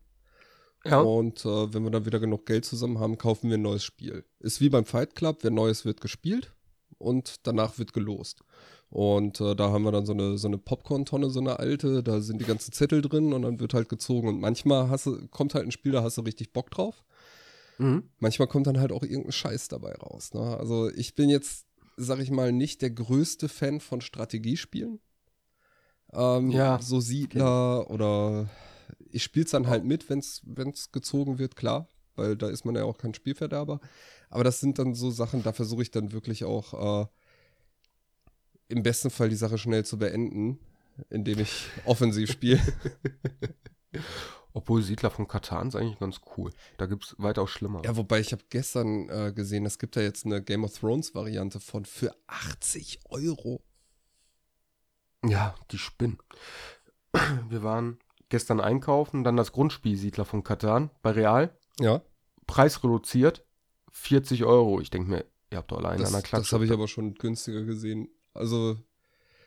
Ja. 0.85 1.01
Und 1.01 1.45
äh, 1.45 1.73
wenn 1.73 1.85
wir 1.85 1.91
dann 1.91 2.07
wieder 2.07 2.19
genug 2.19 2.47
Geld 2.47 2.65
zusammen 2.65 2.99
haben, 2.99 3.19
kaufen 3.19 3.49
wir 3.49 3.57
ein 3.57 3.62
neues 3.62 3.85
Spiel. 3.85 4.25
Ist 4.41 4.61
wie 4.61 4.69
beim 4.69 4.85
Fight 4.85 5.15
Club, 5.15 5.38
wer 5.43 5.51
Neues 5.51 5.85
wird 5.85 6.01
gespielt 6.01 6.53
und 6.99 7.47
danach 7.47 7.79
wird 7.79 7.93
gelost. 7.93 8.43
Und 8.91 9.41
äh, 9.41 9.55
da 9.55 9.71
haben 9.71 9.85
wir 9.85 9.93
dann 9.93 10.05
so 10.05 10.12
eine, 10.12 10.37
so 10.37 10.49
eine 10.49 10.59
Popcorn-Tonne, 10.59 11.31
so 11.31 11.41
eine 11.41 11.59
alte, 11.59 12.03
da 12.03 12.21
sind 12.21 12.41
die 12.41 12.45
ganzen 12.45 12.73
Zettel 12.73 13.01
drin 13.01 13.33
und 13.33 13.43
dann 13.43 13.61
wird 13.61 13.75
halt 13.75 13.88
gezogen. 13.88 14.29
Und 14.29 14.41
manchmal 14.41 14.91
hast 14.91 15.09
kommt 15.31 15.55
halt 15.55 15.65
ein 15.65 15.73
Spiel, 15.73 15.93
da 15.93 16.03
hast 16.03 16.19
du 16.19 16.23
richtig 16.23 16.53
Bock 16.53 16.71
drauf. 16.71 17.03
Mhm. 17.83 18.11
Manchmal 18.18 18.49
kommt 18.49 18.66
dann 18.66 18.79
halt 18.79 18.92
auch 18.92 19.03
irgendein 19.03 19.33
Scheiß 19.33 19.68
dabei 19.68 19.95
raus. 19.95 20.33
Ne? 20.35 20.57
Also 20.57 20.88
ich 20.90 21.14
bin 21.14 21.29
jetzt, 21.29 21.66
sag 21.97 22.21
ich 22.21 22.31
mal, 22.31 22.53
nicht 22.53 22.81
der 22.81 22.90
größte 22.90 23.49
Fan 23.49 23.81
von 23.81 24.01
Strategiespielen. 24.01 25.01
Ähm, 26.12 26.51
ja. 26.51 26.81
So 26.81 27.01
Siedler 27.01 27.81
okay. 27.81 27.92
oder 27.92 28.51
ich 29.11 29.25
spiele 29.25 29.45
es 29.45 29.51
dann 29.51 29.66
halt 29.66 29.85
mit, 29.85 30.09
wenn 30.09 30.21
es 30.21 30.92
gezogen 30.92 31.38
wird, 31.38 31.57
klar, 31.57 31.88
weil 32.14 32.37
da 32.37 32.49
ist 32.49 32.64
man 32.64 32.75
ja 32.77 32.85
auch 32.85 32.99
kein 32.99 33.14
Spielverderber. 33.14 33.81
Aber 34.31 34.45
das 34.45 34.61
sind 34.61 34.79
dann 34.79 34.95
so 34.95 35.11
Sachen, 35.11 35.42
da 35.42 35.53
versuche 35.53 35.83
ich 35.83 35.90
dann 35.90 36.12
wirklich 36.12 36.45
auch 36.45 37.03
äh, 37.03 37.07
im 38.68 38.83
besten 38.83 39.11
Fall 39.11 39.29
die 39.29 39.37
Sache 39.37 39.59
schnell 39.59 39.85
zu 39.85 39.99
beenden, 39.99 40.59
indem 41.11 41.40
ich 41.40 41.66
offensiv 41.85 42.31
spiele. 42.31 42.61
Obwohl 44.55 44.83
Siedler 44.83 45.11
von 45.11 45.27
Katan 45.27 45.69
ist 45.69 45.77
eigentlich 45.77 45.99
ganz 45.99 46.21
cool. 46.37 46.53
Da 46.77 46.87
gibt 46.87 47.05
es 47.05 47.15
weitaus 47.19 47.51
schlimmer. 47.51 47.83
Ja, 47.85 47.97
wobei 47.97 48.21
ich 48.21 48.33
habe 48.33 48.43
gestern 48.51 49.09
äh, 49.09 49.33
gesehen, 49.35 49.65
es 49.65 49.79
gibt 49.79 49.97
da 49.97 50.01
jetzt 50.01 50.27
eine 50.27 50.43
Game 50.43 50.65
of 50.65 50.79
Thrones 50.79 51.15
Variante 51.15 51.59
von 51.59 51.85
für 51.85 52.15
80 52.27 53.01
Euro. 53.09 53.62
Ja, 55.25 55.55
die 55.71 55.79
spinnen. 55.79 56.19
Wir 57.48 57.63
waren 57.63 57.98
gestern 58.29 58.61
einkaufen, 58.61 59.25
dann 59.25 59.37
das 59.37 59.53
Grundspiel 59.53 59.96
Siedler 59.96 60.25
von 60.25 60.42
Katan 60.42 60.90
bei 61.03 61.11
Real. 61.13 61.57
Ja. 61.81 62.03
Preis 62.46 62.83
reduziert, 62.85 63.46
40 63.90 64.44
Euro. 64.44 64.81
Ich 64.81 64.90
denke 64.90 65.11
mir, 65.11 65.25
ihr 65.50 65.59
habt 65.59 65.71
doch 65.71 65.79
alleine 65.79 65.98
das, 65.98 66.09
an 66.09 66.15
der 66.15 66.23
Klatsche. 66.23 66.42
Das 66.42 66.53
habe 66.53 66.65
ich 66.65 66.73
aber 66.73 66.88
schon 66.88 67.15
günstiger 67.15 67.63
gesehen. 67.63 68.09
Also 68.35 68.79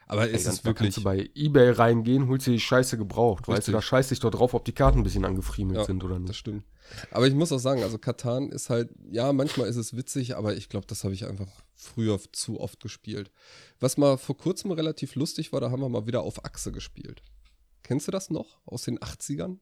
aber 0.08 0.28
Ey, 0.28 0.36
ist 0.36 0.48
es 0.48 0.64
wirklich. 0.64 0.94
kannst 0.94 0.98
du 0.98 1.04
bei 1.04 1.30
Ebay 1.34 1.72
reingehen, 1.72 2.28
holst 2.28 2.46
dir 2.46 2.52
die 2.52 2.60
Scheiße 2.60 2.98
gebraucht. 2.98 3.48
Richtig. 3.48 3.56
Weißt 3.58 3.68
du, 3.68 3.72
da 3.72 3.82
scheiß 3.82 4.10
dich 4.10 4.20
doch 4.20 4.30
drauf, 4.30 4.54
ob 4.54 4.64
die 4.66 4.72
Karten 4.72 5.00
ein 5.00 5.04
bisschen 5.04 5.26
angefriemelt 5.26 5.80
ja, 5.80 5.86
sind 5.86 6.04
oder 6.04 6.20
nicht. 6.20 6.30
Das 6.30 6.38
stimmt. 6.38 6.64
Aber 7.10 7.28
ich 7.28 7.34
muss 7.34 7.52
auch 7.52 7.60
sagen, 7.60 7.82
also 7.82 7.98
Katan 7.98 8.52
ist 8.52 8.70
halt, 8.70 8.92
ja, 9.10 9.34
manchmal 9.34 9.68
ist 9.68 9.78
es 9.78 9.96
witzig, 9.96 10.38
aber 10.38 10.56
ich 10.56 10.70
glaube, 10.70 10.86
das 10.86 11.04
habe 11.04 11.16
ich 11.16 11.26
einfach 11.26 11.48
früher 11.74 12.20
zu 12.32 12.60
oft 12.60 12.80
gespielt. 12.80 13.32
Was 13.80 13.98
mal 13.98 14.18
vor 14.18 14.38
kurzem 14.38 14.72
relativ 14.72 15.16
lustig 15.16 15.52
war, 15.52 15.60
da 15.60 15.72
haben 15.72 15.82
wir 15.82 15.90
mal 15.90 16.06
wieder 16.06 16.22
auf 16.22 16.46
Achse 16.46 16.72
gespielt. 16.72 17.24
Kennst 17.82 18.08
du 18.08 18.12
das 18.12 18.30
noch 18.30 18.60
aus 18.66 18.84
den 18.84 19.00
80ern? 19.00 19.58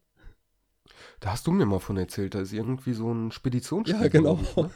Da 1.22 1.32
hast 1.32 1.48
du 1.48 1.52
mir 1.52 1.66
mal 1.66 1.80
von 1.80 1.96
erzählt, 1.96 2.36
da 2.36 2.42
ist 2.42 2.52
irgendwie 2.52 2.94
so 2.94 3.12
ein 3.12 3.32
Speditionsspiel. 3.32 4.02
Ja, 4.02 4.08
genau. 4.10 4.40
Ne? 4.58 4.72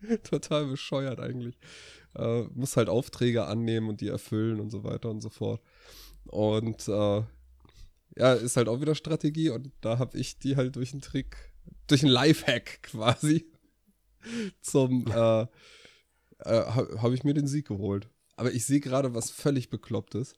Total 0.22 0.66
bescheuert 0.66 1.20
eigentlich. 1.20 1.58
Äh, 2.14 2.42
muss 2.54 2.76
halt 2.76 2.88
Aufträge 2.88 3.46
annehmen 3.46 3.88
und 3.88 4.00
die 4.00 4.08
erfüllen 4.08 4.60
und 4.60 4.70
so 4.70 4.84
weiter 4.84 5.10
und 5.10 5.20
so 5.20 5.30
fort. 5.30 5.60
Und 6.26 6.88
äh, 6.88 7.22
ja, 8.16 8.32
ist 8.34 8.56
halt 8.56 8.68
auch 8.68 8.80
wieder 8.80 8.94
Strategie 8.94 9.50
und 9.50 9.70
da 9.80 9.98
habe 9.98 10.18
ich 10.18 10.38
die 10.38 10.56
halt 10.56 10.76
durch 10.76 10.92
einen 10.92 11.02
Trick, 11.02 11.52
durch 11.86 12.02
einen 12.02 12.12
Lifehack 12.12 12.82
quasi 12.82 13.50
zum, 14.60 15.06
äh, 15.06 15.42
äh, 15.42 15.46
habe 16.44 17.14
ich 17.14 17.24
mir 17.24 17.34
den 17.34 17.46
Sieg 17.46 17.68
geholt. 17.68 18.08
Aber 18.36 18.52
ich 18.52 18.66
sehe 18.66 18.80
gerade 18.80 19.14
was 19.14 19.30
völlig 19.30 19.70
Beklopptes. 19.70 20.34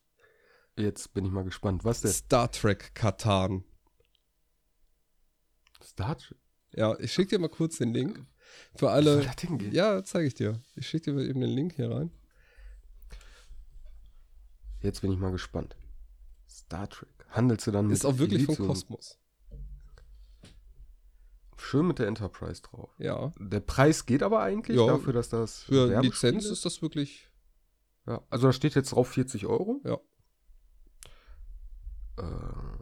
Jetzt 0.76 1.12
bin 1.12 1.24
ich 1.24 1.30
mal 1.30 1.44
gespannt. 1.44 1.84
Was 1.84 2.00
denn? 2.00 2.12
Star 2.12 2.50
Trek 2.50 2.94
Katan. 2.94 3.64
Star 5.82 6.16
Trek? 6.16 6.38
Ja, 6.74 6.98
ich 6.98 7.12
schicke 7.12 7.36
dir 7.36 7.38
mal 7.38 7.48
kurz 7.48 7.78
den 7.78 7.92
Link. 7.92 8.24
Für 8.76 8.90
alle. 8.90 9.14
Soll 9.14 9.24
das 9.24 9.40
hingehen? 9.40 9.72
Ja, 9.72 10.02
zeige 10.04 10.26
ich 10.26 10.34
dir. 10.34 10.60
Ich 10.76 10.88
schicke 10.88 11.06
dir 11.10 11.14
mal 11.14 11.26
eben 11.26 11.40
den 11.40 11.50
Link 11.50 11.74
hier 11.74 11.90
rein. 11.90 12.10
Jetzt 14.82 15.02
bin 15.02 15.12
ich 15.12 15.18
mal 15.18 15.30
gespannt. 15.32 15.76
Star 16.48 16.88
Trek. 16.88 17.08
Handelst 17.30 17.66
du 17.66 17.70
dann 17.70 17.86
mit 17.86 17.96
Ist 17.96 18.04
auch 18.04 18.18
wirklich 18.18 18.44
vom 18.44 18.54
Elysium? 18.54 18.68
Kosmos. 18.68 19.18
Schön 21.56 21.86
mit 21.86 21.98
der 21.98 22.06
Enterprise 22.08 22.62
drauf. 22.62 22.90
Ja. 22.98 23.32
Der 23.38 23.60
Preis 23.60 24.06
geht 24.06 24.22
aber 24.22 24.40
eigentlich 24.40 24.76
Ja, 24.78 24.86
dafür, 24.86 25.12
dass 25.12 25.28
das 25.28 25.64
Für 25.64 26.00
Lizenz 26.00 26.46
ist 26.46 26.64
das 26.64 26.80
wirklich. 26.82 27.28
Ja, 28.06 28.22
also 28.30 28.46
da 28.48 28.52
steht 28.52 28.74
jetzt 28.74 28.92
drauf 28.92 29.08
40 29.08 29.46
Euro. 29.46 29.80
Ja. 29.84 29.98
Äh, 32.16 32.79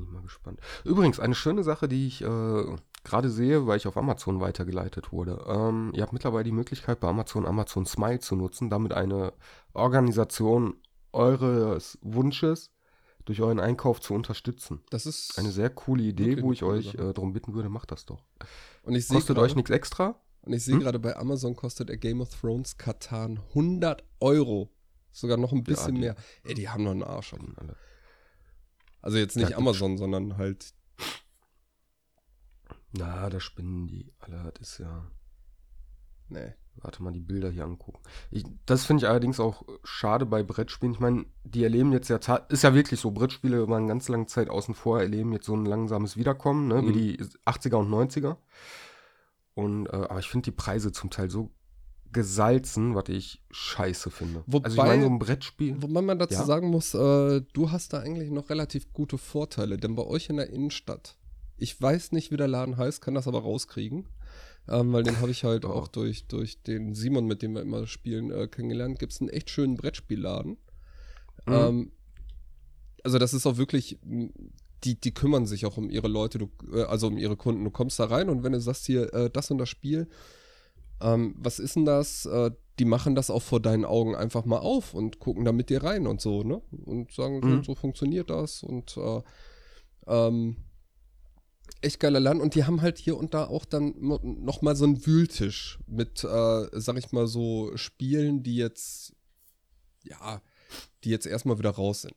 bin 0.00 0.08
ich 0.08 0.12
mal 0.12 0.22
gespannt. 0.22 0.60
Übrigens, 0.84 1.20
eine 1.20 1.34
schöne 1.34 1.62
Sache, 1.62 1.88
die 1.88 2.06
ich 2.06 2.22
äh, 2.22 2.76
gerade 3.04 3.30
sehe, 3.30 3.66
weil 3.66 3.76
ich 3.76 3.86
auf 3.86 3.96
Amazon 3.96 4.40
weitergeleitet 4.40 5.12
wurde. 5.12 5.44
Ähm, 5.46 5.92
ihr 5.94 6.02
habt 6.02 6.12
mittlerweile 6.12 6.44
die 6.44 6.52
Möglichkeit, 6.52 7.00
bei 7.00 7.08
Amazon 7.08 7.46
Amazon 7.46 7.86
Smile 7.86 8.18
zu 8.20 8.36
nutzen, 8.36 8.70
damit 8.70 8.92
eine 8.92 9.32
Organisation 9.72 10.74
eures 11.12 11.98
Wunsches 12.02 12.70
durch 13.24 13.42
euren 13.42 13.60
Einkauf 13.60 14.00
zu 14.00 14.14
unterstützen. 14.14 14.80
Das 14.90 15.06
ist. 15.06 15.38
Eine 15.38 15.50
sehr 15.50 15.70
coole 15.70 16.02
Idee, 16.04 16.42
wo 16.42 16.52
ich 16.52 16.62
euch 16.62 16.94
äh, 16.94 17.12
darum 17.12 17.32
bitten 17.32 17.54
würde, 17.54 17.68
macht 17.68 17.90
das 17.90 18.06
doch. 18.06 18.24
und 18.82 18.94
ich 18.94 19.08
Kostet 19.08 19.36
gerade, 19.36 19.40
euch 19.46 19.56
nichts 19.56 19.70
extra? 19.70 20.14
Und 20.42 20.54
ich 20.54 20.64
sehe 20.64 20.74
Hm? 20.74 20.80
gerade 20.80 20.98
bei 20.98 21.16
Amazon 21.16 21.54
kostet 21.54 21.90
der 21.90 21.98
Game 21.98 22.20
of 22.22 22.30
Thrones 22.40 22.78
Katan 22.78 23.40
100 23.50 24.02
Euro. 24.20 24.70
Sogar 25.12 25.36
noch 25.36 25.52
ein 25.52 25.64
bisschen 25.64 25.96
die- 25.96 26.00
mehr. 26.02 26.14
Ey, 26.44 26.54
die 26.54 26.68
haben 26.68 26.84
noch 26.84 26.92
einen 26.92 27.02
Arsch. 27.02 27.34
auf. 27.34 27.40
Alle. 27.56 27.76
Also 29.02 29.18
jetzt 29.18 29.36
nicht 29.36 29.56
Amazon, 29.56 29.96
sondern 29.98 30.36
halt. 30.36 30.72
Na, 32.92 33.30
da 33.30 33.40
spinnen 33.40 33.86
die 33.86 34.12
alle. 34.18 34.52
Das 34.58 34.72
ist 34.72 34.78
ja. 34.78 35.06
Nee. 36.28 36.54
Warte 36.76 37.02
mal, 37.02 37.12
die 37.12 37.20
Bilder 37.20 37.50
hier 37.50 37.64
angucken. 37.64 37.98
Ich, 38.30 38.44
das 38.64 38.86
finde 38.86 39.04
ich 39.04 39.08
allerdings 39.08 39.38
auch 39.38 39.64
schade 39.84 40.24
bei 40.24 40.42
Brettspielen. 40.42 40.94
Ich 40.94 41.00
meine, 41.00 41.26
die 41.44 41.62
erleben 41.64 41.92
jetzt 41.92 42.08
ja, 42.08 42.16
ist 42.48 42.62
ja 42.62 42.74
wirklich 42.74 43.00
so, 43.00 43.10
Brettspiele 43.10 43.68
waren 43.68 43.86
ganz 43.88 44.08
lange 44.08 44.26
Zeit 44.26 44.48
außen 44.48 44.74
vor, 44.74 45.00
erleben 45.00 45.32
jetzt 45.32 45.46
so 45.46 45.54
ein 45.54 45.66
langsames 45.66 46.16
Wiederkommen, 46.16 46.68
ne, 46.68 46.82
wie 46.82 46.88
Mhm. 46.88 46.92
die 46.94 47.18
80er 47.44 47.74
und 47.76 47.90
90er. 47.90 48.36
Und, 49.54 49.86
äh, 49.88 49.90
aber 49.96 50.20
ich 50.20 50.28
finde 50.30 50.44
die 50.44 50.56
Preise 50.56 50.92
zum 50.92 51.10
Teil 51.10 51.28
so 51.28 51.50
gesalzen, 52.12 52.94
was 52.94 53.08
ich 53.08 53.42
scheiße 53.50 54.10
finde. 54.10 54.42
Wobei- 54.46 54.64
also 54.66 54.76
ich 54.76 54.82
meine, 54.82 55.02
so 55.04 55.08
ein 55.10 55.18
Brettspiel. 55.18 55.80
Wobei 55.80 56.02
man 56.02 56.18
dazu 56.18 56.34
Ja? 56.34 56.44
sagen 56.44 56.68
muss, 56.68 56.94
äh, 56.94 57.42
du 57.52 57.70
hast 57.70 57.92
da 57.92 57.98
eigentlich 58.00 58.30
noch 58.30 58.50
relativ 58.50 58.92
gute 58.92 59.18
Vorteile, 59.18 59.76
denn 59.76 59.94
bei 59.94 60.04
euch 60.04 60.28
in 60.28 60.36
der 60.36 60.50
Innenstadt, 60.50 61.16
ich 61.56 61.80
weiß 61.80 62.12
nicht, 62.12 62.30
wie 62.30 62.36
der 62.36 62.48
Laden 62.48 62.76
heißt, 62.76 63.00
kann 63.00 63.14
das 63.14 63.28
aber 63.28 63.40
rauskriegen, 63.42 64.06
ähm, 64.68 64.92
weil 64.92 65.02
den 65.02 65.20
habe 65.20 65.30
ich 65.30 65.44
halt 65.44 65.64
Oh. 65.64 65.68
auch 65.70 65.88
durch, 65.88 66.26
durch 66.26 66.62
den 66.62 66.94
Simon, 66.94 67.26
mit 67.26 67.42
dem 67.42 67.54
wir 67.54 67.62
immer 67.62 67.86
spielen, 67.86 68.30
äh, 68.30 68.46
kennengelernt. 68.48 68.98
Gibt 68.98 69.12
es 69.12 69.20
einen 69.20 69.30
echt 69.30 69.50
schönen 69.50 69.76
Brettspielladen. 69.76 70.56
Mhm. 71.46 71.52
Ähm, 71.52 71.92
also 73.04 73.18
das 73.18 73.32
ist 73.34 73.46
auch 73.46 73.56
wirklich, 73.56 73.98
die, 74.84 74.98
die 75.00 75.12
kümmern 75.12 75.46
sich 75.46 75.66
auch 75.66 75.76
um 75.76 75.90
ihre 75.90 76.08
Leute, 76.08 76.38
du, 76.38 76.50
äh, 76.72 76.82
also 76.82 77.06
um 77.08 77.18
ihre 77.18 77.36
Kunden. 77.36 77.64
Du 77.64 77.70
kommst 77.70 77.98
da 77.98 78.04
rein 78.06 78.28
und 78.30 78.42
wenn 78.42 78.52
du 78.52 78.60
sagst 78.60 78.86
hier, 78.86 79.12
äh, 79.14 79.30
das 79.30 79.50
und 79.50 79.58
das 79.58 79.68
Spiel, 79.68 80.08
ähm, 81.00 81.34
was 81.38 81.58
ist 81.58 81.76
denn 81.76 81.84
das? 81.84 82.26
Äh, 82.26 82.50
die 82.78 82.84
machen 82.84 83.14
das 83.14 83.30
auch 83.30 83.42
vor 83.42 83.60
deinen 83.60 83.84
Augen 83.84 84.14
einfach 84.16 84.44
mal 84.46 84.58
auf 84.58 84.94
und 84.94 85.18
gucken 85.20 85.44
da 85.44 85.52
mit 85.52 85.68
dir 85.70 85.82
rein 85.82 86.06
und 86.06 86.20
so, 86.20 86.42
ne? 86.42 86.62
Und 86.86 87.12
sagen, 87.12 87.40
so, 87.42 87.48
Mhm. 87.48 87.64
so 87.64 87.74
funktioniert 87.74 88.30
das 88.30 88.62
und 88.62 88.96
äh, 88.96 89.22
ähm, 90.06 90.56
echt 91.82 92.00
geiler 92.00 92.20
Laden. 92.20 92.40
Und 92.40 92.54
die 92.54 92.64
haben 92.64 92.80
halt 92.80 92.98
hier 92.98 93.16
und 93.18 93.34
da 93.34 93.44
auch 93.46 93.64
dann 93.66 93.94
noch 93.98 94.62
mal 94.62 94.76
so 94.76 94.84
einen 94.84 95.04
Wühltisch 95.06 95.78
mit, 95.86 96.24
äh, 96.24 96.66
sag 96.72 96.96
ich 96.96 97.12
mal 97.12 97.26
so, 97.26 97.70
Spielen, 97.76 98.42
die 98.42 98.56
jetzt, 98.56 99.14
ja, 100.04 100.40
die 101.04 101.10
jetzt 101.10 101.26
erstmal 101.26 101.58
wieder 101.58 101.70
raus 101.70 102.02
sind. 102.02 102.14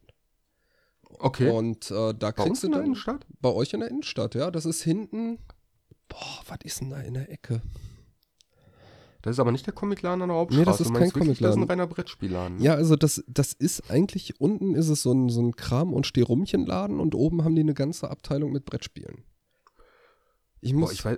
Okay. 1.19 1.49
Und 1.49 1.91
äh, 1.91 2.13
da 2.13 2.31
Bei 2.31 2.31
kriegst 2.31 2.63
du 2.63 2.67
in 2.67 2.71
der 2.71 2.79
dann 2.79 2.85
Innenstadt? 2.87 3.25
bei 3.41 3.49
euch 3.49 3.73
in 3.73 3.81
der 3.81 3.89
Innenstadt, 3.89 4.33
ja. 4.35 4.49
Das 4.49 4.65
ist 4.65 4.81
hinten. 4.81 5.39
Boah, 6.09 6.41
was 6.47 6.59
ist 6.63 6.79
denn 6.81 6.89
da 6.89 7.01
in 7.01 7.13
der 7.15 7.29
Ecke? 7.29 7.61
Das 9.23 9.37
ist 9.37 9.39
aber 9.39 9.51
nicht 9.51 9.65
der 9.65 9.73
Comicladen 9.73 10.21
an 10.21 10.29
der 10.29 10.37
Hauptstraße. 10.37 10.59
Nee, 10.59 10.65
das 10.65 10.81
ist 10.81 10.93
kein 10.93 11.05
wirklich, 11.15 11.39
Das 11.39 11.51
ist 11.51 11.55
ein 11.55 11.61
Comicladen. 11.61 11.63
reiner 11.69 11.87
Brettspielladen. 11.87 12.59
Ja, 12.59 12.75
also 12.75 12.95
das, 12.95 13.23
das 13.27 13.53
ist 13.53 13.89
eigentlich, 13.89 14.39
unten 14.39 14.75
ist 14.75 14.89
es 14.89 15.01
so 15.01 15.13
ein, 15.13 15.29
so 15.29 15.41
ein 15.41 15.55
Kram- 15.55 15.93
und 15.93 16.05
Stehrumchenladen 16.05 16.99
und 16.99 17.15
oben 17.15 17.43
haben 17.43 17.55
die 17.55 17.61
eine 17.61 17.73
ganze 17.73 18.11
Abteilung 18.11 18.51
mit 18.51 18.65
Brettspielen. 18.65 19.23
Ich 20.59 20.73
muss. 20.73 20.89
Boah, 20.89 20.93
ich 20.93 21.05
weiß, 21.05 21.17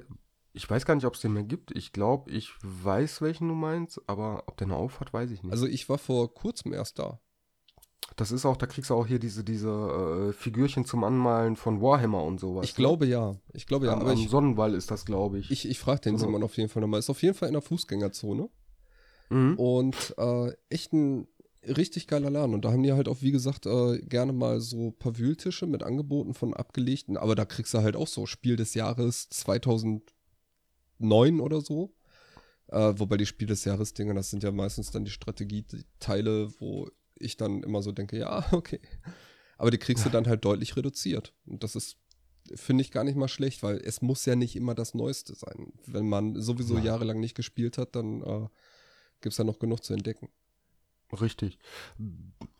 ich 0.53 0.69
weiß 0.69 0.85
gar 0.85 0.95
nicht, 0.95 1.05
ob 1.05 1.15
es 1.15 1.21
den 1.21 1.33
mehr 1.33 1.43
gibt. 1.43 1.75
Ich 1.75 1.91
glaube, 1.91 2.31
ich 2.31 2.53
weiß, 2.61 3.21
welchen 3.21 3.47
du 3.47 3.55
meinst, 3.55 3.99
aber 4.07 4.43
ob 4.47 4.55
der 4.57 4.67
noch 4.67 4.77
auf 4.77 4.99
hat, 4.99 5.11
weiß 5.11 5.31
ich 5.31 5.43
nicht. 5.43 5.51
also 5.51 5.65
ich 5.65 5.89
war 5.89 5.97
vor 5.97 6.33
kurzem 6.33 6.73
erst 6.73 6.99
da. 6.99 7.19
Das 8.15 8.31
ist 8.31 8.45
auch, 8.45 8.55
da 8.55 8.65
kriegst 8.65 8.89
du 8.89 8.95
auch 8.95 9.07
hier 9.07 9.19
diese, 9.19 9.43
diese 9.43 10.29
äh, 10.29 10.33
Figürchen 10.33 10.85
zum 10.85 11.03
Anmalen 11.03 11.55
von 11.55 11.81
Warhammer 11.81 12.23
und 12.23 12.39
sowas. 12.39 12.65
Ich 12.65 12.75
glaube 12.75 13.05
ja. 13.05 13.35
Ich 13.53 13.67
glaube 13.67 13.85
ne? 13.85 13.91
ja. 13.91 13.97
am, 13.97 14.03
aber 14.03 14.11
am 14.11 14.17
ich, 14.17 14.29
Sonnenwall 14.29 14.73
ist 14.73 14.91
das, 14.91 15.05
glaube 15.05 15.39
ich. 15.39 15.51
ich, 15.51 15.69
ich 15.69 15.79
frage 15.79 16.01
den 16.01 16.17
So 16.17 16.25
eine- 16.25 16.31
Simon 16.31 16.43
auf 16.43 16.57
jeden 16.57 16.69
Fall 16.69 16.81
nochmal. 16.81 16.99
Ist 16.99 17.09
auf 17.09 17.21
jeden 17.21 17.35
Fall 17.35 17.49
in 17.49 17.53
der 17.53 17.61
Fußgängerzone. 17.61 18.49
mhm. 19.29 19.57
Und 19.57 20.15
äh, 20.17 20.51
echt 20.69 20.93
ein 20.93 21.27
richtig 21.67 22.07
geiler 22.07 22.29
Laden. 22.29 22.53
Und 22.53 22.63
da 22.63 22.71
haben 22.71 22.83
die 22.83 22.93
halt 22.93 23.09
auch, 23.09 23.21
wie 23.21 23.31
gesagt, 23.31 23.65
äh, 23.65 23.99
gerne 23.99 24.33
mal 24.33 24.61
so 24.61 24.93
Wühltische 25.03 25.65
mit 25.65 25.83
Angeboten 25.83 26.33
von 26.33 26.53
abgelegten. 26.53 27.17
Aber 27.17 27.35
da 27.35 27.43
kriegst 27.43 27.73
du 27.73 27.79
halt 27.79 27.95
auch 27.95 28.07
so 28.07 28.25
Spiel 28.25 28.55
des 28.55 28.75
Jahres 28.75 29.27
2009 29.29 30.05
oder 31.41 31.61
so. 31.61 31.93
Äh, 32.67 32.93
wobei 32.97 33.17
die 33.17 33.25
Spiel 33.25 33.47
des 33.47 33.65
Jahres-Dinger, 33.65 34.13
das 34.13 34.29
sind 34.29 34.43
ja 34.43 34.51
meistens 34.51 34.91
dann 34.91 35.05
die 35.05 35.11
Strategieteile, 35.11 36.49
wo 36.59 36.89
ich 37.17 37.37
dann 37.37 37.63
immer 37.63 37.81
so 37.81 37.91
denke, 37.91 38.17
ja, 38.17 38.45
okay. 38.51 38.79
Aber 39.57 39.71
die 39.71 39.77
kriegst 39.77 40.05
du 40.05 40.09
dann 40.09 40.27
halt 40.27 40.43
deutlich 40.45 40.75
reduziert. 40.75 41.33
Und 41.45 41.63
das 41.63 41.75
ist, 41.75 41.97
finde 42.55 42.81
ich, 42.81 42.91
gar 42.91 43.03
nicht 43.03 43.15
mal 43.15 43.27
schlecht, 43.29 43.63
weil 43.63 43.77
es 43.77 44.01
muss 44.01 44.25
ja 44.25 44.35
nicht 44.35 44.55
immer 44.55 44.75
das 44.75 44.93
Neueste 44.93 45.33
sein. 45.33 45.71
Wenn 45.85 46.09
man 46.09 46.39
sowieso 46.41 46.75
Ja. 46.77 46.83
jahrelang 46.83 47.19
nicht 47.19 47.35
gespielt 47.35 47.77
hat, 47.77 47.95
dann 47.95 48.21
äh, 48.21 48.47
gibt 49.21 49.31
es 49.33 49.37
da 49.37 49.43
noch 49.43 49.59
genug 49.59 49.83
zu 49.83 49.93
entdecken. 49.93 50.29
Richtig. 51.21 51.57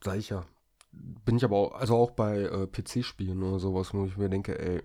Sag 0.03 0.17
ich 0.17 0.29
ja. 0.29 0.45
Bin 0.91 1.35
ich 1.35 1.43
aber 1.43 1.57
auch, 1.57 1.73
also 1.73 1.95
auch 1.97 2.11
bei 2.11 2.43
äh, 2.43 2.67
PC-Spielen 2.67 3.43
oder 3.43 3.59
sowas, 3.59 3.93
wo 3.93 4.05
ich 4.05 4.15
mir 4.15 4.29
denke, 4.29 4.57
ey, 4.57 4.81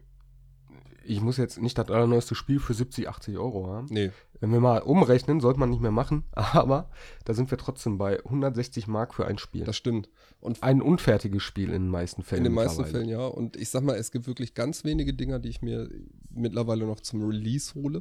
ich 1.05 1.21
muss 1.21 1.37
jetzt 1.37 1.61
nicht 1.61 1.79
das 1.79 1.89
allerneueste 1.89 2.35
Spiel 2.35 2.59
für 2.59 2.75
70, 2.75 3.09
80 3.09 3.39
Euro 3.39 3.68
haben. 3.68 3.87
Nee, 3.91 4.11
Wenn 4.41 4.53
wir 4.53 4.61
mal 4.61 4.78
umrechnen, 4.78 5.41
sollte 5.41 5.61
man 5.61 5.68
nicht 5.68 5.82
mehr 5.82 5.91
machen, 5.91 6.24
aber 6.32 6.91
da 7.24 7.34
sind 7.34 7.51
wir 7.51 7.59
trotzdem 7.59 7.99
bei 7.99 8.18
160 8.24 8.86
Mark 8.86 9.14
für 9.14 9.26
ein 9.26 9.38
Spiel. 9.38 9.64
das 9.64 9.76
stimmt. 9.76 10.09
Und 10.41 10.62
ein 10.62 10.80
unfertiges 10.80 11.43
Spiel 11.43 11.68
in 11.68 11.82
den 11.82 11.88
meisten 11.88 12.22
Fällen. 12.22 12.41
in 12.41 12.45
den 12.45 12.55
meisten. 12.55 12.84
Fällen 12.86 13.09
ja. 13.09 13.26
Und 13.26 13.57
ich 13.57 13.68
sag 13.68 13.82
mal, 13.82 13.97
es 13.97 14.11
gibt 14.11 14.26
wirklich 14.26 14.55
ganz 14.55 14.84
wenige 14.84 15.12
Dinger, 15.12 15.38
die 15.38 15.51
ich 15.51 15.61
mir 15.61 15.88
mittlerweile 16.30 16.86
noch 16.86 17.01
zum 17.01 17.22
Release 17.22 17.74
hole. 17.74 18.01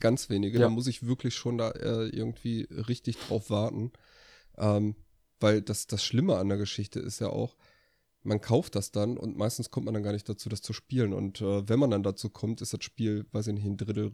Ganz 0.00 0.30
wenige. 0.30 0.58
Ja. 0.58 0.64
Da 0.64 0.70
muss 0.70 0.86
ich 0.86 1.06
wirklich 1.06 1.34
schon 1.34 1.58
da 1.58 1.70
äh, 1.70 2.08
irgendwie 2.08 2.66
richtig 2.70 3.18
drauf 3.18 3.50
warten. 3.50 3.92
Ähm, 4.56 4.96
weil 5.40 5.60
das, 5.60 5.86
das 5.86 6.02
Schlimme 6.02 6.36
an 6.36 6.48
der 6.48 6.58
Geschichte 6.58 7.00
ist 7.00 7.20
ja 7.20 7.28
auch, 7.28 7.56
man 8.22 8.40
kauft 8.40 8.74
das 8.74 8.90
dann 8.90 9.18
und 9.18 9.36
meistens 9.36 9.70
kommt 9.70 9.84
man 9.84 9.94
dann 9.94 10.02
gar 10.02 10.12
nicht 10.12 10.28
dazu, 10.28 10.48
das 10.48 10.62
zu 10.62 10.72
spielen. 10.72 11.12
Und 11.12 11.40
äh, 11.40 11.68
wenn 11.68 11.78
man 11.78 11.90
dann 11.90 12.02
dazu 12.02 12.30
kommt, 12.30 12.60
ist 12.60 12.72
das 12.72 12.82
Spiel, 12.82 13.26
weiß 13.32 13.48
ich 13.48 13.54
nicht, 13.54 13.66
ein 13.66 13.76
Drittel 13.76 14.12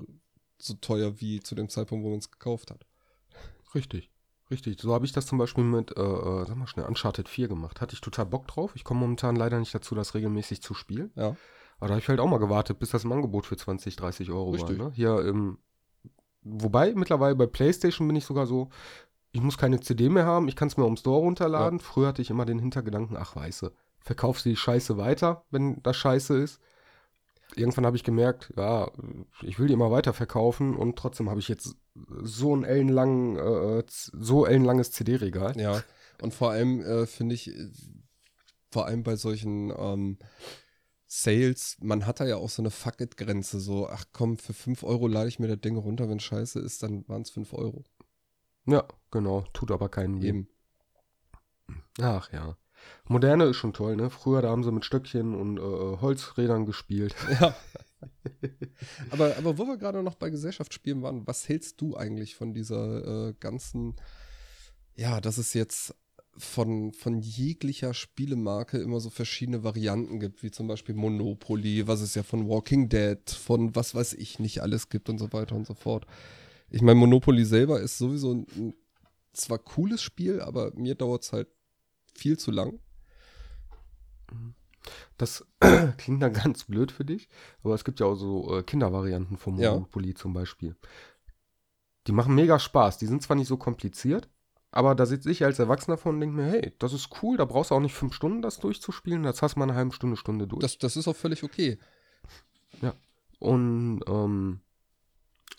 so 0.62 0.74
teuer 0.74 1.20
wie 1.20 1.40
zu 1.40 1.54
dem 1.54 1.68
Zeitpunkt, 1.68 2.04
wo 2.04 2.10
man 2.10 2.18
es 2.18 2.30
gekauft 2.30 2.70
hat. 2.70 2.86
Richtig. 3.74 4.10
Richtig. 4.50 4.80
So 4.80 4.92
habe 4.92 5.06
ich 5.06 5.12
das 5.12 5.26
zum 5.26 5.38
Beispiel 5.38 5.64
mit, 5.64 5.96
äh, 5.96 6.00
äh, 6.00 6.44
sag 6.46 6.56
mal 6.56 6.66
schnell, 6.66 6.84
Uncharted 6.86 7.28
4 7.28 7.48
gemacht. 7.48 7.80
Hatte 7.80 7.94
ich 7.94 8.00
total 8.00 8.26
Bock 8.26 8.46
drauf. 8.46 8.72
Ich 8.74 8.84
komme 8.84 9.00
momentan 9.00 9.34
leider 9.34 9.58
nicht 9.58 9.74
dazu, 9.74 9.94
das 9.94 10.14
regelmäßig 10.14 10.62
zu 10.62 10.74
spielen. 10.74 11.10
Ja. 11.16 11.36
Aber 11.78 11.88
da 11.88 11.94
habe 11.94 12.00
ich 12.00 12.08
halt 12.08 12.20
auch 12.20 12.28
mal 12.28 12.38
gewartet, 12.38 12.78
bis 12.78 12.90
das 12.90 13.04
im 13.04 13.12
Angebot 13.12 13.46
für 13.46 13.56
20, 13.56 13.96
30 13.96 14.30
Euro 14.30 14.50
Richtig. 14.50 14.78
war. 14.78 14.88
Ne? 14.88 14.92
Hier 14.94 15.20
im. 15.20 15.58
Wobei, 16.42 16.92
mittlerweile 16.94 17.34
bei 17.34 17.46
PlayStation 17.46 18.06
bin 18.06 18.16
ich 18.16 18.24
sogar 18.24 18.46
so, 18.46 18.68
ich 19.32 19.40
muss 19.40 19.56
keine 19.56 19.80
CD 19.80 20.08
mehr 20.08 20.26
haben, 20.26 20.48
ich 20.48 20.56
kann 20.56 20.68
es 20.68 20.76
mir 20.76 20.84
am 20.84 20.96
Store 20.96 21.20
runterladen. 21.20 21.80
Früher 21.80 22.08
hatte 22.08 22.20
ich 22.20 22.30
immer 22.30 22.44
den 22.44 22.58
Hintergedanken, 22.58 23.16
ach 23.16 23.34
weiße, 23.36 23.72
verkaufst 24.00 24.44
du 24.44 24.50
die 24.50 24.56
Scheiße 24.56 24.98
weiter, 24.98 25.44
wenn 25.50 25.82
das 25.82 25.96
Scheiße 25.96 26.36
ist. 26.36 26.60
Irgendwann 27.56 27.86
habe 27.86 27.96
ich 27.96 28.04
gemerkt, 28.04 28.52
ja, 28.56 28.90
ich 29.42 29.58
will 29.58 29.66
die 29.66 29.74
immer 29.74 29.90
weiterverkaufen 29.90 30.74
und 30.76 30.96
trotzdem 30.96 31.30
habe 31.30 31.40
ich 31.40 31.48
jetzt 31.48 31.76
so 32.22 32.54
ein 32.54 32.64
ellenlangen, 32.64 33.36
äh, 33.36 33.84
so 33.86 34.46
ellenlanges 34.46 34.92
CD-Regal. 34.92 35.58
Ja, 35.60 35.82
und 36.20 36.32
vor 36.32 36.50
allem 36.50 36.80
äh, 36.82 37.06
finde 37.06 37.34
ich, 37.34 37.50
vor 38.70 38.86
allem 38.86 39.02
bei 39.02 39.16
solchen 39.16 39.72
ähm, 39.76 40.18
Sales, 41.06 41.76
man 41.80 42.06
hat 42.06 42.20
da 42.20 42.24
ja 42.24 42.36
auch 42.36 42.48
so 42.48 42.62
eine 42.62 42.70
Fuck-It-Grenze, 42.70 43.60
so, 43.60 43.88
ach 43.88 44.04
komm, 44.12 44.38
für 44.38 44.54
5 44.54 44.82
Euro 44.82 45.08
lade 45.08 45.28
ich 45.28 45.38
mir 45.38 45.48
das 45.48 45.60
Ding 45.60 45.76
runter, 45.76 46.08
wenn 46.08 46.20
scheiße 46.20 46.58
ist, 46.60 46.82
dann 46.82 47.06
waren 47.08 47.22
es 47.22 47.30
5 47.30 47.52
Euro. 47.52 47.84
Ja, 48.66 48.86
genau, 49.10 49.44
tut 49.52 49.70
aber 49.72 49.88
keinen 49.88 50.22
Eben. 50.22 50.48
Ach 52.00 52.32
ja. 52.32 52.56
Moderne 53.08 53.44
ist 53.44 53.56
schon 53.56 53.72
toll, 53.72 53.96
ne? 53.96 54.10
Früher, 54.10 54.42
da 54.42 54.50
haben 54.50 54.64
sie 54.64 54.72
mit 54.72 54.84
Stöckchen 54.84 55.34
und 55.34 55.58
äh, 55.58 56.00
Holzrädern 56.00 56.66
gespielt. 56.66 57.14
Ja. 57.40 57.54
aber, 59.10 59.36
aber 59.36 59.58
wo 59.58 59.66
wir 59.66 59.76
gerade 59.76 60.02
noch 60.02 60.16
bei 60.16 60.28
Gesellschaftsspielen 60.28 61.02
waren, 61.02 61.24
was 61.26 61.48
hältst 61.48 61.80
du 61.80 61.96
eigentlich 61.96 62.34
von 62.34 62.52
dieser 62.52 63.28
äh, 63.28 63.34
ganzen, 63.38 63.94
ja, 64.96 65.20
dass 65.20 65.38
es 65.38 65.54
jetzt 65.54 65.94
von, 66.36 66.92
von 66.92 67.20
jeglicher 67.20 67.94
Spielemarke 67.94 68.78
immer 68.78 69.00
so 69.00 69.10
verschiedene 69.10 69.62
Varianten 69.62 70.18
gibt, 70.18 70.42
wie 70.42 70.50
zum 70.50 70.66
Beispiel 70.66 70.94
Monopoly, 70.94 71.86
was 71.86 72.00
es 72.00 72.14
ja 72.14 72.22
von 72.22 72.48
Walking 72.48 72.88
Dead, 72.88 73.30
von 73.30 73.74
was 73.76 73.94
weiß 73.94 74.14
ich 74.14 74.38
nicht 74.38 74.62
alles 74.62 74.88
gibt 74.88 75.08
und 75.08 75.18
so 75.18 75.32
weiter 75.32 75.54
und 75.54 75.66
so 75.66 75.74
fort. 75.74 76.06
Ich 76.70 76.82
meine, 76.82 76.98
Monopoly 76.98 77.44
selber 77.44 77.80
ist 77.80 77.98
sowieso 77.98 78.32
ein 78.32 78.74
zwar 79.32 79.58
cooles 79.58 80.02
Spiel, 80.02 80.40
aber 80.40 80.72
mir 80.74 80.94
dauert 80.94 81.24
es 81.24 81.32
halt 81.32 81.48
viel 82.14 82.38
zu 82.38 82.50
lang. 82.50 82.78
Das 85.16 85.46
klingt 85.98 86.22
dann 86.22 86.32
ganz 86.32 86.64
blöd 86.64 86.92
für 86.92 87.04
dich, 87.04 87.28
aber 87.62 87.74
es 87.74 87.84
gibt 87.84 88.00
ja 88.00 88.06
auch 88.06 88.14
so 88.16 88.58
äh, 88.58 88.62
Kindervarianten 88.62 89.36
von 89.36 89.54
Monopoly 89.54 90.10
ja. 90.10 90.14
zum 90.14 90.32
Beispiel. 90.32 90.76
Die 92.06 92.12
machen 92.12 92.34
mega 92.34 92.58
Spaß. 92.58 92.98
Die 92.98 93.06
sind 93.06 93.22
zwar 93.22 93.36
nicht 93.36 93.46
so 93.46 93.56
kompliziert, 93.56 94.28
aber 94.70 94.94
da 94.94 95.06
sitze 95.06 95.30
ich 95.30 95.44
als 95.44 95.58
Erwachsener 95.58 95.98
von 95.98 96.16
und 96.16 96.20
denke 96.20 96.36
mir, 96.36 96.46
hey, 96.46 96.72
das 96.78 96.92
ist 96.92 97.10
cool, 97.22 97.36
da 97.36 97.44
brauchst 97.44 97.70
du 97.70 97.74
auch 97.74 97.80
nicht 97.80 97.94
fünf 97.94 98.14
Stunden 98.14 98.42
das 98.42 98.58
durchzuspielen, 98.58 99.22
das 99.22 99.42
hast 99.42 99.54
du 99.54 99.60
mal 99.60 99.66
eine 99.66 99.74
halbe 99.74 99.92
Stunde, 99.92 100.16
Stunde 100.16 100.48
durch. 100.48 100.60
Das, 100.60 100.78
das 100.78 100.96
ist 100.96 101.06
auch 101.06 101.16
völlig 101.16 101.44
okay. 101.44 101.78
Ja. 102.80 102.94
Und 103.38 104.00
ähm, 104.08 104.60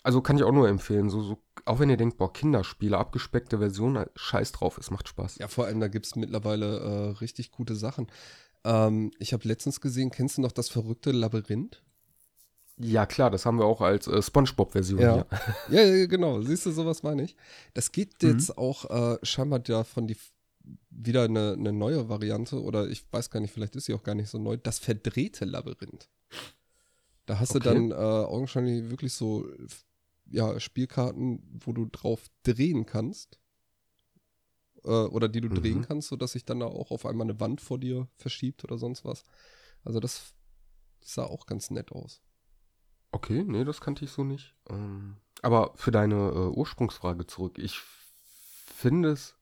also 0.02 0.20
kann 0.20 0.36
ich 0.36 0.42
auch 0.42 0.52
nur 0.52 0.68
empfehlen, 0.68 1.08
so, 1.08 1.22
so, 1.22 1.38
auch 1.64 1.78
wenn 1.78 1.90
ihr 1.90 1.96
denkt, 1.96 2.18
boah, 2.18 2.32
Kinderspiele, 2.32 2.98
abgespeckte 2.98 3.58
Version, 3.58 4.04
scheiß 4.14 4.52
drauf, 4.52 4.78
es 4.78 4.90
macht 4.90 5.08
Spaß. 5.08 5.38
Ja, 5.38 5.48
vor 5.48 5.66
allem, 5.66 5.80
da 5.80 5.88
gibt 5.88 6.06
es 6.06 6.16
mittlerweile 6.16 6.78
äh, 6.78 7.10
richtig 7.20 7.50
gute 7.50 7.74
Sachen. 7.74 8.08
Ähm, 8.64 9.12
ich 9.18 9.32
habe 9.32 9.46
letztens 9.46 9.80
gesehen, 9.80 10.10
kennst 10.10 10.38
du 10.38 10.42
noch 10.42 10.52
das 10.52 10.68
verrückte 10.68 11.12
Labyrinth? 11.12 11.82
Ja, 12.76 13.06
klar, 13.06 13.30
das 13.30 13.46
haben 13.46 13.58
wir 13.58 13.66
auch 13.66 13.80
als 13.80 14.08
äh, 14.08 14.20
Spongebob-Version 14.20 15.00
ja. 15.00 15.26
ja. 15.70 15.82
ja, 15.82 16.06
genau. 16.06 16.40
Siehst 16.40 16.66
du, 16.66 16.72
sowas 16.72 17.02
meine 17.02 17.22
ich. 17.22 17.36
Das 17.72 17.92
gibt 17.92 18.22
mhm. 18.22 18.30
jetzt 18.30 18.58
auch 18.58 18.90
äh, 18.90 19.18
scheinbar 19.22 19.62
ja 19.66 19.84
von 19.84 20.08
die 20.08 20.16
wieder 20.90 21.24
eine, 21.24 21.52
eine, 21.52 21.72
neue 21.72 22.08
Variante 22.08 22.60
oder 22.60 22.88
ich 22.88 23.04
weiß 23.12 23.30
gar 23.30 23.40
nicht, 23.40 23.52
vielleicht 23.52 23.76
ist 23.76 23.84
sie 23.84 23.94
auch 23.94 24.02
gar 24.02 24.14
nicht 24.14 24.30
so 24.30 24.38
neu. 24.38 24.56
Das 24.56 24.78
verdrehte 24.78 25.44
Labyrinth. 25.44 26.08
Da 27.26 27.38
hast 27.38 27.50
okay. 27.50 27.60
du 27.60 27.74
dann 27.74 27.90
äh, 27.90 27.94
augenscheinlich 27.94 28.90
wirklich 28.90 29.12
so 29.12 29.48
ja, 30.26 30.58
Spielkarten, 30.60 31.60
wo 31.64 31.72
du 31.72 31.86
drauf 31.86 32.26
drehen 32.42 32.86
kannst. 32.86 33.38
Äh, 34.84 34.88
oder 34.88 35.28
die 35.28 35.40
du 35.40 35.48
mhm. 35.48 35.54
drehen 35.54 35.82
kannst, 35.82 36.08
sodass 36.08 36.32
sich 36.32 36.44
dann 36.44 36.60
da 36.60 36.66
auch 36.66 36.90
auf 36.90 37.06
einmal 37.06 37.26
eine 37.26 37.40
Wand 37.40 37.60
vor 37.60 37.78
dir 37.78 38.08
verschiebt 38.16 38.64
oder 38.64 38.78
sonst 38.78 39.04
was. 39.04 39.24
Also 39.82 40.00
das 40.00 40.34
sah 41.00 41.24
auch 41.24 41.46
ganz 41.46 41.70
nett 41.70 41.92
aus. 41.92 42.22
Okay, 43.12 43.44
nee, 43.44 43.64
das 43.64 43.80
kannte 43.80 44.04
ich 44.04 44.10
so 44.10 44.24
nicht. 44.24 44.54
Ähm, 44.68 45.16
aber 45.42 45.72
für 45.76 45.90
deine 45.90 46.30
äh, 46.30 46.48
Ursprungsfrage 46.48 47.26
zurück. 47.26 47.58
Ich 47.58 47.78
finde 47.78 49.10
es 49.10 49.36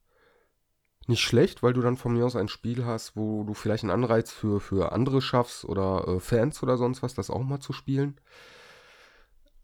nicht 1.06 1.22
schlecht, 1.22 1.62
weil 1.62 1.72
du 1.72 1.80
dann 1.80 1.96
von 1.96 2.12
mir 2.12 2.24
aus 2.24 2.36
ein 2.36 2.48
Spiel 2.48 2.84
hast, 2.84 3.16
wo 3.16 3.44
du 3.44 3.54
vielleicht 3.54 3.84
einen 3.84 3.90
Anreiz 3.90 4.30
für, 4.30 4.60
für 4.60 4.92
andere 4.92 5.20
schaffst 5.20 5.64
oder 5.64 6.06
äh, 6.06 6.20
Fans 6.20 6.62
oder 6.62 6.76
sonst 6.76 7.02
was, 7.02 7.14
das 7.14 7.30
auch 7.30 7.42
mal 7.42 7.60
zu 7.60 7.72
spielen. 7.72 8.20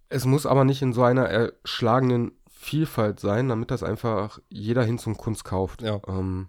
Es 0.09 0.25
muss 0.25 0.47
aber 0.47 0.65
nicht 0.65 0.83
in 0.83 0.93
so 0.93 1.03
einer 1.03 1.27
erschlagenen 1.27 2.33
Vielfalt 2.49 3.21
sein, 3.21 3.49
damit 3.49 3.71
das 3.71 3.83
einfach 3.83 4.41
jeder 4.49 4.83
hin 4.83 4.99
zum 4.99 5.17
Kunst 5.17 5.45
kauft. 5.45 5.83
Ja. 5.83 6.01
Ähm, 6.09 6.49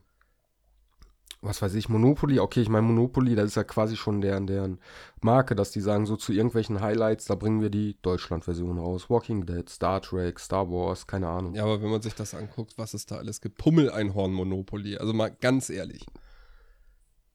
was 1.41 1.61
weiß 1.61 1.73
ich, 1.75 1.87
Monopoly, 1.87 2.39
okay, 2.39 2.61
ich 2.61 2.69
meine 2.69 2.85
Monopoly, 2.85 3.35
das 3.35 3.47
ist 3.47 3.55
ja 3.55 3.63
quasi 3.63 3.95
schon 3.95 4.19
deren, 4.19 4.45
deren 4.45 4.79
Marke, 5.21 5.55
dass 5.55 5.71
die 5.71 5.79
sagen, 5.79 6.05
so 6.05 6.17
zu 6.17 6.33
irgendwelchen 6.33 6.81
Highlights, 6.81 7.25
da 7.25 7.35
bringen 7.35 7.61
wir 7.61 7.69
die 7.69 7.97
Deutschland-Version 8.01 8.77
raus. 8.77 9.09
Walking 9.09 9.45
Dead, 9.45 9.67
Star 9.69 10.01
Trek, 10.01 10.39
Star 10.39 10.69
Wars, 10.69 11.07
keine 11.07 11.29
Ahnung. 11.29 11.55
Ja, 11.55 11.63
aber 11.63 11.81
wenn 11.81 11.89
man 11.89 12.01
sich 12.01 12.15
das 12.15 12.33
anguckt, 12.33 12.77
was 12.77 12.93
es 12.93 13.05
da 13.05 13.15
alles 13.17 13.39
gibt, 13.39 13.57
Pummel-Einhorn-Monopoly, 13.57 14.97
also 14.97 15.13
mal 15.13 15.29
ganz 15.29 15.69
ehrlich. 15.69 16.05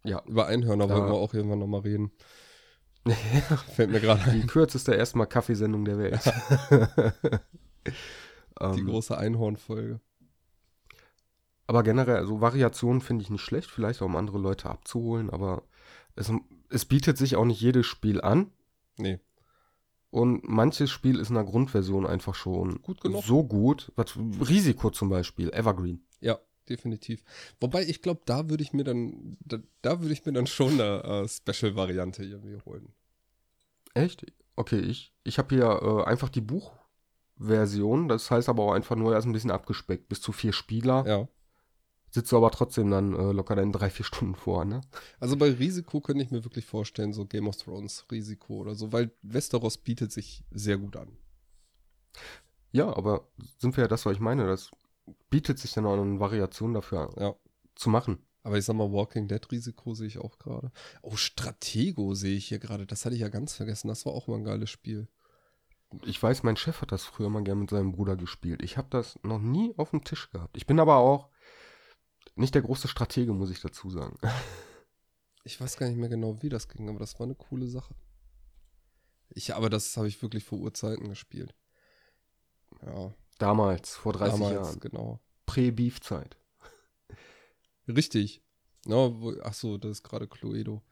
Ja. 0.04 0.22
Über 0.26 0.46
Einhörner 0.46 0.88
wollen 0.90 1.06
wir 1.06 1.14
auch 1.14 1.32
irgendwann 1.32 1.60
nochmal 1.60 1.80
reden. 1.80 2.12
Fällt 3.74 3.90
mir 3.90 4.00
gerade 4.00 4.22
ein. 4.24 4.40
Die 4.40 4.46
kürzeste 4.46 4.94
erstmal 4.94 5.26
Kaffeesendung 5.26 5.84
der 5.84 5.98
Welt. 5.98 6.20
die 7.86 7.92
um, 8.60 8.86
große 8.86 9.16
Einhorn-Folge. 9.16 10.00
Aber 11.66 11.82
generell, 11.82 12.16
also 12.16 12.40
Variationen 12.40 13.00
finde 13.00 13.22
ich 13.22 13.30
nicht 13.30 13.42
schlecht, 13.42 13.70
vielleicht 13.70 14.02
auch 14.02 14.06
um 14.06 14.16
andere 14.16 14.38
Leute 14.38 14.68
abzuholen, 14.68 15.30
aber 15.30 15.62
es, 16.14 16.30
es 16.68 16.84
bietet 16.84 17.16
sich 17.16 17.36
auch 17.36 17.44
nicht 17.44 17.60
jedes 17.60 17.86
Spiel 17.86 18.20
an. 18.20 18.50
Nee. 18.98 19.18
Und 20.10 20.48
manches 20.48 20.90
Spiel 20.90 21.18
ist 21.18 21.30
in 21.30 21.34
der 21.34 21.44
Grundversion 21.44 22.06
einfach 22.06 22.34
schon 22.34 22.80
gut 22.82 23.00
so 23.24 23.42
gut. 23.42 23.90
Was, 23.96 24.16
Risiko 24.16 24.90
zum 24.90 25.08
Beispiel, 25.08 25.50
Evergreen. 25.52 26.04
Ja, 26.20 26.38
definitiv. 26.68 27.24
Wobei 27.60 27.82
ich 27.82 28.00
glaube, 28.00 28.20
da 28.24 28.48
würde 28.48 28.62
ich 28.62 28.72
mir 28.72 28.84
dann, 28.84 29.36
da, 29.40 29.58
da 29.82 30.00
würde 30.00 30.12
ich 30.12 30.24
mir 30.24 30.32
dann 30.32 30.46
schon 30.46 30.80
eine 30.80 31.24
uh, 31.24 31.26
Special-Variante 31.26 32.22
irgendwie 32.22 32.58
holen. 32.64 32.92
Echt? 33.94 34.24
Okay, 34.54 34.78
ich, 34.78 35.12
ich 35.24 35.38
habe 35.38 35.52
hier 35.52 35.64
äh, 35.64 36.04
einfach 36.04 36.28
die 36.28 36.42
Buchversion. 36.42 38.08
Das 38.08 38.30
heißt 38.30 38.48
aber 38.48 38.62
auch 38.62 38.72
einfach 38.72 38.94
nur, 38.94 39.14
er 39.14 39.18
ist 39.18 39.24
ein 39.24 39.32
bisschen 39.32 39.50
abgespeckt. 39.50 40.08
Bis 40.08 40.20
zu 40.20 40.30
vier 40.30 40.52
Spieler. 40.52 41.04
Ja 41.08 41.28
sitzt 42.14 42.30
du 42.30 42.36
aber 42.36 42.52
trotzdem 42.52 42.92
dann 42.92 43.12
äh, 43.12 43.32
locker 43.32 43.56
dann 43.56 43.72
drei, 43.72 43.90
vier 43.90 44.04
Stunden 44.04 44.36
vor, 44.36 44.64
ne? 44.64 44.82
Also 45.18 45.36
bei 45.36 45.50
Risiko 45.50 46.00
könnte 46.00 46.22
ich 46.22 46.30
mir 46.30 46.44
wirklich 46.44 46.64
vorstellen, 46.64 47.12
so 47.12 47.26
Game 47.26 47.48
of 47.48 47.56
Thrones 47.56 48.06
Risiko 48.08 48.58
oder 48.58 48.76
so, 48.76 48.92
weil 48.92 49.10
Westeros 49.22 49.78
bietet 49.78 50.12
sich 50.12 50.44
sehr 50.52 50.78
gut 50.78 50.96
an. 50.96 51.16
Ja, 52.70 52.96
aber 52.96 53.26
sind 53.58 53.76
wir 53.76 53.82
ja 53.82 53.88
das, 53.88 54.06
was 54.06 54.12
ich 54.12 54.20
meine, 54.20 54.46
das 54.46 54.70
bietet 55.28 55.58
sich 55.58 55.72
dann 55.72 55.86
auch 55.86 56.00
eine 56.00 56.20
Variation 56.20 56.72
dafür 56.72 57.12
ja. 57.18 57.34
zu 57.74 57.90
machen. 57.90 58.20
Aber 58.44 58.58
ich 58.58 58.64
sag 58.64 58.76
mal, 58.76 58.92
Walking 58.92 59.26
Dead 59.26 59.50
Risiko 59.50 59.94
sehe 59.94 60.06
ich 60.06 60.18
auch 60.18 60.38
gerade. 60.38 60.70
Oh, 61.02 61.16
Stratego 61.16 62.14
sehe 62.14 62.36
ich 62.36 62.46
hier 62.46 62.60
gerade. 62.60 62.86
Das 62.86 63.04
hatte 63.04 63.16
ich 63.16 63.22
ja 63.22 63.28
ganz 63.28 63.54
vergessen. 63.54 63.88
Das 63.88 64.06
war 64.06 64.12
auch 64.12 64.28
mal 64.28 64.36
ein 64.36 64.44
geiles 64.44 64.70
Spiel. 64.70 65.08
Ich 66.04 66.22
weiß, 66.22 66.44
mein 66.44 66.56
Chef 66.56 66.80
hat 66.80 66.92
das 66.92 67.04
früher 67.04 67.30
mal 67.30 67.42
gerne 67.42 67.62
mit 67.62 67.70
seinem 67.70 67.92
Bruder 67.92 68.16
gespielt. 68.16 68.62
Ich 68.62 68.76
habe 68.76 68.88
das 68.90 69.18
noch 69.24 69.40
nie 69.40 69.74
auf 69.78 69.90
dem 69.90 70.04
Tisch 70.04 70.30
gehabt. 70.30 70.56
Ich 70.56 70.66
bin 70.66 70.78
aber 70.78 70.96
auch 70.96 71.30
nicht 72.36 72.54
der 72.54 72.62
große 72.62 72.88
Stratege, 72.88 73.32
muss 73.32 73.50
ich 73.50 73.60
dazu 73.60 73.90
sagen. 73.90 74.18
Ich 75.46 75.60
weiß 75.60 75.76
gar 75.76 75.86
nicht 75.86 75.98
mehr 75.98 76.08
genau, 76.08 76.40
wie 76.40 76.48
das 76.48 76.68
ging, 76.68 76.88
aber 76.88 76.98
das 76.98 77.18
war 77.20 77.26
eine 77.26 77.34
coole 77.34 77.68
Sache. 77.68 77.94
Ich, 79.28 79.54
aber 79.54 79.68
das 79.68 79.94
habe 79.98 80.08
ich 80.08 80.22
wirklich 80.22 80.42
vor 80.42 80.58
Urzeiten 80.58 81.10
gespielt. 81.10 81.54
Ja. 82.80 83.12
Damals, 83.36 83.94
vor 83.94 84.14
30 84.14 84.40
Damals, 84.40 84.54
Jahren. 84.54 84.80
genau. 84.80 85.20
Prä-Beef-Zeit. 85.44 86.38
Richtig. 87.88 88.42
No, 88.86 89.34
ach 89.42 89.52
so, 89.52 89.76
das 89.76 89.98
ist 89.98 90.02
gerade 90.02 90.26
Cluedo. 90.28 90.82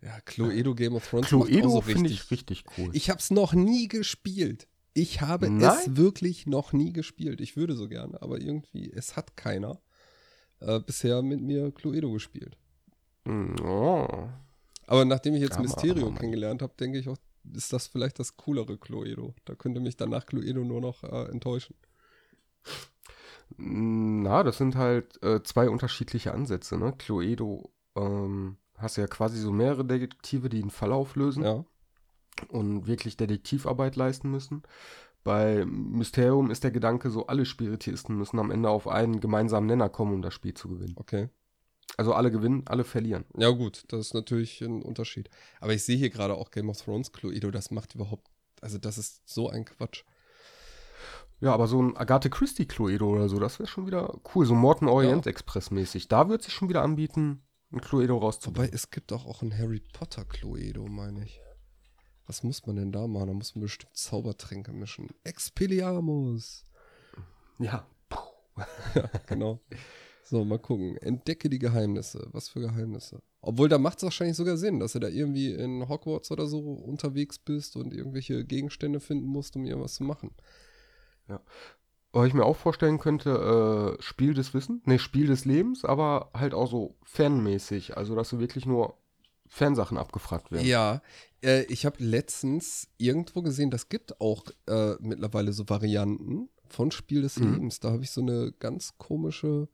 Ja, 0.00 0.20
Cluedo 0.20 0.74
Game 0.74 0.94
of 0.94 1.08
Thrones. 1.08 1.28
Cluedo 1.28 1.68
so 1.68 1.80
finde 1.80 2.10
ich 2.10 2.30
richtig 2.30 2.64
cool. 2.78 2.90
Ich 2.92 3.10
habe 3.10 3.18
es 3.18 3.30
noch 3.30 3.52
nie 3.54 3.88
gespielt. 3.88 4.68
Ich 4.94 5.20
habe 5.20 5.50
Nein? 5.50 5.76
es 5.78 5.96
wirklich 5.96 6.46
noch 6.46 6.72
nie 6.72 6.92
gespielt. 6.92 7.40
Ich 7.40 7.56
würde 7.56 7.74
so 7.74 7.88
gerne, 7.88 8.22
aber 8.22 8.40
irgendwie, 8.40 8.90
es 8.90 9.16
hat 9.16 9.36
keiner 9.36 9.80
äh, 10.60 10.80
bisher 10.80 11.22
mit 11.22 11.40
mir 11.40 11.70
Cluedo 11.72 12.12
gespielt. 12.12 12.56
Hm, 13.24 13.56
oh. 13.64 14.28
Aber 14.86 15.04
nachdem 15.04 15.34
ich 15.34 15.42
jetzt 15.42 15.58
Mysterio 15.58 16.12
kennengelernt 16.12 16.62
habe, 16.62 16.72
denke 16.78 16.98
ich 16.98 17.08
auch, 17.08 17.16
ist 17.54 17.72
das 17.72 17.86
vielleicht 17.86 18.18
das 18.18 18.36
coolere 18.36 18.76
Cluedo. 18.78 19.34
Da 19.44 19.54
könnte 19.54 19.80
mich 19.80 19.96
danach 19.96 20.26
Cluedo 20.26 20.64
nur 20.64 20.80
noch 20.80 21.02
äh, 21.02 21.30
enttäuschen. 21.30 21.74
Na, 23.56 24.42
das 24.42 24.58
sind 24.58 24.76
halt 24.76 25.22
äh, 25.22 25.42
zwei 25.42 25.68
unterschiedliche 25.68 26.32
Ansätze. 26.32 26.76
Ne? 26.76 26.92
Cluedo 26.96 27.72
ähm, 27.94 28.56
hast 28.76 28.96
ja 28.96 29.06
quasi 29.06 29.38
so 29.38 29.52
mehrere 29.52 29.84
Detektive, 29.84 30.48
die 30.48 30.60
einen 30.60 30.70
Fall 30.70 30.92
auflösen 30.92 31.44
ja. 31.44 31.64
und 32.48 32.86
wirklich 32.86 33.16
Detektivarbeit 33.16 33.96
leisten 33.96 34.30
müssen. 34.30 34.62
Bei 35.26 35.64
Mysterium 35.64 36.52
ist 36.52 36.62
der 36.62 36.70
Gedanke 36.70 37.10
so, 37.10 37.26
alle 37.26 37.46
Spiritisten 37.46 38.16
müssen 38.16 38.38
am 38.38 38.52
Ende 38.52 38.70
auf 38.70 38.86
einen 38.86 39.18
gemeinsamen 39.18 39.66
Nenner 39.66 39.88
kommen, 39.88 40.14
um 40.14 40.22
das 40.22 40.32
Spiel 40.32 40.54
zu 40.54 40.68
gewinnen. 40.68 40.94
Okay. 40.94 41.30
Also 41.96 42.14
alle 42.14 42.30
gewinnen, 42.30 42.62
alle 42.66 42.84
verlieren. 42.84 43.24
Ja, 43.36 43.50
gut, 43.50 43.86
das 43.88 44.06
ist 44.06 44.14
natürlich 44.14 44.60
ein 44.60 44.82
Unterschied. 44.82 45.28
Aber 45.60 45.74
ich 45.74 45.82
sehe 45.82 45.96
hier 45.96 46.10
gerade 46.10 46.34
auch 46.34 46.52
Game 46.52 46.68
of 46.68 46.80
Thrones 46.80 47.10
Cluedo, 47.10 47.50
das 47.50 47.72
macht 47.72 47.96
überhaupt, 47.96 48.28
also 48.60 48.78
das 48.78 48.98
ist 48.98 49.28
so 49.28 49.50
ein 49.50 49.64
Quatsch. 49.64 50.04
Ja, 51.40 51.52
aber 51.52 51.66
so 51.66 51.82
ein 51.82 51.96
Agathe 51.96 52.30
Christie 52.30 52.66
Cluedo 52.66 53.08
oder 53.08 53.28
so, 53.28 53.40
das 53.40 53.58
wäre 53.58 53.68
schon 53.68 53.88
wieder 53.88 54.20
cool. 54.32 54.46
So 54.46 54.54
Morton 54.54 54.86
Orient 54.86 55.26
Express 55.26 55.72
mäßig. 55.72 56.06
Da 56.06 56.28
wird 56.28 56.44
sich 56.44 56.52
schon 56.52 56.68
wieder 56.68 56.82
anbieten, 56.82 57.42
ein 57.72 57.80
Cluedo 57.80 58.16
rauszubringen. 58.16 58.68
Wobei, 58.68 58.76
es 58.76 58.92
gibt 58.92 59.12
auch, 59.12 59.26
auch 59.26 59.42
ein 59.42 59.58
Harry 59.58 59.82
Potter 59.92 60.24
Cluedo, 60.24 60.86
meine 60.86 61.24
ich. 61.24 61.40
Was 62.26 62.42
muss 62.42 62.66
man 62.66 62.76
denn 62.76 62.92
da 62.92 63.06
machen? 63.06 63.28
Da 63.28 63.34
muss 63.34 63.54
man 63.54 63.62
bestimmt 63.62 63.96
Zaubertränke 63.96 64.72
mischen. 64.72 65.10
Expelliarmus. 65.24 66.64
Ja. 67.58 67.86
ja, 68.94 69.10
genau. 69.26 69.60
So, 70.24 70.44
mal 70.44 70.58
gucken. 70.58 70.96
Entdecke 70.96 71.48
die 71.48 71.60
Geheimnisse. 71.60 72.26
Was 72.32 72.48
für 72.48 72.60
Geheimnisse? 72.60 73.22
Obwohl, 73.40 73.68
da 73.68 73.78
macht 73.78 73.98
es 73.98 74.02
wahrscheinlich 74.02 74.36
sogar 74.36 74.56
Sinn, 74.56 74.80
dass 74.80 74.94
du 74.94 74.98
da 74.98 75.06
irgendwie 75.06 75.52
in 75.52 75.88
Hogwarts 75.88 76.32
oder 76.32 76.46
so 76.46 76.58
unterwegs 76.58 77.38
bist 77.38 77.76
und 77.76 77.94
irgendwelche 77.94 78.44
Gegenstände 78.44 78.98
finden 78.98 79.26
musst, 79.26 79.54
um 79.54 79.64
irgendwas 79.64 79.94
zu 79.94 80.02
machen. 80.02 80.32
Ja. 81.28 81.40
Was 82.12 82.26
ich 82.26 82.34
mir 82.34 82.44
auch 82.44 82.56
vorstellen 82.56 82.98
könnte, 82.98 83.96
äh, 83.98 84.02
Spiel 84.02 84.34
des 84.34 84.52
Wissens, 84.52 84.84
ne, 84.86 84.98
Spiel 84.98 85.26
des 85.26 85.44
Lebens, 85.44 85.84
aber 85.84 86.30
halt 86.34 86.54
auch 86.54 86.68
so 86.68 86.96
fanmäßig, 87.04 87.96
also 87.96 88.16
dass 88.16 88.30
du 88.30 88.40
wirklich 88.40 88.66
nur 88.66 88.96
Fansachen 89.48 89.98
abgefragt 89.98 90.50
werden. 90.50 90.66
Ja, 90.66 91.02
äh, 91.42 91.62
ich 91.64 91.86
habe 91.86 92.02
letztens 92.02 92.88
irgendwo 92.98 93.42
gesehen, 93.42 93.70
das 93.70 93.88
gibt 93.88 94.20
auch 94.20 94.44
äh, 94.66 94.94
mittlerweile 95.00 95.52
so 95.52 95.68
Varianten 95.68 96.48
von 96.68 96.90
Spiel 96.90 97.22
des 97.22 97.38
mhm. 97.38 97.52
Lebens. 97.52 97.80
Da 97.80 97.92
habe 97.92 98.02
ich 98.02 98.10
so 98.10 98.20
eine 98.20 98.52
ganz 98.58 98.98
komische 98.98 99.68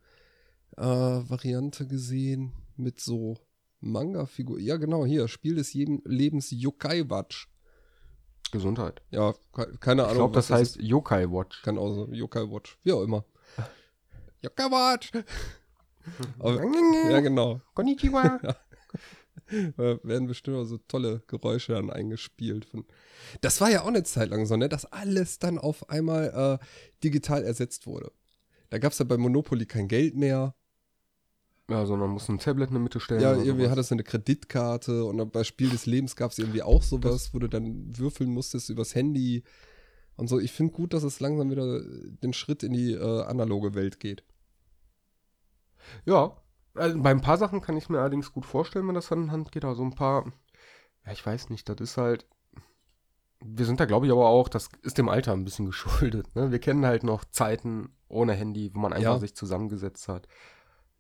äh, 0.77 0.83
Variante 0.83 1.87
gesehen 1.87 2.53
mit 2.77 3.01
so 3.01 3.39
Manga-Figur. 3.81 4.59
Ja, 4.61 4.77
genau, 4.77 5.05
hier, 5.05 5.29
Spiel 5.29 5.57
des 5.57 5.75
Lebens 5.75 6.51
Yokai-Watch. 6.51 7.49
Gesundheit. 8.53 9.01
Ja, 9.11 9.35
keine 9.81 10.03
Ahnung. 10.03 10.13
Ich 10.13 10.19
glaube, 10.19 10.35
das 10.35 10.51
heißt. 10.51 10.77
Yokai 10.77 11.27
Watch. 11.31 11.63
Kann 11.63 11.79
auch 11.79 11.93
so 11.95 12.13
Yokai 12.13 12.43
Watch. 12.51 12.79
Wie 12.85 12.93
auch 12.93 13.03
immer. 13.03 13.25
Yokai 14.43 14.65
Watch. 14.65 15.11
ja, 17.11 17.21
genau. 17.21 17.61
Konnichiwa. 17.75 18.39
ja. 18.43 18.57
werden 19.77 20.27
bestimmt 20.27 20.57
auch 20.57 20.65
so 20.65 20.79
tolle 20.89 21.23
Geräusche 21.27 21.73
dann 21.73 21.91
eingespielt. 21.91 22.67
Das 23.41 23.61
war 23.61 23.71
ja 23.71 23.83
auch 23.83 23.89
eine 23.89 24.03
Zeit 24.03 24.31
lang 24.31 24.47
so, 24.47 24.57
ne, 24.57 24.69
dass 24.69 24.87
alles 24.87 25.39
dann 25.39 25.59
auf 25.59 25.89
einmal 25.91 26.59
äh, 26.61 26.65
digital 27.03 27.45
ersetzt 27.45 27.87
wurde. 27.87 28.13
Da 28.71 28.79
gab 28.79 28.93
es 28.93 28.99
ja 28.99 29.05
bei 29.05 29.17
Monopoly 29.17 29.67
kein 29.67 29.89
Geld 29.89 30.17
mehr. 30.17 30.55
Ja, 31.69 31.87
sondern 31.87 32.11
musst 32.11 32.29
ein 32.29 32.39
Tablet 32.39 32.69
in 32.69 32.75
der 32.75 32.83
Mitte 32.83 33.01
stellen. 33.01 33.21
Ja, 33.21 33.33
irgendwie 33.33 33.63
sowas. 33.63 33.71
hattest 33.71 33.91
du 33.91 33.95
eine 33.95 34.03
Kreditkarte 34.03 35.05
und 35.05 35.33
bei 35.33 35.45
Spiel 35.45 35.71
des 35.71 35.87
Lebens 35.87 36.17
gab 36.17 36.33
es 36.33 36.39
irgendwie 36.39 36.63
auch 36.63 36.83
sowas, 36.83 37.25
das 37.25 37.35
wo 37.35 37.39
du 37.39 37.49
dann 37.49 37.97
würfeln 37.97 38.31
musstest 38.31 38.69
übers 38.69 38.95
Handy 38.95 39.45
und 40.17 40.29
so. 40.29 40.39
Ich 40.41 40.53
finde 40.53 40.73
gut, 40.73 40.93
dass 40.93 41.03
es 41.03 41.21
langsam 41.21 41.51
wieder 41.51 41.83
den 42.23 42.33
Schritt 42.33 42.63
in 42.63 42.73
die 42.73 42.93
äh, 42.93 43.23
analoge 43.23 43.75
Welt 43.75 44.01
geht. 44.01 44.25
Ja, 46.05 46.37
also 46.75 47.01
bei 47.01 47.11
ein 47.11 47.21
paar 47.21 47.39
Sachen 47.39 47.61
kann 47.61 47.77
ich 47.77 47.89
mir 47.89 48.01
allerdings 48.01 48.33
gut 48.33 48.47
vorstellen, 48.47 48.87
wenn 48.89 48.95
das 48.95 49.11
Hand 49.11 49.25
in 49.25 49.33
Hand 49.33 49.53
geht. 49.53 49.65
Also 49.65 49.83
ein 49.83 49.95
paar, 49.95 50.25
ja, 51.07 51.13
ich 51.13 51.25
weiß 51.25 51.51
nicht, 51.51 51.69
das 51.69 51.81
ist 51.81 51.97
halt. 51.97 52.27
Wir 53.45 53.67
sind 53.67 53.81
da, 53.81 53.87
glaube 53.87 54.07
ich, 54.07 54.13
aber 54.13 54.29
auch, 54.29 54.49
das 54.49 54.69
ist 54.83 54.99
dem 54.99 55.09
Alter 55.09 55.33
ein 55.33 55.45
bisschen 55.45 55.67
geschuldet. 55.67 56.35
Ne? 56.35 56.53
Wir 56.53 56.61
kennen 56.61 56.87
halt 56.87 57.03
noch 57.03 57.25
Zeiten 57.25 57.91
ohne 58.09 58.35
Handy, 58.35 58.71
wo 58.75 58.79
man 58.79 58.93
einfach 58.93 59.15
ja. 59.15 59.19
sich 59.19 59.35
zusammengesetzt 59.35 60.09
hat. 60.09 60.29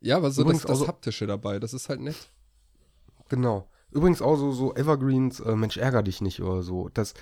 Ja, 0.00 0.16
aber 0.16 0.30
so 0.32 0.42
Übrigens 0.42 0.62
das, 0.62 0.70
das 0.70 0.78
so, 0.80 0.88
Haptische 0.88 1.26
dabei, 1.26 1.60
das 1.60 1.72
ist 1.72 1.88
halt 1.88 2.00
nett. 2.00 2.30
Genau. 3.28 3.68
Übrigens 3.92 4.22
auch 4.22 4.36
so, 4.36 4.50
so 4.50 4.74
Evergreens, 4.74 5.38
äh, 5.38 5.54
Mensch, 5.54 5.76
ärger 5.76 6.02
dich 6.02 6.20
nicht 6.20 6.42
oder 6.42 6.62
so. 6.62 6.88
Das 6.88 7.14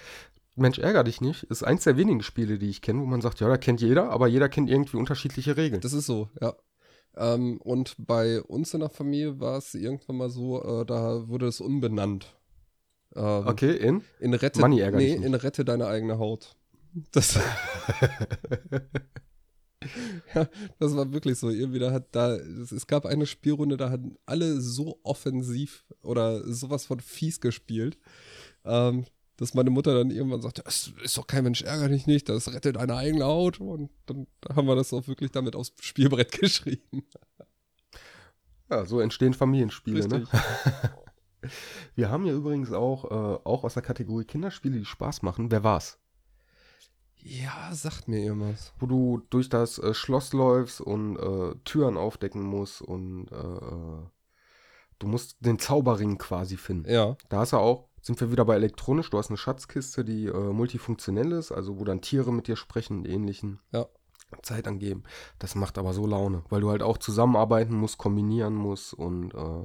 Mensch, 0.56 0.78
ärger 0.78 1.04
dich 1.04 1.20
nicht 1.20 1.42
ist 1.44 1.62
eins 1.62 1.84
der 1.84 1.96
wenigen 1.96 2.22
Spiele, 2.22 2.58
die 2.58 2.70
ich 2.70 2.80
kenne, 2.80 3.00
wo 3.00 3.06
man 3.06 3.20
sagt, 3.20 3.40
ja, 3.40 3.48
da 3.48 3.58
kennt 3.58 3.80
jeder, 3.80 4.10
aber 4.10 4.28
jeder 4.28 4.48
kennt 4.48 4.70
irgendwie 4.70 4.96
unterschiedliche 4.96 5.56
Regeln. 5.56 5.80
Das 5.82 5.92
ist 5.92 6.06
so, 6.06 6.30
ja. 6.40 6.54
Ähm, 7.16 7.58
und 7.58 7.94
bei 7.98 8.40
uns 8.42 8.74
in 8.74 8.80
der 8.80 8.88
Familie 8.88 9.38
war 9.40 9.58
es 9.58 9.74
irgendwann 9.74 10.16
mal 10.16 10.30
so, 10.30 10.62
äh, 10.62 10.86
da 10.86 11.28
wurde 11.28 11.46
es 11.46 11.60
umbenannt. 11.60 12.36
Ähm, 13.14 13.46
okay, 13.46 13.76
in? 13.76 14.02
In 14.20 14.34
Rette, 14.34 14.60
Money 14.60 14.88
nee, 14.92 15.14
in 15.14 15.34
Rette 15.34 15.64
deine 15.64 15.86
eigene 15.86 16.18
Haut. 16.18 16.56
Das, 17.12 17.36
ja, 20.34 20.48
das 20.80 20.96
war 20.96 21.12
wirklich 21.12 21.38
so. 21.38 21.50
Irgendwie 21.50 21.78
da 21.78 21.92
hat 21.92 22.08
da, 22.10 22.34
es 22.34 22.84
gab 22.88 23.06
eine 23.06 23.26
Spielrunde, 23.26 23.76
da 23.76 23.90
hatten 23.90 24.16
alle 24.26 24.60
so 24.60 24.98
offensiv 25.04 25.84
oder 26.02 26.42
sowas 26.52 26.86
von 26.86 26.98
fies 26.98 27.40
gespielt, 27.40 27.96
ähm, 28.64 29.04
dass 29.40 29.54
meine 29.54 29.70
Mutter 29.70 29.94
dann 29.94 30.10
irgendwann 30.10 30.42
sagte, 30.42 30.62
es 30.66 30.92
ist 31.02 31.16
doch 31.16 31.26
kein 31.26 31.44
Mensch, 31.44 31.62
ärgere 31.62 31.88
dich 31.88 32.06
nicht, 32.06 32.28
das 32.28 32.52
rettet 32.52 32.76
deine 32.76 32.94
eigene 32.94 33.24
Haut. 33.24 33.58
Und 33.58 33.90
dann 34.04 34.26
haben 34.54 34.68
wir 34.68 34.76
das 34.76 34.92
auch 34.92 35.08
wirklich 35.08 35.30
damit 35.30 35.56
aufs 35.56 35.72
Spielbrett 35.80 36.32
geschrieben. 36.40 37.04
Ja, 38.68 38.84
so 38.84 39.00
entstehen 39.00 39.32
Familienspiele, 39.32 40.06
ne? 40.06 40.20
Richtig. 40.20 40.32
ne? 40.32 40.90
Wir 41.94 42.10
haben 42.10 42.26
ja 42.26 42.34
übrigens 42.34 42.70
auch, 42.70 43.04
äh, 43.04 43.40
auch 43.44 43.64
aus 43.64 43.72
der 43.72 43.82
Kategorie 43.82 44.26
Kinderspiele, 44.26 44.78
die 44.78 44.84
Spaß 44.84 45.22
machen. 45.22 45.50
Wer 45.50 45.64
war's? 45.64 45.98
Ja, 47.16 47.70
sagt 47.72 48.08
mir 48.08 48.18
irgendwas. 48.18 48.74
Wo 48.78 48.84
du 48.84 49.22
durch 49.30 49.48
das 49.48 49.78
äh, 49.78 49.94
Schloss 49.94 50.34
läufst 50.34 50.82
und 50.82 51.16
äh, 51.16 51.54
Türen 51.64 51.96
aufdecken 51.96 52.42
musst 52.42 52.82
und 52.82 53.28
äh, 53.32 53.36
äh, 53.36 54.06
du 54.98 55.06
musst 55.06 55.36
den 55.40 55.58
Zauberring 55.58 56.18
quasi 56.18 56.58
finden. 56.58 56.90
Ja. 56.90 57.16
Da 57.30 57.38
hast 57.38 57.54
du 57.54 57.56
auch 57.56 57.89
sind 58.02 58.20
wir 58.20 58.30
wieder 58.30 58.44
bei 58.44 58.54
elektronisch. 58.54 59.10
Du 59.10 59.18
hast 59.18 59.30
eine 59.30 59.36
Schatzkiste, 59.36 60.04
die 60.04 60.26
äh, 60.26 60.52
multifunktionell 60.52 61.32
ist, 61.32 61.52
also 61.52 61.78
wo 61.78 61.84
dann 61.84 62.00
Tiere 62.00 62.32
mit 62.32 62.46
dir 62.48 62.56
sprechen 62.56 62.98
und 62.98 63.08
ähnlichen. 63.08 63.60
Ja. 63.72 63.86
Zeit 64.42 64.68
angeben. 64.68 65.02
Das 65.38 65.54
macht 65.54 65.76
aber 65.76 65.92
so 65.92 66.06
Laune, 66.06 66.44
weil 66.50 66.60
du 66.60 66.70
halt 66.70 66.82
auch 66.82 66.98
zusammenarbeiten 66.98 67.74
musst, 67.74 67.98
kombinieren 67.98 68.54
musst 68.54 68.94
und 68.94 69.34
äh, 69.34 69.64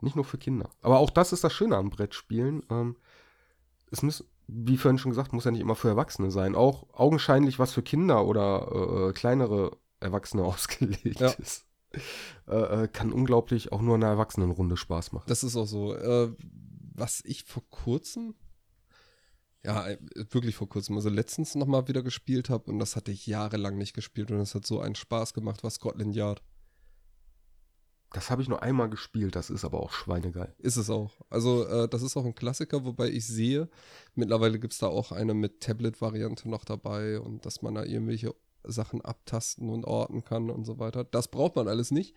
nicht 0.00 0.16
nur 0.16 0.24
für 0.24 0.38
Kinder. 0.38 0.70
Aber 0.82 0.98
auch 0.98 1.10
das 1.10 1.32
ist 1.32 1.44
das 1.44 1.52
Schöne 1.52 1.76
am 1.76 1.90
Brettspielen. 1.90 2.62
Ähm, 2.70 2.96
es 3.90 4.02
muss, 4.02 4.24
wie 4.46 4.76
vorhin 4.76 4.98
schon 4.98 5.10
gesagt, 5.10 5.32
muss 5.32 5.44
ja 5.44 5.50
nicht 5.50 5.60
immer 5.60 5.74
für 5.74 5.88
Erwachsene 5.88 6.30
sein. 6.30 6.54
Auch 6.54 6.86
augenscheinlich 6.92 7.58
was 7.58 7.72
für 7.72 7.82
Kinder 7.82 8.24
oder 8.24 9.08
äh, 9.08 9.12
kleinere 9.12 9.76
Erwachsene 10.00 10.44
ausgelegt 10.46 11.20
ja. 11.20 11.30
ist. 11.30 11.66
Äh, 12.46 12.84
äh, 12.84 12.88
kann 12.88 13.12
unglaublich 13.12 13.72
auch 13.72 13.82
nur 13.82 13.96
in 13.96 14.02
einer 14.02 14.12
Erwachsenenrunde 14.12 14.76
Spaß 14.76 15.12
machen. 15.12 15.26
Das 15.26 15.44
ist 15.44 15.56
auch 15.56 15.66
so. 15.66 15.94
Was 16.92 17.22
ich 17.24 17.44
vor 17.44 17.62
kurzem, 17.70 18.34
ja, 19.64 19.88
äh, 19.88 19.98
wirklich 20.30 20.56
vor 20.56 20.68
kurzem, 20.68 20.96
also 20.96 21.08
letztens 21.08 21.54
nochmal 21.54 21.88
wieder 21.88 22.02
gespielt 22.02 22.50
habe 22.50 22.70
und 22.70 22.78
das 22.78 22.96
hatte 22.96 23.12
ich 23.12 23.26
jahrelang 23.26 23.78
nicht 23.78 23.94
gespielt 23.94 24.30
und 24.30 24.38
es 24.38 24.54
hat 24.54 24.66
so 24.66 24.80
einen 24.80 24.94
Spaß 24.94 25.34
gemacht, 25.34 25.62
war 25.62 25.70
Scotland 25.70 26.14
Yard. 26.14 26.42
Das 28.12 28.28
habe 28.28 28.42
ich 28.42 28.48
nur 28.48 28.62
einmal 28.62 28.90
gespielt, 28.90 29.36
das 29.36 29.50
ist 29.50 29.64
aber 29.64 29.80
auch 29.80 29.92
schweinegeil. 29.92 30.52
Ist 30.58 30.76
es 30.76 30.90
auch. 30.90 31.20
Also, 31.30 31.64
äh, 31.66 31.88
das 31.88 32.02
ist 32.02 32.16
auch 32.16 32.24
ein 32.24 32.34
Klassiker, 32.34 32.84
wobei 32.84 33.08
ich 33.08 33.24
sehe, 33.24 33.68
mittlerweile 34.16 34.58
gibt 34.58 34.72
es 34.72 34.80
da 34.80 34.88
auch 34.88 35.12
eine 35.12 35.32
mit 35.32 35.60
Tablet-Variante 35.60 36.48
noch 36.48 36.64
dabei 36.64 37.20
und 37.20 37.46
dass 37.46 37.62
man 37.62 37.76
da 37.76 37.84
irgendwelche 37.84 38.34
Sachen 38.64 39.00
abtasten 39.00 39.70
und 39.70 39.84
orten 39.84 40.24
kann 40.24 40.50
und 40.50 40.64
so 40.64 40.80
weiter. 40.80 41.04
Das 41.04 41.28
braucht 41.28 41.54
man 41.54 41.68
alles 41.68 41.92
nicht 41.92 42.16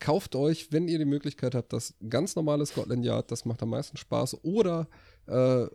kauft 0.00 0.36
euch, 0.36 0.72
wenn 0.72 0.88
ihr 0.88 0.98
die 0.98 1.04
Möglichkeit 1.04 1.54
habt, 1.54 1.72
das 1.72 1.94
ganz 2.08 2.36
normale 2.36 2.66
Scotland 2.66 3.04
Yard, 3.04 3.30
das 3.30 3.44
macht 3.44 3.62
am 3.62 3.70
meisten 3.70 3.96
Spaß. 3.96 4.44
Oder 4.44 4.88
äh, 5.26 5.66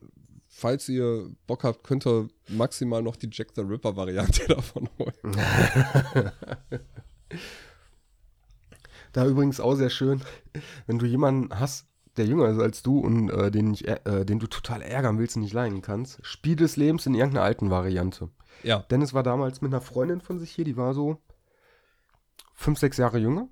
falls 0.48 0.90
ihr 0.90 1.30
Bock 1.48 1.64
habt, 1.64 1.84
könnt 1.84 2.06
ihr 2.06 2.28
maximal 2.48 3.02
noch 3.02 3.16
die 3.16 3.30
Jack 3.32 3.50
the 3.56 3.62
Ripper 3.62 3.96
Variante 3.96 4.48
davon 4.54 4.90
holen. 4.98 5.14
da 9.14 9.26
übrigens 9.26 9.60
auch 9.60 9.76
sehr 9.76 9.90
schön, 9.90 10.22
wenn 10.88 11.00
du 11.00 11.06
jemanden 11.06 11.60
hast, 11.60 11.88
der 12.18 12.26
jünger 12.26 12.50
ist 12.50 12.60
als 12.60 12.84
du 12.84 13.00
und 13.00 13.30
äh, 13.30 13.50
den, 13.50 13.74
ich, 13.74 13.88
äh, 13.88 14.26
den 14.26 14.40
du 14.40 14.48
total 14.48 14.82
ärgern 14.82 15.18
willst 15.20 15.38
und 15.38 15.44
nicht 15.44 15.54
leiden 15.54 15.82
kannst, 15.82 16.20
Spiel 16.26 16.56
des 16.56 16.76
Lebens 16.76 17.06
in 17.06 17.14
irgendeiner 17.14 17.46
alten 17.46 17.70
Variante. 17.70 18.30
Ja. 18.64 18.80
Dennis 18.92 19.14
war 19.14 19.24
damals 19.24 19.62
mit 19.62 19.72
einer 19.72 19.82
Freundin 19.82 20.20
von 20.20 20.38
sich 20.38 20.52
hier, 20.52 20.66
die 20.66 20.76
war 20.76 20.94
so 20.94 21.18
fünf, 22.54 22.78
sechs 22.78 22.98
Jahre 22.98 23.20
jünger. 23.20 23.48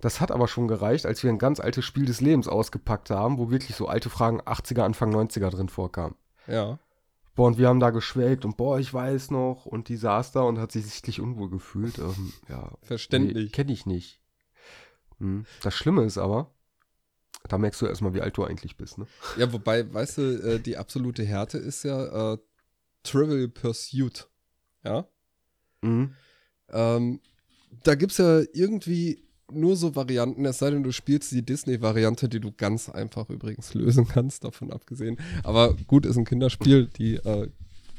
Das 0.00 0.20
hat 0.20 0.30
aber 0.30 0.46
schon 0.46 0.68
gereicht, 0.68 1.06
als 1.06 1.22
wir 1.22 1.30
ein 1.30 1.38
ganz 1.38 1.58
altes 1.58 1.84
Spiel 1.84 2.04
des 2.04 2.20
Lebens 2.20 2.48
ausgepackt 2.48 3.10
haben, 3.10 3.38
wo 3.38 3.50
wirklich 3.50 3.76
so 3.76 3.88
alte 3.88 4.10
Fragen 4.10 4.42
80er, 4.42 4.82
Anfang 4.82 5.14
90er 5.14 5.50
drin 5.50 5.68
vorkamen. 5.68 6.16
Ja. 6.46 6.78
Boah, 7.34 7.48
und 7.48 7.58
wir 7.58 7.68
haben 7.68 7.80
da 7.80 7.90
geschwelgt 7.90 8.44
und 8.44 8.56
boah, 8.56 8.78
ich 8.78 8.92
weiß 8.92 9.30
noch. 9.30 9.66
Und 9.66 9.88
die 9.88 9.96
saß 9.96 10.32
da 10.32 10.40
und 10.40 10.58
hat 10.58 10.72
sich 10.72 10.86
sichtlich 10.86 11.20
unwohl 11.20 11.50
gefühlt. 11.50 11.98
Ähm, 11.98 12.32
ja. 12.48 12.72
Verständlich. 12.82 13.46
Nee, 13.46 13.50
Kenne 13.50 13.72
ich 13.72 13.86
nicht. 13.86 14.20
Hm. 15.18 15.46
Das 15.62 15.74
Schlimme 15.74 16.04
ist 16.04 16.18
aber, 16.18 16.50
da 17.48 17.58
merkst 17.58 17.80
du 17.80 17.86
erstmal, 17.86 18.14
wie 18.14 18.20
alt 18.20 18.36
du 18.36 18.44
eigentlich 18.44 18.76
bist, 18.76 18.98
ne? 18.98 19.06
Ja, 19.36 19.52
wobei, 19.52 19.92
weißt 19.92 20.18
du, 20.18 20.22
äh, 20.22 20.60
die 20.60 20.76
absolute 20.76 21.24
Härte 21.24 21.58
ist 21.58 21.84
ja 21.84 22.32
äh, 22.34 22.38
Trivial 23.02 23.48
Pursuit. 23.48 24.28
Ja? 24.84 25.06
Mhm. 25.82 26.14
Ähm, 26.70 27.20
da 27.82 27.94
gibt 27.94 28.12
es 28.12 28.18
ja 28.18 28.40
irgendwie 28.52 29.25
nur 29.52 29.76
so 29.76 29.94
Varianten, 29.94 30.44
es 30.44 30.58
sei 30.58 30.70
denn, 30.70 30.82
du 30.82 30.92
spielst 30.92 31.32
die 31.32 31.44
Disney-Variante, 31.44 32.28
die 32.28 32.40
du 32.40 32.52
ganz 32.52 32.88
einfach 32.88 33.30
übrigens 33.30 33.74
lösen 33.74 34.08
kannst, 34.08 34.44
davon 34.44 34.72
abgesehen. 34.72 35.18
Aber 35.42 35.74
gut, 35.86 36.06
ist 36.06 36.16
ein 36.16 36.24
Kinderspiel, 36.24 36.88
die 36.98 37.14
äh, 37.14 37.48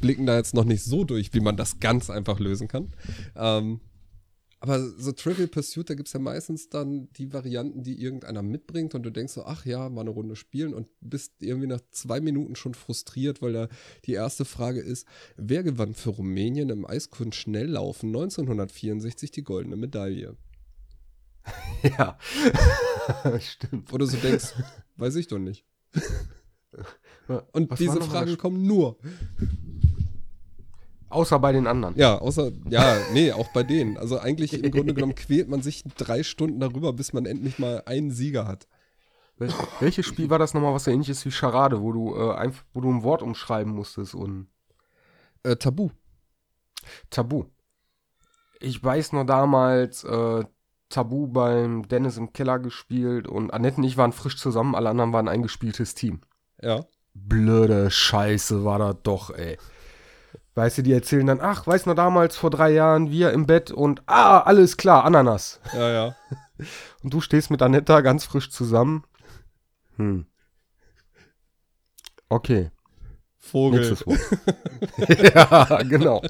blicken 0.01 0.25
da 0.25 0.37
jetzt 0.37 0.53
noch 0.53 0.65
nicht 0.65 0.83
so 0.83 1.03
durch, 1.03 1.33
wie 1.33 1.39
man 1.39 1.57
das 1.57 1.79
ganz 1.79 2.09
einfach 2.09 2.39
lösen 2.39 2.67
kann. 2.67 2.93
Ähm, 3.35 3.79
aber 4.59 4.89
so 4.89 5.11
Trivial 5.11 5.47
Pursuit, 5.47 5.89
da 5.89 5.93
gibt 5.93 6.07
es 6.07 6.13
ja 6.13 6.19
meistens 6.19 6.69
dann 6.69 7.09
die 7.13 7.31
Varianten, 7.31 7.83
die 7.83 8.01
irgendeiner 8.01 8.41
mitbringt 8.41 8.95
und 8.95 9.03
du 9.03 9.11
denkst 9.11 9.33
so, 9.33 9.45
ach 9.45 9.65
ja, 9.65 9.87
mal 9.89 10.01
eine 10.01 10.09
Runde 10.09 10.35
spielen 10.35 10.73
und 10.73 10.87
bist 10.99 11.33
irgendwie 11.39 11.67
nach 11.67 11.81
zwei 11.91 12.19
Minuten 12.21 12.55
schon 12.55 12.73
frustriert, 12.73 13.41
weil 13.43 13.53
da 13.53 13.67
die 14.05 14.13
erste 14.13 14.45
Frage 14.45 14.81
ist, 14.81 15.07
wer 15.35 15.61
gewann 15.61 15.93
für 15.93 16.09
Rumänien 16.09 16.69
im 16.69 16.85
Eiskunst-Schnelllaufen 16.85 18.09
1964 18.09 19.29
die 19.29 19.43
goldene 19.43 19.75
Medaille? 19.75 20.35
Ja, 21.97 22.17
stimmt. 23.39 23.91
Wo 23.91 23.97
du 23.97 24.05
so 24.05 24.17
denkst, 24.17 24.53
weiß 24.97 25.15
ich 25.15 25.27
doch 25.27 25.37
nicht. 25.37 25.63
Und 27.53 27.69
Was 27.69 27.77
diese 27.77 28.01
Fragen 28.01 28.37
kommen 28.37 28.65
nur. 28.65 28.97
Außer 31.09 31.39
bei 31.39 31.51
den 31.53 31.67
anderen. 31.67 31.95
Ja, 31.95 32.17
außer, 32.17 32.51
ja, 32.69 32.97
nee, 33.13 33.31
auch 33.31 33.47
bei 33.53 33.63
denen. 33.63 33.97
Also 33.97 34.19
eigentlich 34.19 34.53
im 34.53 34.71
Grunde 34.71 34.93
genommen 34.93 35.15
quält 35.15 35.47
man 35.47 35.61
sich 35.61 35.83
drei 35.97 36.23
Stunden 36.23 36.59
darüber, 36.59 36.93
bis 36.93 37.13
man 37.13 37.25
endlich 37.25 37.59
mal 37.59 37.83
einen 37.85 38.11
Sieger 38.11 38.45
hat. 38.47 38.67
Wel 39.37 39.53
welches 39.79 40.05
Spiel 40.05 40.29
war 40.29 40.39
das 40.39 40.53
nochmal, 40.53 40.73
was 40.73 40.85
so 40.85 40.91
ähnlich 40.91 41.09
ist 41.09 41.25
wie 41.25 41.31
Charade, 41.31 41.81
wo 41.81 41.91
du, 41.93 42.15
äh, 42.15 42.33
einfach, 42.33 42.63
wo 42.73 42.81
du 42.81 42.89
ein 42.89 43.03
Wort 43.03 43.21
umschreiben 43.21 43.73
musstest 43.73 44.15
und 44.15 44.47
Äh, 45.43 45.55
Tabu. 45.55 45.91
Tabu. 47.09 47.45
Ich 48.59 48.83
weiß 48.83 49.13
nur 49.13 49.25
damals, 49.25 50.03
äh, 50.03 50.43
Tabu 50.89 51.27
beim 51.27 51.87
Dennis 51.87 52.17
im 52.17 52.33
Keller 52.33 52.59
gespielt 52.59 53.27
und 53.27 53.53
Annette 53.53 53.77
und 53.77 53.83
ich 53.83 53.97
waren 53.97 54.11
frisch 54.11 54.37
zusammen, 54.37 54.75
alle 54.75 54.89
anderen 54.89 55.13
waren 55.13 55.27
ein 55.27 55.33
eingespieltes 55.35 55.95
Team. 55.95 56.21
Ja. 56.61 56.85
Blöde 57.13 57.91
Scheiße 57.91 58.63
war 58.63 58.79
das 58.79 58.97
doch, 59.03 59.31
ey. 59.31 59.57
Weißt 60.55 60.79
du, 60.79 60.81
die 60.81 60.93
erzählen 60.93 61.27
dann, 61.27 61.41
ach, 61.41 61.67
weißt 61.67 61.85
du 61.85 61.91
noch 61.91 61.95
damals 61.95 62.35
vor 62.35 62.49
drei 62.49 62.71
Jahren, 62.71 63.11
wir 63.11 63.31
im 63.31 63.45
Bett 63.45 63.69
und, 63.71 64.01
ah, 64.07 64.39
alles 64.39 64.77
klar, 64.77 65.03
Ananas. 65.03 65.59
Ja, 65.73 65.89
ja. 65.89 66.15
Und 67.03 67.13
du 67.13 67.21
stehst 67.21 67.51
mit 67.51 67.61
Annette 67.61 67.85
da 67.85 68.01
ganz 68.01 68.25
frisch 68.25 68.49
zusammen. 68.49 69.03
Hm. 69.97 70.25
Okay, 72.29 72.71
Vogel. 73.47 73.79
nächstes 73.79 74.05
Wort. 74.05 74.19
ja, 75.35 75.83
genau. 75.83 76.21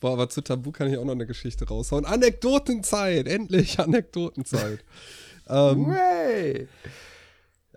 Boah, 0.00 0.12
aber 0.12 0.28
zu 0.28 0.40
Tabu 0.40 0.72
kann 0.72 0.90
ich 0.90 0.98
auch 0.98 1.04
noch 1.04 1.12
eine 1.12 1.26
Geschichte 1.26 1.66
raushauen. 1.66 2.04
Anekdotenzeit, 2.04 3.26
endlich 3.26 3.78
Anekdotenzeit. 3.78 4.84
ähm, 5.48 5.86
Way. 5.86 6.68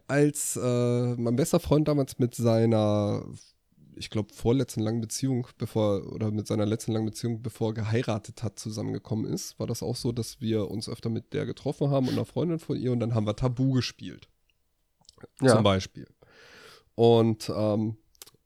als 0.08 0.56
äh, 0.56 1.16
mein 1.16 1.36
bester 1.36 1.60
Freund 1.60 1.88
damals 1.88 2.20
mit 2.20 2.36
seiner, 2.36 3.26
ich 3.96 4.10
glaube, 4.10 4.34
vorletzten 4.34 4.82
langen 4.82 5.02
Beziehung, 5.02 5.48
bevor, 5.58 6.12
oder 6.14 6.32
mit 6.32 6.48
seiner 6.48 6.66
letzten 6.66 6.92
langen 6.92 7.06
Beziehung, 7.06 7.42
bevor 7.42 7.72
er 7.72 7.76
geheiratet 7.76 8.44
hat, 8.44 8.60
zusammengekommen 8.60 9.26
ist, 9.32 9.60
war 9.60 9.68
das 9.68 9.84
auch 9.84 9.96
so, 9.96 10.12
dass 10.12 10.42
wir 10.42 10.70
uns 10.70 10.90
öfter 10.90 11.10
mit 11.10 11.34
der 11.34 11.46
getroffen 11.46 11.90
haben 11.90 12.08
und 12.08 12.14
einer 12.14 12.26
Freundin 12.26 12.60
von 12.60 12.78
ihr 12.78 12.92
und 12.92 13.00
dann 13.00 13.14
haben 13.14 13.26
wir 13.26 13.36
Tabu 13.36 13.74
gespielt. 13.74 14.28
Ja. 15.42 15.56
Zum 15.56 15.64
Beispiel. 15.64 16.08
Und 16.96 17.52
ähm, 17.56 17.98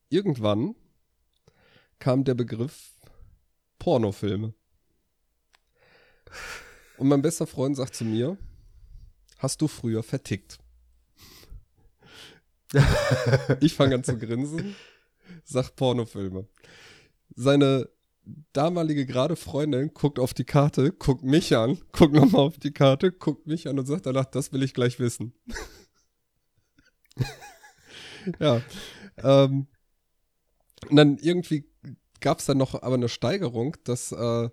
irgendwann 0.09 0.75
kam 1.99 2.23
der 2.23 2.35
Begriff 2.35 2.92
Pornofilme. 3.83 4.53
Und 6.97 7.07
mein 7.09 7.21
bester 7.21 7.45
Freund 7.45 7.75
sagt 7.75 7.95
zu 7.95 8.05
mir, 8.05 8.37
hast 9.39 9.61
du 9.61 9.67
früher 9.67 10.03
vertickt? 10.03 10.57
ich 13.59 13.73
fange 13.73 13.95
an 13.95 14.05
zu 14.05 14.17
grinsen, 14.17 14.73
sag 15.43 15.75
Pornofilme. 15.75 16.47
Seine 17.35 17.89
damalige 18.53 19.05
gerade 19.05 19.35
Freundin 19.35 19.93
guckt 19.93 20.17
auf 20.17 20.33
die 20.33 20.45
Karte, 20.45 20.93
guckt 20.93 21.25
mich 21.25 21.53
an, 21.53 21.77
guckt 21.91 22.13
nochmal 22.13 22.43
auf 22.43 22.57
die 22.57 22.71
Karte, 22.71 23.11
guckt 23.11 23.47
mich 23.47 23.67
an 23.67 23.77
und 23.77 23.85
sagt 23.85 24.05
danach, 24.05 24.25
das 24.25 24.53
will 24.53 24.63
ich 24.63 24.73
gleich 24.73 24.97
wissen. 24.99 25.33
ja. 28.39 28.61
Ähm, 29.17 29.67
und 30.89 30.95
dann 30.95 31.17
irgendwie 31.17 31.72
gab 32.23 32.39
es 32.39 32.45
dann 32.47 32.57
noch 32.57 32.73
aber 32.81 32.95
eine 32.95 33.09
Steigerung, 33.09 33.77
dass 33.83 34.11
äh, 34.11 34.49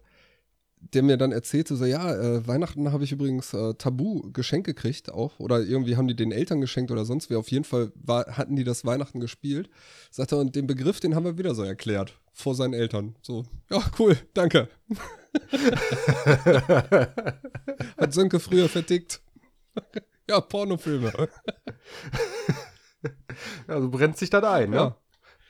der 0.82 1.02
mir 1.02 1.16
dann 1.18 1.30
erzählte, 1.32 1.76
so 1.76 1.84
ja, 1.84 2.14
äh, 2.14 2.46
Weihnachten 2.46 2.90
habe 2.90 3.04
ich 3.04 3.12
übrigens 3.12 3.52
äh, 3.52 3.74
Tabu 3.74 4.30
geschenkt 4.32 4.66
gekriegt 4.66 5.12
auch 5.12 5.38
oder 5.38 5.60
irgendwie 5.60 5.96
haben 5.96 6.08
die 6.08 6.16
den 6.16 6.32
Eltern 6.32 6.60
geschenkt 6.60 6.90
oder 6.90 7.04
sonst 7.04 7.28
wer. 7.30 7.38
Auf 7.38 7.50
jeden 7.50 7.64
Fall 7.64 7.92
war, 7.94 8.24
hatten 8.38 8.56
die 8.56 8.64
das 8.64 8.84
Weihnachten 8.84 9.20
gespielt. 9.20 9.68
Sagt 10.10 10.32
er, 10.32 10.38
und 10.38 10.56
den 10.56 10.66
Begriff, 10.66 10.98
den 11.00 11.14
haben 11.14 11.24
wir 11.24 11.36
wieder 11.38 11.54
so 11.54 11.62
erklärt 11.62 12.18
vor 12.32 12.54
seinen 12.54 12.72
Eltern. 12.74 13.14
So, 13.22 13.44
ja, 13.70 13.82
cool, 13.98 14.16
danke. 14.34 14.68
Hat 17.98 18.12
Sönke 18.14 18.40
früher 18.40 18.68
vertickt. 18.68 19.20
ja, 20.28 20.40
Pornofilme. 20.40 21.12
Also 23.66 23.88
brennt 23.90 24.18
sich 24.18 24.28
das 24.28 24.44
ein, 24.44 24.74
Ja. 24.74 24.84
ne? 24.84 24.94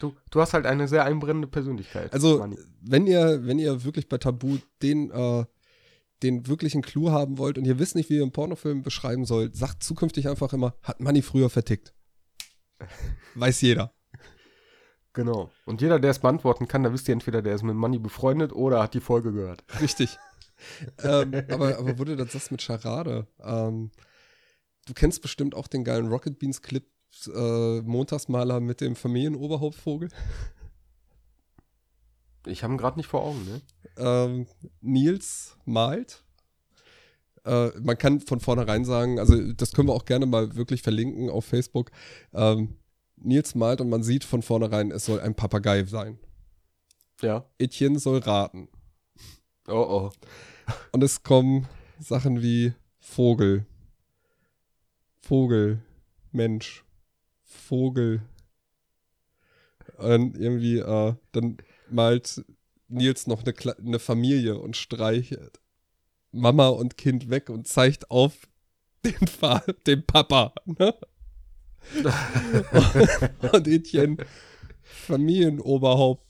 Du, 0.01 0.17
du 0.31 0.41
hast 0.41 0.55
halt 0.55 0.67
eine 0.67 0.89
sehr 0.89 1.05
einbrennende 1.05 1.47
Persönlichkeit. 1.47 2.13
Also, 2.13 2.39
Manni. 2.39 2.59
wenn 2.81 3.07
ihr, 3.07 3.47
wenn 3.47 3.59
ihr 3.59 3.85
wirklich 3.85 4.09
bei 4.09 4.17
Tabu 4.17 4.57
den, 4.83 5.11
äh, 5.11 5.45
den 6.23 6.47
wirklichen 6.47 6.81
Clou 6.81 7.11
haben 7.11 7.37
wollt 7.37 7.59
und 7.59 7.67
ihr 7.67 7.79
wisst 7.79 7.95
nicht, 7.95 8.09
wie 8.09 8.17
ihr 8.17 8.23
einen 8.23 8.33
Pornofilm 8.33 8.83
beschreiben 8.83 9.27
sollt, 9.27 9.57
sagt 9.57 9.83
zukünftig 9.83 10.27
einfach 10.27 10.55
immer, 10.55 10.75
hat 10.83 11.01
Manni 11.01 11.21
früher 11.21 11.51
vertickt. 11.51 11.95
Weiß 13.35 13.61
jeder. 13.61 13.93
Genau. 15.13 15.51
Und 15.67 15.83
jeder, 15.83 15.99
der 15.99 16.13
es 16.13 16.19
beantworten 16.21 16.67
kann, 16.67 16.83
da 16.83 16.93
wisst 16.93 17.07
ihr 17.09 17.13
entweder, 17.13 17.43
der 17.43 17.55
ist 17.55 17.63
mit 17.63 17.77
Manni 17.77 17.99
befreundet 17.99 18.55
oder 18.55 18.83
hat 18.83 18.95
die 18.95 19.01
Folge 19.01 19.33
gehört. 19.33 19.65
Richtig. 19.83 20.19
ähm, 21.03 21.35
aber, 21.51 21.79
aber 21.79 21.99
wo 21.99 22.05
du 22.05 22.17
das 22.17 22.33
sagst 22.33 22.53
mit 22.53 22.63
Charade, 22.63 23.27
ähm, 23.43 23.91
du 24.87 24.95
kennst 24.95 25.21
bestimmt 25.21 25.55
auch 25.55 25.67
den 25.67 25.85
geilen 25.85 26.09
Rocket 26.09 26.39
Beans 26.39 26.63
Clip 26.63 26.87
äh, 27.27 27.81
Montagsmaler 27.83 28.61
mit 28.61 28.81
dem 28.81 28.97
Familienoberhauptvogel. 28.97 30.09
Ich 32.47 32.63
habe 32.63 32.75
ihn 32.75 32.79
gerade 32.79 32.99
nicht 32.99 33.09
vor 33.09 33.23
Augen, 33.23 33.45
ne? 33.45 33.61
ähm, 33.97 34.47
Nils 34.81 35.57
malt. 35.65 36.25
Äh, 37.45 37.69
man 37.81 37.99
kann 37.99 38.21
von 38.21 38.41
vornherein 38.41 38.85
sagen, 38.85 39.19
also 39.19 39.53
das 39.53 39.73
können 39.73 39.89
wir 39.89 39.95
auch 39.95 40.05
gerne 40.05 40.27
mal 40.27 40.57
wirklich 40.57 40.83
verlinken 40.83 41.31
auf 41.31 41.45
Facebook. 41.45 41.91
Ähm, 42.33 42.77
Nils 43.17 43.55
malt 43.55 43.81
und 43.81 43.91
man 43.91 44.03
sieht 44.03 44.25
von 44.25 44.43
vornherein, 44.43 44.91
es 44.91 45.05
soll 45.05 45.21
ein 45.21 45.35
Papagei 45.35 45.85
sein. 45.85 46.19
Ja. 47.21 47.45
Etienne 47.59 47.99
soll 47.99 48.19
raten. 48.19 48.69
Oh 49.69 50.11
oh. 50.11 50.11
Und 50.93 51.03
es 51.03 51.23
kommen 51.23 51.69
Sachen 51.99 52.43
wie 52.43 52.73
Vogel, 52.99 53.67
Vogel, 55.21 55.83
Mensch, 56.33 56.85
Vogel. 57.51 58.23
Und 59.99 60.37
irgendwie, 60.39 60.79
äh, 60.79 61.15
dann 61.33 61.59
malt 61.91 62.45
Nils 62.89 63.27
noch 63.27 63.43
eine, 63.43 63.53
Kle- 63.53 63.79
eine 63.79 63.99
Familie 63.99 64.59
und 64.59 64.77
streichelt 64.77 65.61
Mama 66.33 66.69
und 66.69 66.97
Kind 66.97 67.29
weg 67.29 67.51
und 67.51 67.67
zeigt 67.69 68.11
auf 68.11 68.49
den, 69.05 69.27
Fa 69.27 69.63
den 69.87 70.05
Papa. 70.07 70.55
Ne? 70.65 70.95
und 73.53 73.67
Etienne, 73.69 74.17
Familienoberhaupt. 74.83 76.25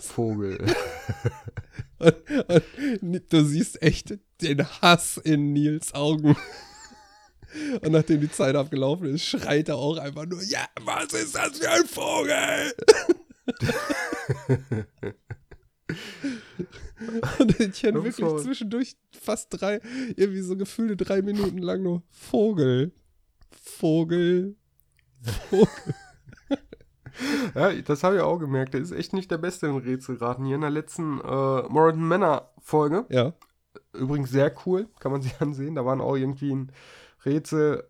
Vogel. 0.00 0.64
Und, 1.98 2.14
und 3.02 3.32
du 3.32 3.44
siehst 3.44 3.82
echt 3.82 4.18
den 4.40 4.64
Hass 4.80 5.16
in 5.16 5.52
Nils 5.52 5.94
Augen. 5.94 6.36
Und 7.80 7.92
nachdem 7.92 8.20
die 8.20 8.30
Zeit 8.30 8.54
abgelaufen 8.54 9.14
ist, 9.14 9.24
schreit 9.24 9.68
er 9.68 9.76
auch 9.76 9.96
einfach 9.96 10.26
nur, 10.26 10.42
ja, 10.42 10.66
was 10.82 11.12
ist 11.12 11.34
das 11.34 11.58
für 11.58 11.70
ein 11.70 11.86
Vogel? 11.86 12.74
Und 17.38 17.58
Das 17.58 17.68
ist 17.68 17.82
wirklich 17.82 18.42
zwischendurch 18.42 18.96
fast 19.18 19.48
drei, 19.50 19.80
irgendwie 20.16 20.40
so 20.40 20.56
gefühlte 20.56 20.96
drei 20.96 21.22
Minuten 21.22 21.58
lang 21.58 21.82
nur 21.82 22.02
Vogel, 22.10 22.92
Vogel, 23.50 24.56
Vogel. 25.48 25.68
Ja, 27.54 27.72
das 27.72 28.04
habe 28.04 28.14
ich 28.14 28.22
auch 28.22 28.38
gemerkt. 28.38 28.74
Der 28.74 28.80
ist 28.80 28.92
echt 28.92 29.12
nicht 29.12 29.28
der 29.28 29.38
Beste 29.38 29.66
im 29.66 29.76
Rätselraten. 29.76 30.44
Hier 30.44 30.54
in 30.54 30.60
der 30.60 30.70
letzten 30.70 31.20
äh, 31.20 31.62
Morton 31.68 32.06
Manor 32.06 32.52
Folge. 32.60 33.06
Ja, 33.08 33.34
Übrigens 33.92 34.30
sehr 34.30 34.54
cool, 34.66 34.88
kann 35.00 35.12
man 35.12 35.22
sich 35.22 35.34
ansehen. 35.40 35.74
Da 35.74 35.84
waren 35.84 36.00
auch 36.00 36.16
irgendwie 36.16 36.54
ein 36.54 36.72
Rätsel, 37.24 37.88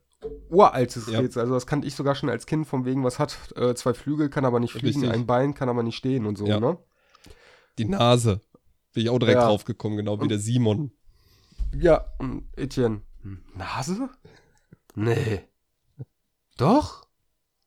uraltes 0.51 1.07
Ja. 1.11 1.21
Rätsel. 1.21 1.41
Also 1.43 1.55
das 1.55 1.67
kannte 1.67 1.87
ich 1.87 1.95
sogar 1.95 2.15
schon 2.15 2.29
als 2.31 2.47
Kind, 2.47 2.67
von 2.67 2.85
wegen, 2.85 3.05
was 3.05 3.19
hat 3.19 3.37
äh, 3.57 3.75
zwei 3.75 3.95
Flügel, 3.95 4.29
kann 4.31 4.45
aber 4.45 4.61
nicht 4.61 4.73
fliegen, 4.73 5.01
Richtig. 5.01 5.11
ein 5.11 5.27
Bein 5.27 5.55
kann 5.55 5.69
aber 5.69 5.83
nicht 5.83 5.97
stehen 5.97 6.27
und 6.27 6.37
so, 6.39 6.47
Ja. 6.47 6.61
ne? 6.61 6.79
die 7.79 7.85
Nase. 7.85 8.41
Bin 8.93 9.05
ich 9.05 9.11
auch 9.11 9.19
direkt 9.21 9.39
Ja. 9.41 9.47
drauf 9.47 9.65
gekommen, 9.65 9.97
genau 9.97 10.19
wie 10.19 10.23
Und- 10.23 10.31
der 10.31 10.39
Simon. 10.41 10.91
Ja, 11.79 12.07
Etienne. 12.57 13.03
Nase? 13.55 14.09
Nee. 14.95 15.43
Doch? 16.57 17.07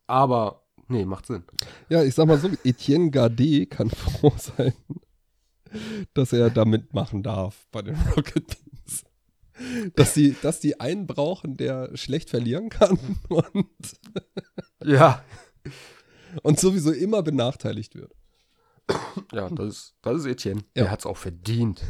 Aber, 0.08 0.64
nee, 0.88 1.06
macht 1.06 1.28
Sinn. 1.28 1.44
Ja, 1.88 2.04
ich 2.04 2.14
sag 2.16 2.26
mal 2.28 2.38
so, 2.40 2.50
Etienne 2.66 3.12
Gardet 3.12 3.70
kann 3.70 3.90
froh 3.92 4.34
sein, 4.38 4.74
dass 6.14 6.34
er 6.34 6.50
da 6.50 6.66
mitmachen 6.66 7.24
darf 7.24 7.68
bei 7.72 7.82
den 7.84 7.96
Rocket. 8.18 8.58
Dass 9.96 10.14
die, 10.14 10.36
dass 10.42 10.60
die 10.60 10.80
einen 10.80 11.08
brauchen, 11.08 11.58
der 11.58 11.96
schlecht 11.96 12.30
verlieren 12.30 12.70
kann 12.70 12.98
und, 13.30 13.66
Ja. 14.84 15.24
und 16.44 16.60
sowieso 16.60 16.92
immer 16.92 17.22
benachteiligt 17.24 17.96
wird. 17.96 18.12
Ja, 19.32 19.50
das 19.50 19.68
ist, 19.68 19.94
das 20.02 20.18
ist 20.20 20.26
Etienne. 20.26 20.62
Ja. 20.76 20.84
Der 20.84 20.92
hat's 20.92 21.06
auch 21.06 21.18
verdient. 21.18 21.82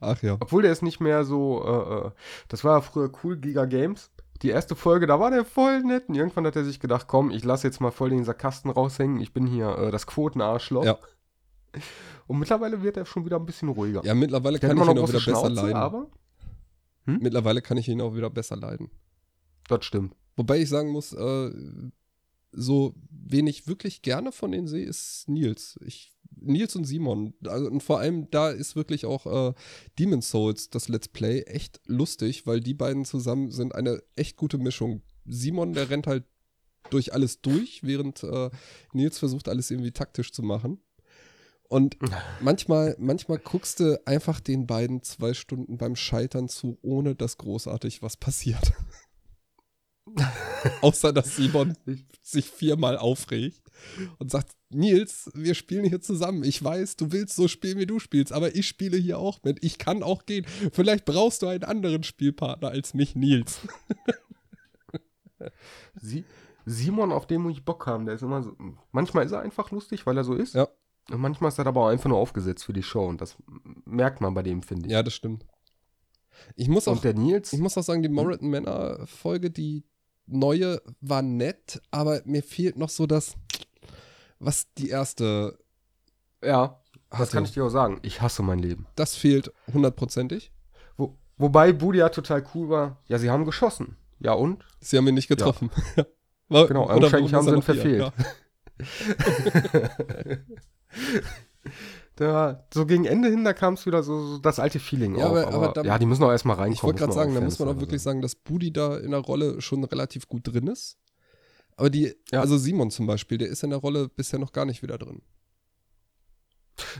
Ach 0.00 0.22
ja. 0.22 0.34
Obwohl 0.40 0.62
der 0.62 0.72
ist 0.72 0.82
nicht 0.82 1.00
mehr 1.00 1.24
so, 1.24 1.64
äh, 1.64 2.06
äh, 2.06 2.10
das 2.48 2.62
war 2.64 2.76
ja 2.76 2.80
früher 2.80 3.10
cool, 3.24 3.36
Giga 3.36 3.64
Games. 3.64 4.10
Die 4.42 4.50
erste 4.50 4.74
Folge, 4.76 5.06
da 5.06 5.18
war 5.20 5.30
der 5.30 5.44
voll 5.44 5.82
nett. 5.82 6.08
Und 6.08 6.14
irgendwann 6.16 6.46
hat 6.46 6.56
er 6.56 6.64
sich 6.64 6.80
gedacht, 6.80 7.06
komm, 7.08 7.30
ich 7.30 7.44
lasse 7.44 7.66
jetzt 7.66 7.80
mal 7.80 7.90
voll 7.90 8.10
den 8.10 8.24
Sarkasten 8.24 8.70
raushängen. 8.70 9.20
Ich 9.20 9.32
bin 9.32 9.46
hier 9.46 9.76
äh, 9.78 9.90
das 9.90 10.06
Quotenarschloch. 10.06 10.84
Ja. 10.84 10.98
Und 12.26 12.38
mittlerweile 12.38 12.82
wird 12.82 12.96
er 12.96 13.06
schon 13.06 13.24
wieder 13.24 13.36
ein 13.38 13.46
bisschen 13.46 13.68
ruhiger. 13.68 14.04
Ja, 14.04 14.14
mittlerweile 14.14 14.58
der 14.58 14.68
kann 14.68 14.78
hat 14.78 14.86
ich 14.86 14.92
ihn 14.92 14.98
auch 14.98 15.08
wieder 15.08 15.20
besser 15.20 15.48
leiden. 15.50 15.74
aber 15.76 16.06
Mittlerweile 17.04 17.62
kann 17.62 17.76
ich 17.76 17.88
ihn 17.88 18.00
auch 18.00 18.14
wieder 18.14 18.30
besser 18.30 18.56
leiden. 18.56 18.90
das 19.68 19.84
stimmt. 19.84 20.14
Wobei 20.36 20.60
ich 20.60 20.68
sagen 20.68 20.90
muss, 20.90 21.12
äh, 21.12 21.50
so 22.52 22.94
wen 23.10 23.46
ich 23.46 23.66
wirklich 23.66 24.02
gerne 24.02 24.32
von 24.32 24.52
denen 24.52 24.66
sehe, 24.66 24.84
ist 24.84 25.28
Nils. 25.28 25.78
Ich, 25.84 26.14
Nils 26.36 26.76
und 26.76 26.84
Simon. 26.84 27.34
Also, 27.46 27.66
und 27.66 27.82
vor 27.82 27.98
allem 27.98 28.30
da 28.30 28.50
ist 28.50 28.76
wirklich 28.76 29.06
auch 29.06 29.26
äh, 29.26 29.54
Demon's 29.98 30.30
Souls, 30.30 30.70
das 30.70 30.88
Let's 30.88 31.08
Play, 31.08 31.42
echt 31.42 31.80
lustig, 31.86 32.46
weil 32.46 32.60
die 32.60 32.74
beiden 32.74 33.04
zusammen 33.04 33.50
sind 33.50 33.74
eine 33.74 34.02
echt 34.16 34.36
gute 34.36 34.58
Mischung. 34.58 35.02
Simon, 35.24 35.72
der 35.72 35.90
rennt 35.90 36.06
halt 36.06 36.24
durch 36.90 37.12
alles 37.14 37.40
durch, 37.40 37.82
während 37.82 38.22
äh, 38.22 38.50
Nils 38.92 39.18
versucht, 39.18 39.48
alles 39.48 39.70
irgendwie 39.70 39.92
taktisch 39.92 40.32
zu 40.32 40.42
machen. 40.42 40.80
Und 41.72 41.96
manchmal, 42.42 42.94
manchmal 42.98 43.38
guckst 43.38 43.80
du 43.80 43.98
einfach 44.06 44.40
den 44.40 44.66
beiden 44.66 45.02
zwei 45.02 45.32
Stunden 45.32 45.78
beim 45.78 45.96
Scheitern 45.96 46.50
zu, 46.50 46.76
ohne 46.82 47.14
dass 47.14 47.38
großartig 47.38 48.02
was 48.02 48.18
passiert. 48.18 48.74
Außer 50.82 51.14
dass 51.14 51.34
Simon 51.34 51.74
sich 52.20 52.50
viermal 52.50 52.98
aufregt 52.98 53.62
und 54.18 54.30
sagt, 54.30 54.52
Nils, 54.68 55.30
wir 55.32 55.54
spielen 55.54 55.86
hier 55.86 56.02
zusammen. 56.02 56.44
Ich 56.44 56.62
weiß, 56.62 56.96
du 56.96 57.10
willst 57.10 57.36
so 57.36 57.48
spielen, 57.48 57.78
wie 57.78 57.86
du 57.86 57.98
spielst, 57.98 58.34
aber 58.34 58.54
ich 58.54 58.68
spiele 58.68 58.98
hier 58.98 59.18
auch 59.18 59.42
mit. 59.42 59.64
Ich 59.64 59.78
kann 59.78 60.02
auch 60.02 60.26
gehen. 60.26 60.44
Vielleicht 60.72 61.06
brauchst 61.06 61.40
du 61.40 61.46
einen 61.46 61.64
anderen 61.64 62.02
Spielpartner 62.02 62.68
als 62.68 62.92
mich, 62.92 63.14
Nils. 63.16 63.60
Sie, 66.00 66.24
Simon, 66.66 67.12
auf 67.12 67.26
den 67.26 67.40
muss 67.40 67.52
ich 67.52 67.64
Bock 67.64 67.86
haben, 67.86 68.04
der 68.04 68.16
ist 68.16 68.22
immer 68.22 68.42
so. 68.42 68.54
Manchmal 68.90 69.24
ist 69.24 69.32
er 69.32 69.40
einfach 69.40 69.70
lustig, 69.70 70.04
weil 70.04 70.18
er 70.18 70.24
so 70.24 70.34
ist. 70.34 70.54
Ja. 70.54 70.68
Und 71.10 71.20
manchmal 71.20 71.48
ist 71.48 71.58
er 71.58 71.66
aber 71.66 71.82
auch 71.82 71.88
einfach 71.88 72.08
nur 72.08 72.18
aufgesetzt 72.18 72.64
für 72.64 72.72
die 72.72 72.82
Show. 72.82 73.06
Und 73.06 73.20
das 73.20 73.36
merkt 73.84 74.20
man 74.20 74.34
bei 74.34 74.42
dem, 74.42 74.62
finde 74.62 74.86
ich. 74.86 74.92
Ja, 74.92 75.02
das 75.02 75.14
stimmt. 75.14 75.44
Ich 76.56 76.68
muss 76.68 76.88
auch, 76.88 76.92
Und 76.96 77.04
der 77.04 77.14
Nils. 77.14 77.52
ich 77.52 77.58
muss 77.60 77.76
auch 77.76 77.82
sagen, 77.82 78.02
die 78.02 78.08
Moreton 78.08 78.48
Männer 78.50 79.06
Folge, 79.06 79.50
die 79.50 79.84
neue, 80.26 80.80
war 81.00 81.22
nett, 81.22 81.82
aber 81.90 82.22
mir 82.24 82.42
fehlt 82.42 82.76
noch 82.78 82.88
so 82.88 83.06
das, 83.06 83.34
was 84.38 84.72
die 84.74 84.88
erste 84.88 85.58
ja, 86.42 86.80
das 87.10 87.18
hatte. 87.20 87.32
kann 87.32 87.44
ich 87.44 87.52
dir 87.52 87.64
auch 87.64 87.68
sagen. 87.68 88.00
Ich 88.02 88.20
hasse 88.22 88.42
mein 88.42 88.58
Leben. 88.58 88.86
Das 88.96 89.14
fehlt 89.14 89.52
hundertprozentig. 89.72 90.50
Wo, 90.96 91.18
wobei 91.36 91.72
Budia 91.72 92.08
total 92.08 92.44
cool 92.54 92.68
war. 92.70 93.02
Ja, 93.06 93.18
sie 93.18 93.30
haben 93.30 93.44
geschossen. 93.44 93.96
Ja, 94.18 94.32
und? 94.32 94.64
Sie 94.80 94.96
haben 94.96 95.06
ihn 95.06 95.14
nicht 95.14 95.28
getroffen. 95.28 95.70
War- 96.48 96.66
Genau, 96.66 96.88
wahrscheinlich 96.88 97.32
haben 97.34 97.44
sie 97.44 97.50
ihn 97.50 97.56
noch 97.56 97.66
hier? 97.82 98.12
Da, 102.16 102.66
so 102.72 102.84
gegen 102.84 103.06
Ende 103.06 103.30
hin, 103.30 103.42
da 103.42 103.54
kam 103.54 103.72
es 103.74 103.86
wieder 103.86 104.02
so, 104.02 104.20
so 104.26 104.38
das 104.38 104.58
alte 104.58 104.78
Feeling 104.78 105.16
Ja, 105.16 105.28
auf. 105.28 105.36
aber- 105.36 105.54
aber 105.54 105.68
da- 105.68 105.82
ja, 105.82 105.98
die 105.98 106.04
müssen 106.04 106.22
auch 106.22 106.30
erstmal 106.30 106.56
reinkommen. 106.56 106.74
Ich 106.74 106.82
wollte 106.82 106.98
gerade 107.00 107.12
sagen, 107.14 107.34
da 107.34 107.40
muss 107.40 107.58
man 107.58 107.68
auch 107.70 107.80
wirklich 107.80 108.02
sagen, 108.02 108.20
dass 108.20 108.34
Budi 108.34 108.70
da 108.70 108.98
in 108.98 109.12
der 109.12 109.20
Rolle 109.20 109.62
schon 109.62 109.82
relativ 109.82 110.28
gut 110.28 110.46
drin 110.46 110.66
ist. 110.66 110.98
Aber 111.76 111.88
die, 111.88 112.14
Ja. 112.30 112.40
also 112.40 112.58
Simon 112.58 112.90
zum 112.90 113.06
Beispiel, 113.06 113.38
der 113.38 113.48
ist 113.48 113.62
in 113.64 113.70
der 113.70 113.78
Rolle 113.78 114.08
bisher 114.10 114.38
noch 114.38 114.52
gar 114.52 114.66
nicht 114.66 114.82
wieder 114.82 114.98
drin. 114.98 115.22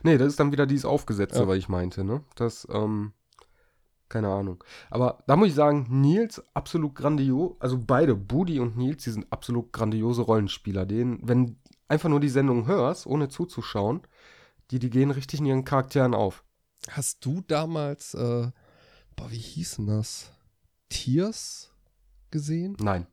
Nee, 0.03 0.16
das 0.18 0.28
ist 0.28 0.40
dann 0.40 0.51
wieder 0.53 0.66
dieses 0.66 0.84
Aufgesetzte, 0.86 1.40
Ja. 1.40 1.49
was 1.49 1.57
ich 1.59 1.68
meinte, 1.68 2.05
ne? 2.05 2.24
Das, 2.36 2.66
ähm, 2.72 3.12
keine 4.09 4.28
Ahnung. 4.28 4.62
Aber 4.90 5.22
da 5.26 5.36
muss 5.36 5.49
ich 5.49 5.55
sagen, 5.55 5.86
Nils 5.90 6.43
absolut 6.55 6.95
grandios, 6.95 7.53
also 7.61 7.78
beide, 7.78 8.14
Budi 8.14 8.61
und 8.61 8.76
Nils, 8.76 9.05
die 9.05 9.11
sind 9.11 9.26
absolut 9.30 9.72
grandiose 9.72 10.22
Rollenspieler. 10.22 10.84
Denen, 10.86 11.20
wenn 11.22 11.57
einfach 11.93 12.09
nur 12.09 12.20
die 12.20 12.30
Sendung 12.30 12.66
hörst, 12.66 13.07
ohne 13.07 13.28
zuzuschauen, 13.28 14.01
die, 14.70 14.78
die 14.78 14.90
gehen 14.90 15.11
richtig 15.11 15.40
in 15.40 15.47
ihren 15.47 15.64
Charakteren 15.64 16.14
auf. 16.14 16.43
Hast 16.90 17.24
du 17.24 17.43
damals, 17.47 18.14
äh, 18.14 18.51
boah, 19.14 19.30
wie 19.30 19.36
hieß 19.36 19.76
denn 19.76 19.86
das? 19.86 20.32
Tears 20.88 21.70
gesehen? 22.30 22.76
Nein. 22.80 23.07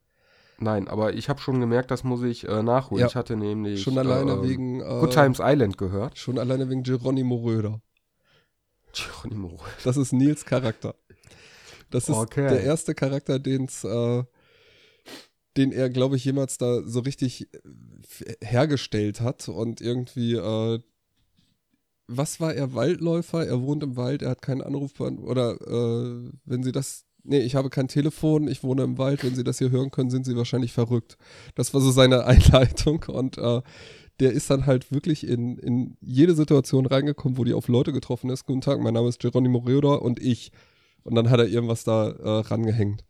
Nein, 0.62 0.88
aber 0.88 1.14
ich 1.14 1.30
habe 1.30 1.40
schon 1.40 1.60
gemerkt, 1.60 1.92
das 1.92 2.04
muss 2.04 2.22
ich 2.24 2.48
äh, 2.48 2.64
nachholen. 2.64 3.02
Ja. 3.02 3.08
Ich 3.08 3.16
hatte 3.16 3.36
nämlich 3.36 3.82
Schon 3.82 3.98
alleine 3.98 4.34
ähm, 4.34 4.44
wegen 4.44 4.82
äh, 4.82 5.00
Good 5.00 5.14
Times 5.14 5.40
Island 5.42 5.78
gehört. 5.78 6.18
Schon 6.18 6.38
alleine 6.40 6.70
wegen 6.70 6.84
Geronimo 6.84 7.36
Röder. 7.36 7.82
Geronimo. 8.94 9.60
Das 9.84 9.98
ist 9.98 10.12
Nils 10.14 10.46
Charakter. 10.46 10.96
Das 11.90 12.10
ist 12.10 12.16
Okay. 12.16 12.48
der 12.48 12.64
erste 12.64 12.94
Charakter, 12.94 13.40
den's, 13.40 13.84
äh, 13.84 14.24
den 15.58 15.72
er, 15.72 15.90
glaube 15.90 16.16
ich, 16.16 16.26
jemals 16.26 16.58
da 16.58 16.82
so 16.84 17.00
richtig 17.02 17.48
äh, 17.54 18.46
hergestellt 18.46 19.22
hat 19.22 19.50
und 19.50 19.82
irgendwie, 19.82 20.34
äh, 20.34 20.80
was 22.08 22.40
war 22.40 22.54
er? 22.54 22.74
Waldläufer? 22.74 23.46
Er 23.46 23.62
wohnt 23.62 23.84
im 23.84 23.96
Wald, 23.96 24.22
er 24.22 24.32
hat 24.32 24.42
keinen 24.42 24.62
Anruf 24.62 25.00
oder 25.00 25.62
äh, 25.62 26.32
wenn 26.46 26.64
Sie 26.64 26.72
das, 26.72 27.06
nee, 27.24 27.40
ich 27.40 27.56
habe 27.56 27.70
kein 27.70 27.88
Telefon, 27.88 28.48
ich 28.48 28.64
wohne 28.64 28.84
im 28.84 28.98
Wald, 28.98 29.24
wenn 29.24 29.36
Sie 29.36 29.44
das 29.44 29.60
hier 29.60 29.72
hören 29.72 29.92
können, 29.92 30.10
sind 30.10 30.26
Sie 30.26 30.36
wahrscheinlich 30.36 30.74
verrückt. 30.74 31.18
Das 31.56 31.74
war 31.74 31.82
so 31.82 31.92
seine 31.92 32.26
Einleitung 32.26 33.06
und 33.08 33.38
äh, 33.38 33.62
der 34.20 34.34
ist 34.34 34.50
dann 34.50 34.66
halt 34.66 34.92
wirklich 34.92 35.26
in, 35.26 35.58
in 35.58 35.98
jede 36.02 36.36
Situation 36.36 36.86
reingekommen, 36.86 37.38
wo 37.38 37.44
die 37.44 37.54
auf 37.54 37.68
Leute 37.68 37.94
getroffen 37.94 38.30
ist. 38.30 38.46
Guten 38.46 38.62
Tag, 38.62 38.82
mein 38.82 38.94
Name 38.94 39.08
ist 39.08 39.20
Geronimo 39.20 39.60
Röder 39.60 40.02
und 40.02 40.20
ich. 40.20 40.52
Und 41.04 41.16
dann 41.16 41.30
hat 41.30 41.40
er 41.40 41.48
irgendwas 41.48 41.86
da 41.86 42.10
äh, 42.10 42.40
rangehängt. 42.42 43.06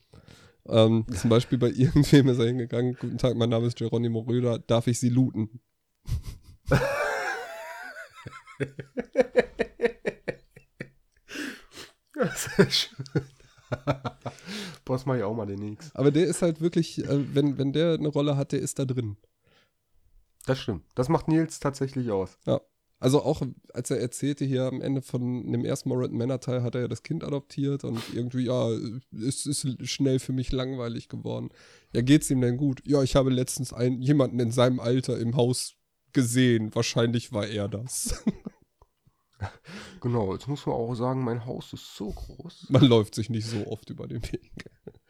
Ähm, 0.69 1.05
zum 1.13 1.29
Beispiel 1.29 1.57
bei 1.57 1.69
irgendwem 1.75 2.29
ist 2.29 2.39
er 2.39 2.45
hingegangen. 2.45 2.95
Guten 2.99 3.17
Tag, 3.17 3.35
mein 3.35 3.49
Name 3.49 3.67
ist 3.67 3.77
Geronimo 3.77 4.19
Röder. 4.19 4.59
Darf 4.59 4.87
ich 4.87 4.99
Sie 4.99 5.09
looten? 5.09 5.61
Sehr 12.35 12.69
schön. 12.69 13.05
Boah, 14.85 14.95
das 14.95 15.05
mach 15.05 15.15
ich 15.15 15.23
auch 15.23 15.35
mal 15.35 15.45
demnächst. 15.45 15.95
Aber 15.95 16.11
der 16.11 16.25
ist 16.25 16.41
halt 16.41 16.59
wirklich, 16.61 16.99
äh, 17.05 17.35
wenn, 17.35 17.57
wenn 17.57 17.71
der 17.71 17.93
eine 17.93 18.07
Rolle 18.07 18.35
hat, 18.35 18.51
der 18.51 18.59
ist 18.59 18.79
da 18.79 18.85
drin. 18.85 19.17
Das 20.45 20.59
stimmt. 20.59 20.85
Das 20.95 21.09
macht 21.09 21.27
Nils 21.27 21.59
tatsächlich 21.59 22.11
aus. 22.11 22.37
Also 22.99 23.23
auch 23.23 23.41
als 23.73 23.91
er 23.91 23.99
erzählte 23.99 24.43
hier 24.43 24.63
am 24.63 24.81
Ende 24.81 25.01
von 25.01 25.51
dem 25.51 25.63
ersten 25.63 25.89
Moreton 25.89 26.17
Manor 26.17 26.41
Teil, 26.41 26.63
hat 26.63 26.75
er 26.75 26.81
ja 26.81 26.87
das 26.87 27.03
Kind 27.03 27.23
adoptiert 27.23 27.85
und 27.85 28.01
irgendwie, 28.13 28.45
ja, 28.45 28.69
es 29.11 29.45
ist 29.45 29.87
schnell 29.87 30.19
für 30.19 30.33
mich 30.33 30.51
langweilig 30.51 31.07
geworden. 31.07 31.49
Ja, 31.93 32.01
geht's 32.01 32.29
ihm 32.29 32.41
denn 32.41 32.57
gut? 32.57 32.81
Ja, 32.85 33.01
ich 33.01 33.15
habe 33.15 33.29
letztens 33.29 33.71
einen, 33.71 34.01
jemanden 34.01 34.39
in 34.39 34.51
seinem 34.51 34.81
Alter 34.81 35.17
im 35.17 35.37
Haus 35.37 35.75
gesehen. 36.11 36.75
Wahrscheinlich 36.75 37.31
war 37.31 37.47
er 37.47 37.67
das. 37.67 38.23
Genau, 40.01 40.33
jetzt 40.33 40.47
muss 40.47 40.65
man 40.65 40.75
auch 40.75 40.93
sagen, 40.95 41.23
mein 41.23 41.45
Haus 41.45 41.71
ist 41.71 41.95
so 41.95 42.11
groß. 42.11 42.67
Man 42.69 42.83
läuft 42.83 43.15
sich 43.15 43.29
nicht 43.29 43.47
so 43.47 43.67
oft 43.67 43.89
über 43.89 44.05
den 44.07 44.21
Weg. 44.23 44.51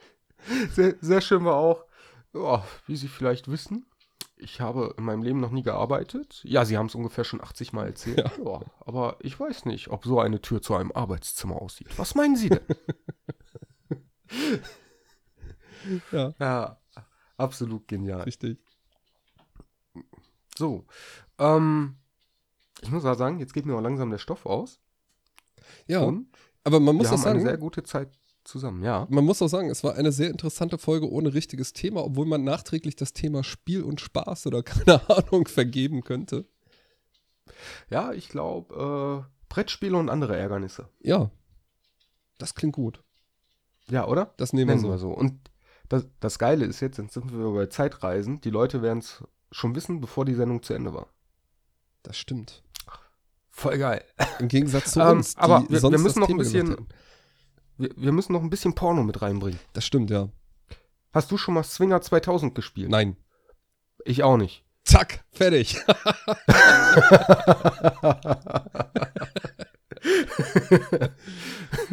Sehr, 0.71 0.95
sehr 1.01 1.19
schön 1.19 1.43
war 1.43 1.55
auch, 1.55 1.83
ja, 2.33 2.63
wie 2.87 2.95
Sie 2.95 3.09
vielleicht 3.09 3.49
wissen, 3.49 3.85
ich 4.39 4.61
habe 4.61 4.95
in 4.97 5.03
meinem 5.03 5.21
Leben 5.21 5.39
noch 5.39 5.51
nie 5.51 5.63
gearbeitet. 5.63 6.41
Ja, 6.43 6.65
Sie 6.65 6.77
haben 6.77 6.85
es 6.87 6.95
ungefähr 6.95 7.23
schon 7.23 7.41
80 7.41 7.73
Mal 7.73 7.87
erzählt. 7.87 8.17
Ja. 8.43 8.61
aber 8.79 9.17
ich 9.19 9.39
weiß 9.39 9.65
nicht, 9.65 9.89
ob 9.89 10.05
so 10.05 10.19
eine 10.19 10.41
Tür 10.41 10.61
zu 10.61 10.75
einem 10.75 10.91
Arbeitszimmer 10.91 11.61
aussieht. 11.61 11.97
Was 11.97 12.15
meinen 12.15 12.35
Sie 12.35 12.49
denn? 12.49 12.61
Ja, 16.11 16.33
ja, 16.39 16.77
absolut 17.37 17.87
genial. 17.87 18.21
richtig. 18.21 18.59
So, 20.57 20.85
ähm, 21.39 21.95
ich 22.81 22.91
muss 22.91 23.05
auch 23.05 23.15
sagen, 23.15 23.39
jetzt 23.39 23.53
geht 23.53 23.65
mir 23.65 23.75
auch 23.75 23.81
langsam 23.81 24.09
der 24.11 24.17
Stoff 24.17 24.45
aus. 24.45 24.79
Ja, 25.87 26.01
Und 26.01 26.27
aber 26.63 26.79
man 26.79 26.95
muss 26.95 27.07
wir 27.09 27.15
auch 27.15 27.19
haben 27.21 27.31
eine 27.31 27.41
sehr 27.41 27.51
sagen, 27.51 27.61
gute 27.61 27.83
Zeit 27.83 28.18
zusammen, 28.49 28.83
ja. 28.83 29.07
man 29.09 29.23
muss 29.23 29.41
auch 29.41 29.47
sagen, 29.47 29.69
es 29.69 29.83
war 29.83 29.95
eine 29.95 30.11
sehr 30.11 30.29
interessante 30.29 30.77
Folge 30.77 31.09
ohne 31.09 31.33
richtiges 31.33 31.71
Thema, 31.73 32.03
obwohl 32.03 32.25
man 32.25 32.43
nachträglich 32.43 32.95
das 32.95 33.13
Thema 33.13 33.43
Spiel 33.43 33.83
und 33.83 34.01
Spaß 34.01 34.47
oder 34.47 34.63
keine 34.63 35.07
Ahnung 35.09 35.47
vergeben 35.47 36.03
könnte. 36.03 36.47
Ja, 37.89 38.11
ich 38.13 38.29
glaube, 38.29 39.25
äh, 39.27 39.45
Brettspiele 39.49 39.97
und 39.97 40.09
andere 40.09 40.37
Ärgernisse. 40.37 40.89
Ja. 41.01 41.31
Das 42.37 42.55
klingt 42.55 42.75
gut. 42.75 43.03
Ja, 43.89 44.07
oder? 44.07 44.33
Das 44.37 44.53
nehmen 44.53 44.67
wir 44.69 44.75
Nennen 44.75 44.85
so. 44.85 44.89
wir 44.91 44.97
so. 44.99 45.09
Und 45.11 45.49
das, 45.89 46.05
das 46.19 46.37
Geile 46.39 46.65
ist 46.65 46.79
jetzt, 46.79 46.97
jetzt 46.97 47.13
sind 47.13 47.31
wir 47.31 47.51
bei 47.53 47.65
Zeitreisen. 47.65 48.39
Die 48.41 48.51
Leute 48.51 48.81
werden 48.81 48.99
es 48.99 49.23
schon 49.51 49.75
wissen, 49.75 49.99
bevor 50.01 50.25
die 50.25 50.35
Sendung 50.35 50.61
zu 50.61 50.73
Ende 50.73 50.93
war. 50.93 51.07
Das 52.03 52.17
stimmt. 52.17 52.63
Voll 53.49 53.77
geil. 53.79 54.05
Im 54.39 54.47
Gegensatz 54.47 54.91
zu 54.93 54.99
Ähm, 55.01 55.17
uns, 55.17 55.33
die 55.33 55.39
aber 55.41 55.65
wir- 55.67 55.81
wir 55.81 55.97
müssen 55.99 56.19
noch 56.19 56.29
ein 56.29 56.37
bisschen-. 56.37 56.87
Wir, 57.79 57.89
wir 57.95 58.11
müssen 58.11 58.33
noch 58.33 58.43
ein 58.43 58.49
bisschen 58.51 58.75
Porno 58.75 59.01
mit 59.03 59.21
reinbringen. 59.21 59.59
Das 59.73 59.85
stimmt, 59.85 60.11
ja. 60.11 60.29
Hast 61.11 61.31
du 61.31 61.37
schon 61.37 61.53
mal 61.55 61.63
Swinger 61.63 62.01
2000 62.01 62.53
gespielt? 62.53 62.89
Nein. 62.89 63.15
Ich 64.05 64.21
auch 64.21 64.37
nicht. 64.37 64.63
Zack, 64.83 65.23
fertig. 65.31 65.77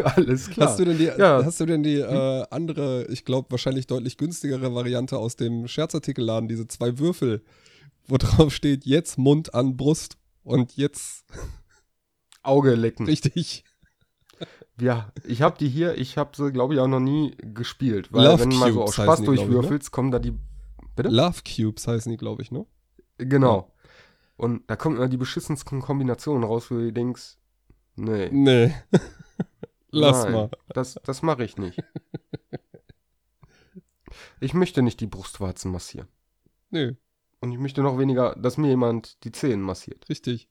Alles 0.03 0.51
klar. 0.51 0.69
Hast 0.69 0.79
du 0.79 0.85
denn 0.85 0.99
die, 0.99 1.05
Ja. 1.05 1.45
hast 1.45 1.61
du 1.61 1.67
denn 1.67 1.83
die 1.83 1.97
äh, 1.99 2.45
andere, 2.51 3.07
ich 3.09 3.25
glaube 3.25 3.51
wahrscheinlich 3.51 3.87
deutlich 3.87 4.17
günstigere 4.17 4.75
Variante 4.75 5.19
aus 5.19 5.37
dem 5.37 5.69
Scherzartikelladen, 5.69 6.49
diese 6.49 6.67
zwei 6.67 6.99
Würfel, 6.99 7.43
wo 8.07 8.17
drauf 8.17 8.53
steht, 8.55 8.85
jetzt 8.85 9.19
Mund 9.19 9.55
an 9.55 9.77
Brust 9.77 10.17
und 10.43 10.77
jetzt 10.77 11.25
Auge 12.43 12.75
lecken. 12.75 13.07
richtig. 13.07 13.65
Ja, 14.81 15.11
ich 15.25 15.43
habe 15.43 15.57
die 15.59 15.69
hier, 15.69 15.97
ich 15.97 16.19
habe 16.19 16.37
sie, 16.37 16.53
glaube 16.53 16.75
ich, 16.75 16.81
auch 16.81 16.87
noch 16.87 17.01
nie 17.01 17.35
gespielt. 17.39 18.13
Weil 18.13 18.27
Love 18.27 18.43
wenn 18.43 18.51
du 18.51 18.57
mal 18.57 18.73
so 18.73 18.83
heißen 18.83 19.05
Spaß 19.05 19.17
die, 19.19 19.23
ich, 19.23 19.29
ne? 19.29 19.37
durchwürfelst, 19.37 19.91
kommen 19.91 20.11
da 20.11 20.19
die. 20.19 20.35
Bitte? 20.95 21.09
Love 21.09 21.41
Cubes 21.45 21.87
heißen 21.89 22.11
die, 22.11 22.19
glaube 22.19 22.43
ich, 22.43 22.51
ne? 22.51 22.67
Genau. 23.19 23.73
Und 24.37 24.69
da 24.69 24.77
kommen 24.77 24.97
immer 24.97 25.09
die 25.09 25.17
beschissensten 25.17 25.81
Kombinationen 25.81 26.45
raus, 26.45 26.71
wo 26.71 26.75
du 26.75 26.93
denkst, 26.93 27.39
nee. 27.97 28.29
Nee. 28.31 28.75
Lass 29.91 30.25
nein, 30.25 30.33
mal. 30.33 30.51
Das, 30.69 30.99
das 31.05 31.23
mache 31.23 31.45
ich 31.45 31.57
nicht. 31.57 31.83
Ich 34.41 34.55
möchte 34.55 34.83
nicht 34.83 35.01
die 35.01 35.07
Brustwarzen 35.07 35.71
massieren. 35.73 36.09
Nö, 36.71 36.95
Und 37.41 37.53
ich 37.53 37.59
möchte 37.59 37.83
noch 37.83 37.99
weniger, 37.99 38.35
dass 38.37 38.59
mir 38.59 38.69
jemand 38.69 39.23
die 39.25 39.33
Zehen 39.33 39.61
massiert. 39.61 40.09
richtig. 40.09 40.49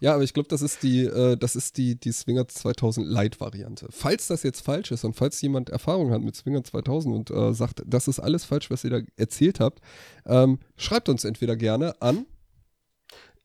Ja, 0.00 0.14
aber 0.14 0.22
ich 0.22 0.32
glaube, 0.32 0.48
das 0.48 0.62
ist 0.62 0.82
die, 0.82 1.04
äh, 1.04 1.36
die, 1.76 2.00
die 2.00 2.12
Swinger 2.12 2.48
2000 2.48 3.06
Light-Variante. 3.06 3.88
Falls 3.90 4.28
das 4.28 4.42
jetzt 4.42 4.60
falsch 4.60 4.90
ist 4.92 5.04
und 5.04 5.14
falls 5.14 5.40
jemand 5.42 5.70
Erfahrung 5.70 6.10
hat 6.10 6.22
mit 6.22 6.36
Swinger 6.36 6.64
2000 6.64 7.14
und 7.14 7.30
äh, 7.30 7.52
sagt, 7.52 7.82
das 7.86 8.08
ist 8.08 8.20
alles 8.20 8.44
falsch, 8.44 8.70
was 8.70 8.84
ihr 8.84 8.90
da 8.90 9.00
erzählt 9.16 9.60
habt, 9.60 9.80
ähm, 10.26 10.58
schreibt 10.76 11.08
uns 11.08 11.24
entweder 11.24 11.56
gerne 11.56 12.00
an 12.00 12.26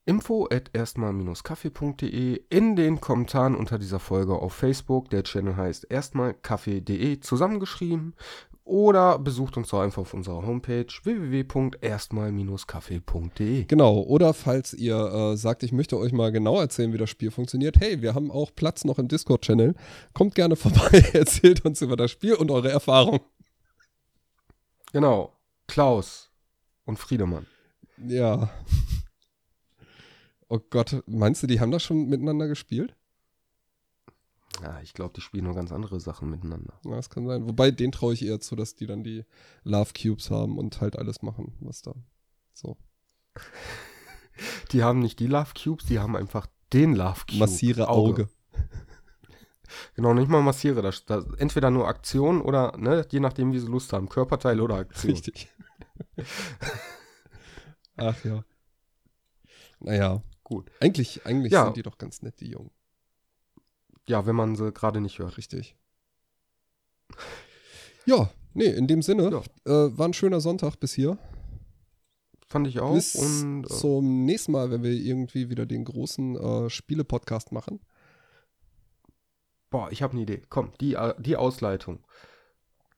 Info 0.07 0.47
at 0.51 0.69
erstmal-kaffee.de 0.73 2.43
in 2.49 2.75
den 2.75 3.01
Kommentaren 3.01 3.55
unter 3.55 3.79
dieser 3.79 3.99
Folge 3.99 4.36
auf 4.36 4.53
Facebook. 4.53 5.09
Der 5.09 5.23
Channel 5.23 5.57
heißt 5.57 5.89
erstmalkaffee.de 5.89 7.19
zusammengeschrieben. 7.21 8.13
Oder 8.66 9.18
besucht 9.20 9.55
uns 9.57 9.70
doch 9.70 9.82
einfach 9.82 10.01
auf 10.01 10.16
unserer 10.16 10.43
Homepage 10.43 10.88
www.erstmal-kaffee.de. 11.03 13.66
Genau, 13.66 13.99
oder 13.99 14.34
falls 14.34 14.74
ihr 14.74 14.97
äh, 14.97 15.38
sagt, 15.38 15.61
ich 15.61 15.72
möchte 15.72 15.99
euch 15.99 16.11
mal 16.11 16.32
genau 16.32 16.59
erzählen, 16.59 16.91
wie 16.91 16.97
das 16.97 17.11
Spiel 17.11 17.30
funktioniert, 17.30 17.80
hey, 17.80 18.01
wir 18.01 18.16
haben 18.16 18.32
auch 18.32 18.49
Platz 18.55 18.84
noch 18.84 18.97
im 18.97 19.07
Discord-Channel. 19.07 19.76
Kommt 20.13 20.34
gerne 20.34 20.55
vorbei, 20.55 21.05
erzählt 21.13 21.63
uns 21.63 21.84
über 21.84 21.95
das 21.95 22.09
Spiel 22.09 22.34
und 22.34 22.49
eure 22.49 22.72
Erfahrung. 22.72 23.20
Genau. 24.91 25.32
Klaus 25.68 26.32
und 26.86 26.97
Friedemann. 26.97 27.45
Ja. 27.97 28.49
Oh 30.49 30.59
Gott, 30.72 31.03
meinst 31.05 31.43
du, 31.43 31.47
die 31.47 31.59
haben 31.59 31.72
das 31.72 31.84
schon 31.84 32.07
miteinander 32.07 32.47
gespielt? 32.47 32.95
Ja, 34.61 34.79
ich 34.81 34.93
glaube, 34.93 35.13
die 35.13 35.21
spielen 35.21 35.43
nur 35.45 35.53
ganz 35.55 35.71
andere 35.71 35.99
Sachen 35.99 36.29
miteinander. 36.29 36.79
Ja, 36.85 36.95
das 36.95 37.09
kann 37.09 37.27
sein. 37.27 37.45
Wobei, 37.47 37.71
den 37.71 37.91
traue 37.91 38.13
ich 38.13 38.25
eher 38.25 38.39
zu, 38.39 38.55
dass 38.55 38.75
die 38.75 38.85
dann 38.85 39.03
die 39.03 39.25
Love 39.63 39.91
Cubes 39.99 40.31
haben 40.31 40.57
und 40.57 40.79
halt 40.81 40.97
alles 40.97 41.21
machen, 41.21 41.53
was 41.59 41.81
da. 41.81 41.93
So. 42.53 42.77
Die 44.71 44.83
haben 44.83 44.99
nicht 44.99 45.19
die 45.19 45.27
Love 45.27 45.51
Cubes, 45.61 45.85
die 45.85 45.99
haben 45.99 46.17
einfach 46.17 46.47
den 46.73 46.93
Love 46.93 47.21
Cube. 47.25 47.39
Massiere 47.39 47.87
Auge. 47.87 48.29
Genau, 49.95 50.13
nicht 50.13 50.29
mal 50.29 50.41
massiere. 50.41 50.81
Das, 50.81 51.05
das, 51.05 51.25
entweder 51.37 51.69
nur 51.71 51.87
Aktion 51.87 52.39
oder, 52.41 52.77
ne, 52.77 53.05
je 53.09 53.19
nachdem, 53.19 53.51
wie 53.51 53.59
sie 53.59 53.67
Lust 53.67 53.91
haben. 53.93 54.07
Körperteil 54.09 54.61
oder 54.61 54.75
Aktion. 54.75 55.11
Richtig. 55.11 55.49
Ach 57.97 58.23
ja. 58.23 58.43
Naja, 59.79 60.21
Gut. 60.43 60.71
eigentlich, 60.79 61.25
eigentlich 61.25 61.51
Ja. 61.51 61.65
sind 61.65 61.77
die 61.77 61.81
doch 61.83 61.97
ganz 61.97 62.21
nett, 62.21 62.39
die 62.39 62.49
Jungen. 62.49 62.71
Ja, 64.07 64.25
wenn 64.25 64.35
man 64.35 64.55
sie 64.55 64.71
gerade 64.71 65.01
nicht 65.01 65.19
hört. 65.19 65.37
Richtig. 65.37 65.75
Ja, 68.07 68.29
nee, 68.53 68.65
in 68.67 68.85
dem 68.85 69.01
Sinne, 69.01 69.31
Ja. 69.31 69.41
äh, 69.65 69.97
war 69.97 70.07
ein 70.07 70.13
schöner 70.13 70.39
Sonntag 70.39 70.75
bis 70.79 70.93
hier. 70.93 71.17
Fand 72.47 72.67
ich 72.67 72.79
auch. 72.79 72.93
Bis 72.93 73.15
und 73.15 73.63
äh, 73.63 73.67
zum 73.67 74.25
nächsten 74.25 74.51
Mal, 74.51 74.69
wenn 74.69 74.83
wir 74.83 74.91
irgendwie 74.91 75.49
wieder 75.49 75.65
den 75.65 75.85
großen 75.85 76.35
äh, 76.35 76.69
Spiele-Podcast 76.69 77.51
machen. 77.51 77.79
boah, 79.71 79.89
ich 79.91 80.03
habe 80.03 80.13
eine 80.13 80.21
Idee. 80.21 80.43
Komm, 80.51 80.71
die, 80.79 80.93
äh, 80.93 81.15
die 81.19 81.35
Ausleitung. 81.35 82.05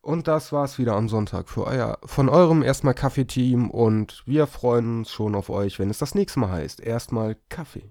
Und 0.01 0.27
das 0.27 0.51
war's 0.51 0.77
wieder 0.77 0.95
am 0.97 1.07
Sonntag 1.07 1.47
für 1.47 1.63
euer, 1.65 1.99
von 2.03 2.27
eurem 2.27 2.61
erstmal 2.61 2.93
Kaffee-Team 2.93 3.69
und 3.71 4.23
wir 4.25 4.45
freuen 4.45 4.99
uns 4.99 5.11
schon 5.11 5.35
auf 5.35 5.49
euch, 5.49 5.79
wenn 5.79 5.89
es 5.89 5.99
das 5.99 6.15
nächste 6.15 6.39
Mal 6.41 6.49
heißt. 6.51 6.81
Erstmal 6.81 7.37
Kaffee. 7.47 7.89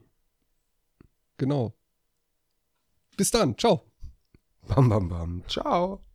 Genau. 1.39 1.73
Bis 3.17 3.31
dann. 3.31 3.57
Ciao. 3.57 3.83
Bam, 4.69 4.89
bam, 4.89 5.09
bam. 5.09 5.43
Ciao. 5.49 6.06